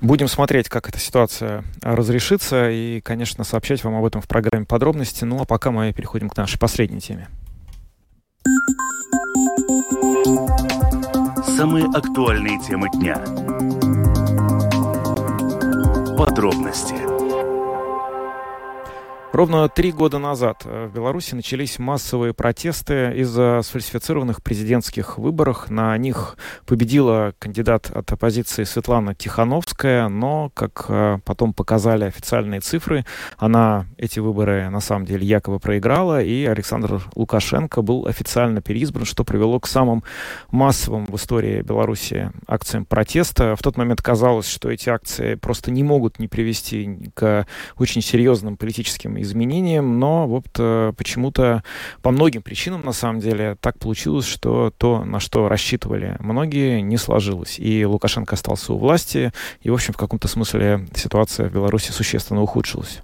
Будем 0.00 0.26
смотреть, 0.26 0.68
как 0.68 0.88
эта 0.88 0.98
ситуация 0.98 1.64
разрешится, 1.80 2.70
и, 2.70 3.00
конечно, 3.00 3.44
сообщать 3.44 3.84
вам 3.84 3.94
об 3.94 4.04
этом 4.04 4.20
в 4.20 4.26
программе 4.26 4.66
подробности. 4.66 5.24
Ну, 5.24 5.40
а 5.40 5.44
пока 5.44 5.70
мы 5.70 5.92
переходим 5.92 6.28
к 6.28 6.36
нашей 6.36 6.58
последней 6.58 7.00
теме. 7.00 7.28
Самые 11.56 11.86
актуальные 11.86 12.58
темы 12.60 12.88
дня. 12.90 13.16
Подробности 16.16 17.11
Ровно 19.32 19.66
три 19.70 19.92
года 19.92 20.18
назад 20.18 20.60
э, 20.66 20.88
в 20.88 20.94
Беларуси 20.94 21.34
начались 21.34 21.78
массовые 21.78 22.34
протесты 22.34 23.14
из-за 23.16 23.62
сфальсифицированных 23.64 24.42
президентских 24.42 25.16
выборах. 25.16 25.70
На 25.70 25.96
них 25.96 26.36
победила 26.66 27.32
кандидат 27.38 27.90
от 27.90 28.12
оппозиции 28.12 28.64
Светлана 28.64 29.14
Тихановская, 29.14 30.08
но, 30.08 30.50
как 30.52 30.84
э, 30.88 31.18
потом 31.24 31.54
показали 31.54 32.04
официальные 32.04 32.60
цифры, 32.60 33.06
она 33.38 33.86
эти 33.96 34.18
выборы 34.18 34.68
на 34.68 34.80
самом 34.80 35.06
деле 35.06 35.26
якобы 35.26 35.60
проиграла, 35.60 36.22
и 36.22 36.44
Александр 36.44 37.00
Лукашенко 37.14 37.80
был 37.80 38.06
официально 38.06 38.60
переизбран, 38.60 39.06
что 39.06 39.24
привело 39.24 39.58
к 39.60 39.66
самым 39.66 40.04
массовым 40.50 41.06
в 41.06 41.16
истории 41.16 41.62
Беларуси 41.62 42.30
акциям 42.46 42.84
протеста. 42.84 43.56
В 43.56 43.62
тот 43.62 43.78
момент 43.78 44.02
казалось, 44.02 44.46
что 44.46 44.70
эти 44.70 44.90
акции 44.90 45.36
просто 45.36 45.70
не 45.70 45.82
могут 45.82 46.18
не 46.18 46.28
привести 46.28 47.10
к 47.14 47.46
очень 47.78 48.02
серьезным 48.02 48.58
политическим 48.58 49.21
изменениям, 49.22 49.98
но 49.98 50.26
вот 50.26 50.46
э, 50.58 50.92
почему-то 50.96 51.62
по 52.02 52.10
многим 52.10 52.42
причинам, 52.42 52.84
на 52.84 52.92
самом 52.92 53.20
деле, 53.20 53.56
так 53.60 53.78
получилось, 53.78 54.26
что 54.26 54.72
то, 54.76 55.04
на 55.04 55.20
что 55.20 55.48
рассчитывали 55.48 56.16
многие, 56.20 56.80
не 56.80 56.96
сложилось. 56.96 57.58
И 57.58 57.84
Лукашенко 57.84 58.34
остался 58.34 58.72
у 58.72 58.78
власти, 58.78 59.32
и, 59.60 59.70
в 59.70 59.74
общем, 59.74 59.94
в 59.94 59.96
каком-то 59.96 60.28
смысле 60.28 60.86
ситуация 60.94 61.48
в 61.48 61.52
Беларуси 61.52 61.92
существенно 61.92 62.42
ухудшилась. 62.42 63.00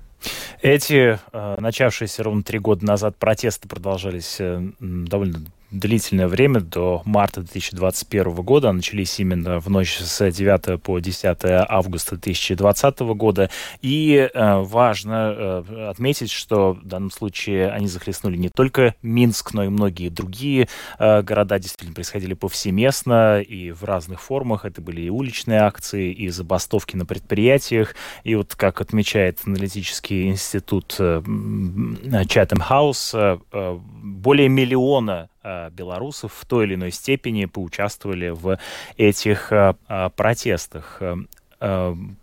Эти 0.62 1.18
э, 1.32 1.56
начавшиеся 1.60 2.22
ровно 2.24 2.42
три 2.42 2.58
года 2.58 2.84
назад 2.84 3.16
протесты 3.16 3.68
продолжались 3.68 4.36
э, 4.40 4.60
довольно 4.80 5.40
длительное 5.70 6.28
время, 6.28 6.60
до 6.60 7.02
марта 7.04 7.40
2021 7.40 8.34
года. 8.36 8.72
Начались 8.72 9.18
именно 9.20 9.60
в 9.60 9.68
ночь 9.68 9.98
с 9.98 10.30
9 10.30 10.82
по 10.82 10.98
10 10.98 11.38
августа 11.68 12.16
2020 12.16 13.00
года. 13.00 13.50
И 13.82 14.30
э, 14.32 14.56
важно 14.60 15.34
э, 15.36 15.88
отметить, 15.90 16.30
что 16.30 16.72
в 16.72 16.86
данном 16.86 17.10
случае 17.10 17.70
они 17.70 17.86
захлестнули 17.86 18.36
не 18.36 18.48
только 18.48 18.94
Минск, 19.02 19.52
но 19.52 19.64
и 19.64 19.68
многие 19.68 20.08
другие 20.08 20.68
э, 20.98 21.22
города. 21.22 21.58
Действительно 21.58 21.94
происходили 21.94 22.34
повсеместно 22.34 23.40
и 23.40 23.70
в 23.70 23.84
разных 23.84 24.20
формах. 24.20 24.64
Это 24.64 24.80
были 24.80 25.02
и 25.02 25.10
уличные 25.10 25.60
акции, 25.60 26.12
и 26.12 26.28
забастовки 26.28 26.96
на 26.96 27.04
предприятиях. 27.04 27.94
И 28.24 28.34
вот, 28.34 28.54
как 28.54 28.80
отмечает 28.80 29.40
аналитический 29.44 30.28
институт 30.28 30.96
э, 30.98 31.20
Chatham 31.24 32.62
House, 32.68 33.10
э, 33.12 33.38
э 33.52 33.78
более 33.78 34.48
миллиона 34.48 35.28
белорусов 35.70 36.32
в 36.34 36.44
той 36.46 36.66
или 36.66 36.74
иной 36.74 36.90
степени 36.90 37.46
поучаствовали 37.46 38.30
в 38.30 38.58
этих 38.96 39.52
э, 39.52 39.74
э, 39.88 40.10
протестах. 40.16 41.02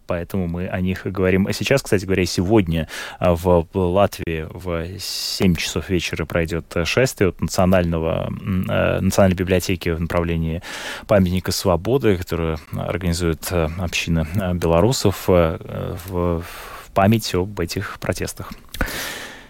Поэтому 0.08 0.48
мы 0.48 0.68
о 0.68 0.80
них 0.80 1.06
и 1.06 1.10
говорим. 1.10 1.46
А 1.46 1.52
сейчас, 1.52 1.82
кстати 1.82 2.06
говоря, 2.06 2.26
сегодня 2.26 2.88
в 3.20 3.68
Латвии 3.74 4.48
в 4.50 4.98
7 4.98 5.56
часов 5.56 5.90
вечера 5.90 6.24
пройдет 6.24 6.74
шествие 6.86 7.32
от 7.32 7.42
национального, 7.42 8.30
Национальной 8.30 9.36
библиотеки 9.36 9.90
в 9.90 10.00
направлении 10.00 10.62
памятника 11.06 11.52
свободы, 11.52 12.16
которую 12.16 12.60
организует 12.78 13.52
община 13.52 14.26
белорусов 14.54 15.28
в 15.28 16.42
память 16.94 17.36
об 17.36 17.60
этих 17.60 18.00
протестах. 18.00 18.54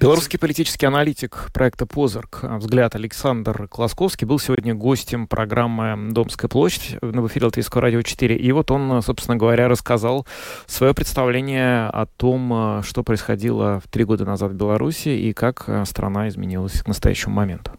Белорусский 0.05 0.37
политический 0.37 0.85
аналитик 0.85 1.49
проекта 1.51 1.87
«Позорг» 1.87 2.41
«Взгляд» 2.43 2.93
Александр 2.93 3.67
Класковский 3.67 4.27
был 4.27 4.37
сегодня 4.37 4.75
гостем 4.75 5.25
программы 5.25 6.13
«Домская 6.13 6.47
площадь» 6.47 6.99
в 7.01 7.27
эфире 7.27 7.47
Латвийского 7.47 7.81
радио 7.81 8.03
4. 8.03 8.35
И 8.37 8.51
вот 8.51 8.69
он, 8.69 9.01
собственно 9.01 9.35
говоря, 9.35 9.67
рассказал 9.67 10.27
свое 10.67 10.93
представление 10.93 11.87
о 11.87 12.05
том, 12.05 12.83
что 12.83 13.01
происходило 13.01 13.81
три 13.89 14.03
года 14.03 14.25
назад 14.25 14.51
в 14.51 14.55
Беларуси 14.55 15.09
и 15.09 15.33
как 15.33 15.67
страна 15.87 16.27
изменилась 16.27 16.83
к 16.83 16.87
настоящему 16.87 17.33
моменту. 17.33 17.71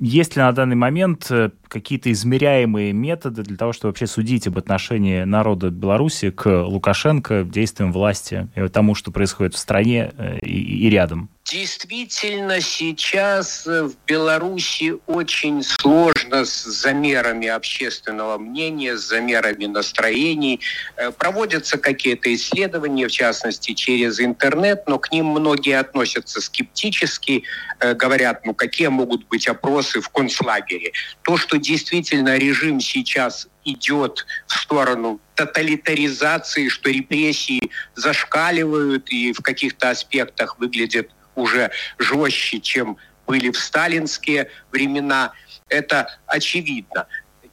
Есть 0.00 0.34
ли 0.34 0.42
на 0.42 0.50
данный 0.52 0.74
момент 0.74 1.28
э, 1.30 1.50
какие-то 1.68 2.10
измеряемые 2.10 2.92
методы 2.92 3.42
для 3.42 3.56
того, 3.56 3.72
чтобы 3.72 3.90
вообще 3.90 4.08
судить 4.08 4.46
об 4.48 4.58
отношении 4.58 5.22
народа 5.22 5.70
Беларуси 5.70 6.30
к 6.30 6.64
Лукашенко, 6.64 7.44
действиям 7.44 7.92
власти 7.92 8.48
тому, 8.72 8.96
что 8.96 9.12
происходит 9.12 9.54
в 9.54 9.58
стране 9.58 10.12
э, 10.16 10.38
и, 10.40 10.86
и 10.86 10.90
рядом? 10.90 11.30
Действительно, 11.50 12.62
сейчас 12.62 13.66
в 13.66 13.92
Беларуси 14.06 14.94
очень 15.06 15.62
сложно 15.62 16.46
с 16.46 16.64
замерами 16.64 17.48
общественного 17.48 18.38
мнения, 18.38 18.96
с 18.96 19.02
замерами 19.02 19.66
настроений. 19.66 20.60
Э, 20.96 21.10
проводятся 21.10 21.76
какие-то 21.76 22.34
исследования, 22.34 23.08
в 23.08 23.12
частности, 23.12 23.74
через 23.74 24.20
интернет, 24.20 24.84
но 24.88 24.98
к 24.98 25.12
ним 25.12 25.26
многие 25.26 25.78
относятся 25.78 26.40
скептически, 26.40 27.44
э, 27.80 27.92
говорят, 27.92 28.46
ну 28.46 28.54
какие 28.54 28.88
могут 28.88 29.28
быть 29.28 29.46
опросы 29.46 30.00
в 30.00 30.08
концлагере. 30.08 30.92
То, 31.24 31.36
что 31.36 31.58
действительно 31.58 32.38
режим 32.38 32.80
сейчас 32.80 33.48
идет 33.66 34.24
в 34.46 34.54
сторону 34.54 35.20
тоталитаризации, 35.34 36.68
что 36.68 36.88
репрессии 36.88 37.70
зашкаливают 37.96 39.10
и 39.10 39.34
в 39.34 39.42
каких-то 39.42 39.90
аспектах 39.90 40.58
выглядят 40.58 41.10
уже 41.36 41.70
жестче, 41.98 42.60
чем 42.60 42.96
были 43.26 43.50
в 43.50 43.58
сталинские 43.58 44.50
времена. 44.70 45.32
Это 45.68 46.08
очевидно. 46.26 47.06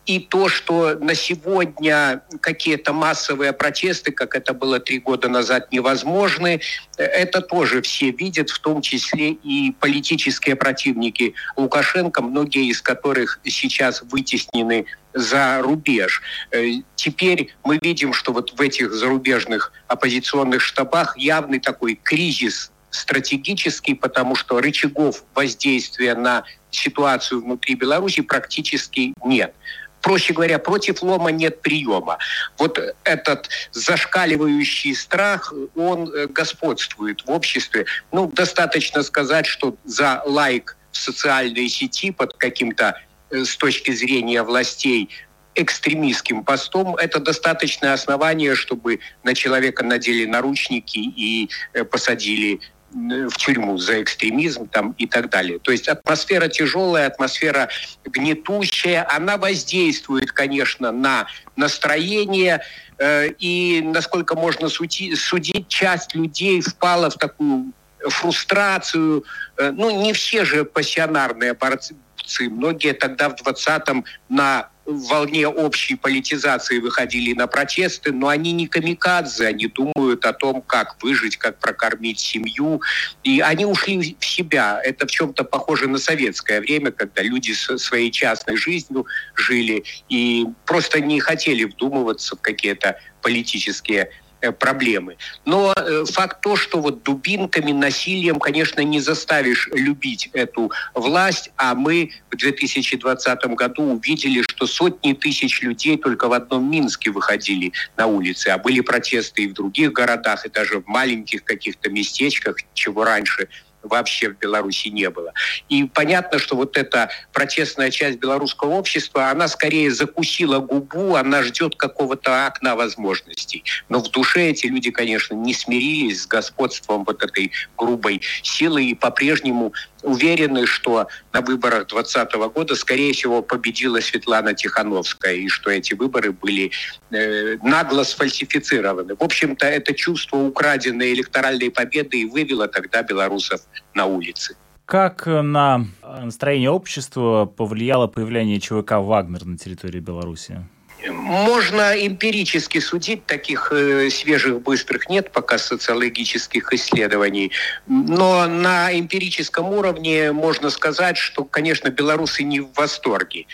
И 0.08 0.20
то, 0.20 0.50
что 0.50 0.96
на 0.96 1.14
сегодня 1.14 2.24
какие-то 2.42 2.92
массовые 2.92 3.54
протесты, 3.54 4.12
как 4.12 4.36
это 4.36 4.54
было 4.54 4.80
три 4.80 5.00
года 5.00 5.30
назад, 5.30 5.72
невозможны, 5.72 6.60
это 6.98 7.42
тоже 7.42 7.84
все 7.84 8.10
видят, 8.10 8.50
в 8.50 8.60
том 8.60 8.82
числе 8.82 9.30
и 9.30 9.72
политические 9.80 10.56
противники 10.56 11.36
Лукашенко, 11.56 12.24
многие 12.24 12.68
из 12.68 12.82
которых 12.82 13.40
сейчас 13.44 14.02
вытеснены 14.02 14.86
за 15.14 15.62
рубеж. 15.62 16.22
Э, 16.52 16.66
теперь 16.96 17.54
мы 17.64 17.78
видим, 17.82 18.14
что 18.14 18.34
вот 18.34 18.58
в 18.58 18.62
этих 18.62 18.92
зарубежных 18.92 19.72
оппозиционных 19.88 20.62
штабах 20.62 21.16
явный 21.18 21.60
такой 21.60 21.96
кризис 21.96 22.72
стратегический, 22.92 23.96
потому 23.96 24.36
что 24.36 24.60
рычагов 24.60 25.24
воздействия 25.34 26.14
на 26.14 26.44
ситуацию 26.70 27.42
внутри 27.42 27.76
Беларуси 27.76 28.22
практически 28.22 29.14
нет. 29.24 29.54
Проще 30.02 30.34
говоря, 30.34 30.58
против 30.58 31.04
лома 31.04 31.32
нет 31.32 31.62
приема. 31.62 32.18
Вот 32.58 32.80
этот 33.04 33.50
зашкаливающий 33.72 34.96
страх, 34.96 35.54
он 35.76 36.12
э, 36.12 36.28
господствует 36.28 37.22
в 37.26 37.30
обществе. 37.30 37.86
Ну, 38.12 38.28
достаточно 38.28 39.04
сказать, 39.04 39.46
что 39.46 39.76
за 39.86 40.24
лайк 40.26 40.76
в 40.92 40.98
социальной 40.98 41.70
сети 41.70 42.12
под 42.12 42.34
каким-то 42.34 43.00
э, 43.30 43.46
с 43.46 43.56
точки 43.58 43.92
зрения 43.92 44.42
властей 44.42 45.10
экстремистским 45.56 46.44
постом, 46.44 46.96
это 46.96 47.20
достаточное 47.20 47.94
основание, 47.94 48.56
чтобы 48.56 49.00
на 49.24 49.36
человека 49.36 49.84
надели 49.84 50.26
наручники 50.26 50.98
и 50.98 51.50
э, 51.74 51.84
посадили 51.84 52.62
в 52.94 53.32
тюрьму 53.38 53.78
за 53.78 54.02
экстремизм 54.02 54.68
там, 54.68 54.94
и 54.98 55.08
так 55.08 55.30
далее. 55.30 55.60
То 55.60 55.72
есть 55.72 55.88
атмосфера 55.88 56.48
тяжелая, 56.48 57.08
атмосфера 57.08 57.70
гнетущая, 58.04 59.08
она 59.10 59.38
воздействует, 59.38 60.32
конечно, 60.32 60.92
на 60.92 61.28
настроение, 61.56 62.62
э, 62.98 63.30
и, 63.40 63.82
насколько 63.84 64.36
можно 64.36 64.68
судить, 64.68 65.18
судить, 65.18 65.68
часть 65.68 66.16
людей 66.16 66.62
впала 66.62 67.10
в 67.10 67.18
такую 67.18 67.72
фрустрацию. 68.00 69.24
Э, 69.58 69.72
ну, 69.72 70.02
не 70.02 70.14
все 70.14 70.44
же 70.44 70.66
пассионарные 70.66 71.54
борцы, 71.54 71.96
многие 72.40 72.94
тогда 72.94 73.30
в 73.30 73.36
20-м 73.36 74.06
на 74.30 74.70
волне 74.92 75.48
общей 75.48 75.96
политизации 75.96 76.80
выходили 76.80 77.34
на 77.34 77.48
протесты, 77.48 78.12
но 78.12 78.28
они 78.28 78.52
не 78.52 78.68
камикадзе, 78.68 79.48
они 79.48 79.68
думают 79.68 80.26
о 80.26 80.34
том, 80.34 80.62
как 80.62 81.02
выжить, 81.02 81.38
как 81.38 81.60
прокормить 81.60 82.20
семью. 82.20 82.82
И 83.24 83.40
они 83.40 83.66
ушли 83.66 84.16
в 84.20 84.26
себя. 84.26 84.82
Это 84.84 85.08
в 85.08 85.12
чем-то 85.12 85.44
похоже 85.44 85.88
на 85.88 85.98
советское 85.98 86.62
время, 86.62 86.92
когда 86.92 87.22
люди 87.22 87.52
со 87.54 87.78
своей 87.78 88.12
частной 88.12 88.58
жизнью 88.58 89.06
жили 89.36 89.84
и 90.10 90.46
просто 90.66 91.00
не 91.00 91.20
хотели 91.20 91.64
вдумываться 91.64 92.36
в 92.36 92.42
какие-то 92.42 92.98
политические 93.22 94.10
проблемы. 94.50 95.18
Но 95.46 95.74
э, 95.76 96.06
факт 96.06 96.42
то, 96.42 96.56
что 96.56 96.80
вот 96.80 97.04
дубинками, 97.04 97.72
насилием, 97.72 98.40
конечно, 98.40 98.82
не 98.82 99.00
заставишь 99.00 99.70
любить 99.74 100.30
эту 100.34 100.72
власть, 100.96 101.52
а 101.58 101.76
мы 101.76 102.12
в 102.32 102.38
2020 102.38 103.46
году 103.56 103.84
увидели, 103.84 104.42
что 104.42 104.66
сотни 104.66 105.14
тысяч 105.14 105.62
людей 105.62 105.98
только 105.98 106.28
в 106.28 106.34
одном 106.34 106.70
Минске 106.72 107.12
выходили 107.12 107.74
на 107.98 108.08
улицы, 108.08 108.48
а 108.48 108.58
были 108.58 108.80
протесты 108.80 109.44
и 109.44 109.48
в 109.48 109.54
других 109.54 109.94
городах, 109.94 110.46
и 110.46 110.50
даже 110.50 110.80
в 110.80 110.88
маленьких 110.88 111.44
каких-то 111.44 111.90
местечках, 111.90 112.58
чего 112.74 113.04
раньше 113.04 113.48
вообще 113.84 114.30
в 114.30 114.38
Беларуси 114.38 114.90
не 114.90 115.10
было. 115.10 115.34
И 115.70 115.84
понятно, 115.86 116.40
что 116.40 116.56
вот 116.56 116.78
эта 116.78 117.10
протестная 117.34 117.92
часть 117.92 118.20
белорусского 118.20 118.72
общества, 118.72 119.30
она 119.30 119.48
скорее 119.48 119.92
закусила 119.92 120.60
губу, 120.60 121.16
она 121.16 121.44
ждет 121.44 121.76
какого-то 121.76 122.48
окна 122.48 122.76
возможностей. 122.76 123.64
Но 123.90 124.00
в 124.00 124.10
душе 124.10 124.50
эти 124.50 124.68
люди, 124.68 124.92
конечно, 124.92 125.36
не 125.36 125.54
смирились 125.54 126.24
с 126.24 126.28
господством 126.28 127.04
вот 127.06 127.24
этой 127.24 127.52
грубой 127.78 128.22
силы 128.44 128.86
и 128.86 128.96
по-прежнему 128.96 129.74
уверены, 130.04 130.66
что 130.66 131.08
на 131.34 131.42
выборах 131.42 131.88
2020 131.88 132.34
года, 132.54 132.76
скорее 132.76 133.14
всего, 133.14 133.42
победила 133.42 134.00
Светлана 134.00 134.54
Тихановская, 134.54 135.34
и 135.34 135.48
что 135.48 135.70
эти 135.70 135.94
выборы 135.94 136.32
были 136.32 136.72
э, 137.12 137.58
нагло 137.64 138.04
сфальсифицированы. 138.04 139.16
В 139.16 139.24
общем-то, 139.24 139.66
это 139.66 139.94
чувство 139.94 140.38
украденной 140.38 141.14
электоральной 141.14 141.72
победы 141.72 142.22
и 142.22 142.26
вывело 142.26 142.68
тогда 142.68 143.04
белорусов 143.04 143.62
на 143.94 144.06
улицы. 144.06 144.56
Как 144.86 145.26
на 145.26 145.88
настроение 146.02 146.70
общества 146.70 147.46
повлияло 147.46 148.08
появление 148.08 148.60
ЧВК 148.60 148.94
«Вагнер» 148.98 149.46
на 149.46 149.58
территории 149.58 150.00
Беларуси? 150.00 150.68
Можно 151.10 151.94
эмпирически 152.06 152.80
судить, 152.80 153.26
таких 153.26 153.72
э, 153.72 154.10
свежих, 154.10 154.62
быстрых 154.62 155.10
нет 155.10 155.32
пока 155.32 155.58
социологических 155.58 156.74
исследований. 156.74 157.52
Но 157.88 158.48
на 158.48 158.98
эмпирическом 158.98 159.70
уровне 159.70 160.32
можно 160.32 160.70
сказать, 160.70 161.18
что, 161.18 161.44
конечно, 161.44 161.90
белорусы 161.90 162.44
не 162.44 162.60
в 162.60 162.72
восторге. 162.74 163.46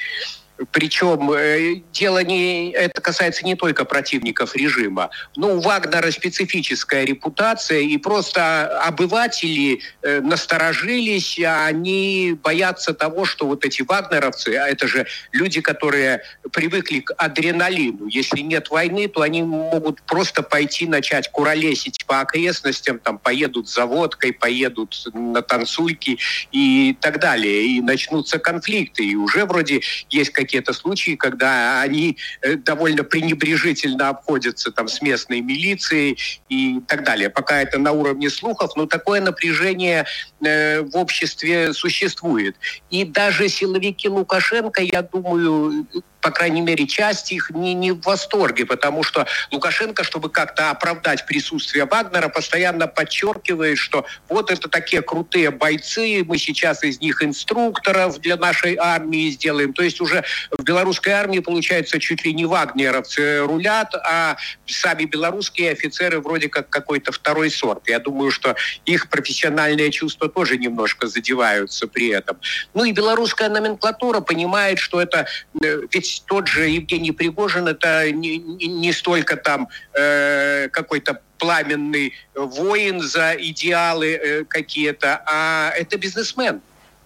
Причем 0.72 1.32
э, 1.32 1.82
дело 1.94 2.24
не, 2.24 2.72
это 2.72 3.02
касается 3.02 3.46
не 3.46 3.56
только 3.56 3.86
противников 3.86 4.56
режима. 4.56 5.10
Ну, 5.36 5.58
у 5.58 5.60
Вагнера 5.60 6.10
специфическая 6.12 7.06
репутация, 7.06 7.80
и 7.80 7.98
просто 7.98 8.80
обыватели 8.82 9.82
э, 10.02 10.22
насторожились, 10.22 11.40
они 11.40 12.38
боятся 12.42 12.94
того, 12.94 13.26
что 13.26 13.46
вот 13.46 13.66
эти 13.66 13.84
вагнеровцы, 13.84 14.56
а 14.56 14.68
это 14.68 14.88
же 14.88 15.06
люди, 15.32 15.62
которые 15.62 16.22
привыкли 16.52 17.02
к 17.02 17.14
адреналину. 17.18 18.08
Если 18.08 18.40
нет 18.40 18.70
войны, 18.70 19.08
то 19.08 19.22
они 19.22 19.44
могут 19.44 20.02
просто 20.04 20.42
пойти 20.42 20.88
начать 20.88 21.32
куролесить 21.32 22.06
по 22.06 22.22
окрестностям, 22.22 23.00
там 23.00 23.20
поедут 23.20 23.70
за 23.70 23.86
водкой, 23.86 24.34
поедут 24.34 25.04
на 25.14 25.42
танцульки 25.42 26.18
и 26.52 26.98
так 27.00 27.20
далее. 27.20 27.68
И 27.68 27.82
начнутся 27.82 28.40
конфликты. 28.40 29.06
И 29.06 29.16
уже 29.16 29.46
вроде 29.46 29.82
есть 30.10 30.32
какие 30.32 30.47
какие-то 30.48 30.74
случаи, 30.74 31.16
когда 31.16 31.82
они 31.82 32.18
э, 32.42 32.56
довольно 32.56 33.04
пренебрежительно 33.04 34.10
обходятся 34.10 34.72
там 34.72 34.88
с 34.88 35.02
местной 35.02 35.42
милицией 35.42 36.18
и 36.50 36.80
так 36.88 37.04
далее. 37.04 37.30
Пока 37.30 37.62
это 37.62 37.78
на 37.78 37.92
уровне 37.92 38.30
слухов, 38.30 38.72
но 38.78 38.86
такое 38.86 39.20
напряжение 39.20 40.06
э, 40.42 40.82
в 40.82 40.96
обществе 40.96 41.74
существует. 41.74 42.56
И 42.90 43.04
даже 43.04 43.50
силовики 43.50 44.08
Лукашенко, 44.08 44.82
я 44.82 45.02
думаю, 45.02 45.86
по 46.28 46.32
крайней 46.32 46.60
мере, 46.60 46.86
часть 46.88 47.32
их 47.32 47.52
не, 47.52 47.74
не 47.74 47.94
в 47.94 48.02
восторге, 48.02 48.66
потому 48.66 49.02
что 49.02 49.26
Лукашенко, 49.50 50.04
чтобы 50.04 50.30
как-то 50.30 50.72
оправдать 50.72 51.26
присутствие 51.26 51.86
Вагнера, 51.86 52.28
постоянно 52.28 52.86
подчеркивает, 52.86 53.78
что 53.78 54.06
вот 54.28 54.52
это 54.52 54.68
такие 54.68 55.02
крутые 55.02 55.52
бойцы, 55.52 56.26
мы 56.26 56.38
сейчас 56.38 56.84
из 56.84 57.00
них 57.00 57.24
инструкторов 57.24 58.20
для 58.20 58.36
нашей 58.36 58.76
армии 58.76 59.30
сделаем. 59.30 59.72
То 59.72 59.84
есть 59.84 60.02
уже 60.02 60.26
в 60.52 60.62
белорусской 60.64 61.14
армии, 61.14 61.40
получается, 61.40 61.98
чуть 61.98 62.26
ли 62.26 62.34
не 62.34 62.44
вагнеровцы 62.44 63.40
рулят, 63.46 63.96
а 63.96 64.36
сами 64.66 65.06
белорусские 65.06 65.72
офицеры 65.72 66.20
вроде 66.20 66.50
как 66.50 66.70
какой-то 66.70 67.14
второй 67.14 67.50
сорт. 67.50 67.88
Я 67.88 68.00
думаю, 68.00 68.32
что 68.32 68.58
их 68.86 69.08
профессиональные 69.08 69.92
чувства 69.92 70.28
тоже 70.28 70.58
немножко 70.58 71.08
задеваются 71.08 71.88
при 71.88 72.10
этом. 72.10 72.38
Ну 72.74 72.84
и 72.84 72.92
белорусская 72.92 73.48
номенклатура 73.48 74.20
понимает, 74.20 74.80
что 74.80 75.00
это... 75.00 75.26
Э, 75.64 75.84
ведь 75.90 76.17
ведь 76.18 76.26
тот 76.26 76.48
же 76.48 76.68
Евгений 76.68 77.12
Пригожин 77.12 77.68
это 77.68 78.12
не, 78.12 78.38
не 78.38 78.92
столько 78.94 79.38
там 79.38 79.68
э, 79.94 80.70
какой-то 80.70 81.22
пламенный 81.38 82.14
воин 82.36 83.02
за 83.02 83.36
идеалы 83.38 84.14
э, 84.14 84.44
какие-то, 84.46 85.22
а 85.26 85.72
это 85.78 85.98
бизнесмен. 85.98 86.62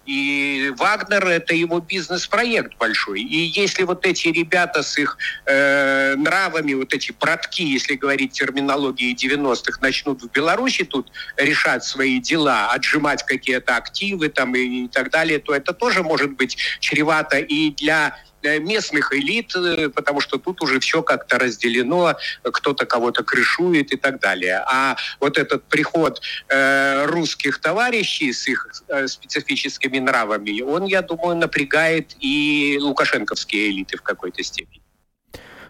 И 0.07 0.73
Вагнер 0.77 1.27
это 1.27 1.53
его 1.53 1.79
бизнес-проект 1.79 2.75
большой. 2.79 3.21
И 3.21 3.37
если 3.55 3.83
вот 3.83 4.05
эти 4.05 4.29
ребята 4.29 4.81
с 4.81 4.97
их 4.97 5.15
э, 5.45 6.15
нравами, 6.15 6.73
вот 6.73 6.93
эти 6.93 7.11
братки, 7.11 7.61
если 7.61 7.93
говорить 7.95 8.31
терминологией 8.31 9.13
90-х, 9.13 9.79
начнут 9.79 10.23
в 10.23 10.31
Беларуси 10.31 10.85
тут 10.85 11.11
решать 11.37 11.83
свои 11.83 12.19
дела, 12.19 12.71
отжимать 12.71 13.23
какие-то 13.23 13.77
активы 13.77 14.29
там 14.29 14.55
и, 14.55 14.85
и 14.85 14.87
так 14.87 15.11
далее, 15.11 15.37
то 15.37 15.53
это 15.53 15.71
тоже 15.71 16.01
может 16.01 16.31
быть 16.31 16.57
чревато 16.79 17.37
и 17.37 17.69
для 17.71 18.17
местных 18.43 19.13
элит, 19.13 19.55
э, 19.55 19.89
потому 19.89 20.21
что 20.21 20.37
тут 20.37 20.61
уже 20.61 20.79
все 20.79 21.01
как-то 21.01 21.39
разделено, 21.39 22.15
кто-то 22.43 22.85
кого-то 22.85 23.23
крышует 23.23 23.91
и 23.91 23.97
так 23.97 24.19
далее. 24.19 24.63
А 24.67 24.95
вот 25.19 25.37
этот 25.37 25.63
приход 25.63 26.21
э, 26.49 27.05
русских 27.05 27.59
товарищей 27.59 28.33
с 28.33 28.47
их 28.47 28.67
э, 28.87 29.07
специфическими 29.07 29.99
нравами, 29.99 30.61
он, 30.61 30.85
я 30.85 31.01
думаю, 31.01 31.35
напрягает 31.35 32.15
и 32.19 32.77
лукашенковские 32.81 33.69
элиты 33.69 33.97
в 33.97 34.01
какой-то 34.01 34.43
степени. 34.43 34.81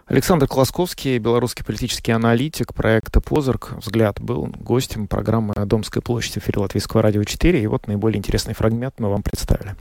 Александр 0.06 0.46
Колосковский, 0.46 1.18
белорусский 1.18 1.64
политический 1.64 2.12
аналитик 2.12 2.74
проекта 2.74 3.20
«Позырк». 3.20 3.72
«Взгляд» 3.78 4.20
был 4.20 4.46
гостем 4.46 5.06
программы 5.06 5.54
«Домская 5.54 6.02
площадь» 6.02 6.34
в 6.34 6.38
эфире 6.38 6.60
Латвийского 6.60 7.02
радио 7.02 7.24
4. 7.24 7.62
И 7.62 7.66
вот 7.66 7.86
наиболее 7.86 8.18
интересный 8.18 8.54
фрагмент 8.54 8.94
мы 8.98 9.08
вам 9.08 9.22
представили. 9.22 9.74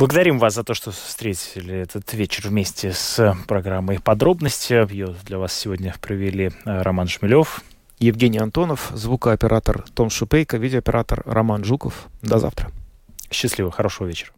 Благодарим 0.00 0.38
вас 0.38 0.54
за 0.54 0.64
то, 0.64 0.72
что 0.72 0.92
встретили 0.92 1.74
этот 1.74 2.14
вечер 2.14 2.48
вместе 2.48 2.94
с 2.94 3.36
программой 3.46 4.00
«Подробности». 4.00 4.72
Ее 4.90 5.14
для 5.26 5.36
вас 5.36 5.52
сегодня 5.52 5.94
провели 6.00 6.46
э, 6.46 6.80
Роман 6.80 7.06
Шмелев, 7.06 7.62
Евгений 7.98 8.38
Антонов, 8.38 8.92
звукооператор 8.94 9.84
Том 9.94 10.08
Шупейко, 10.08 10.56
видеооператор 10.56 11.22
Роман 11.26 11.64
Жуков. 11.64 12.06
До 12.22 12.38
завтра. 12.38 12.70
Счастливо, 13.30 13.70
хорошего 13.70 14.06
вечера. 14.06 14.32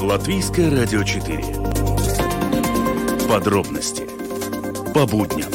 Латвийское 0.00 0.70
радио 0.70 1.02
4. 1.02 1.42
Подробности 3.28 4.06
по 4.94 5.04
будням. 5.08 5.50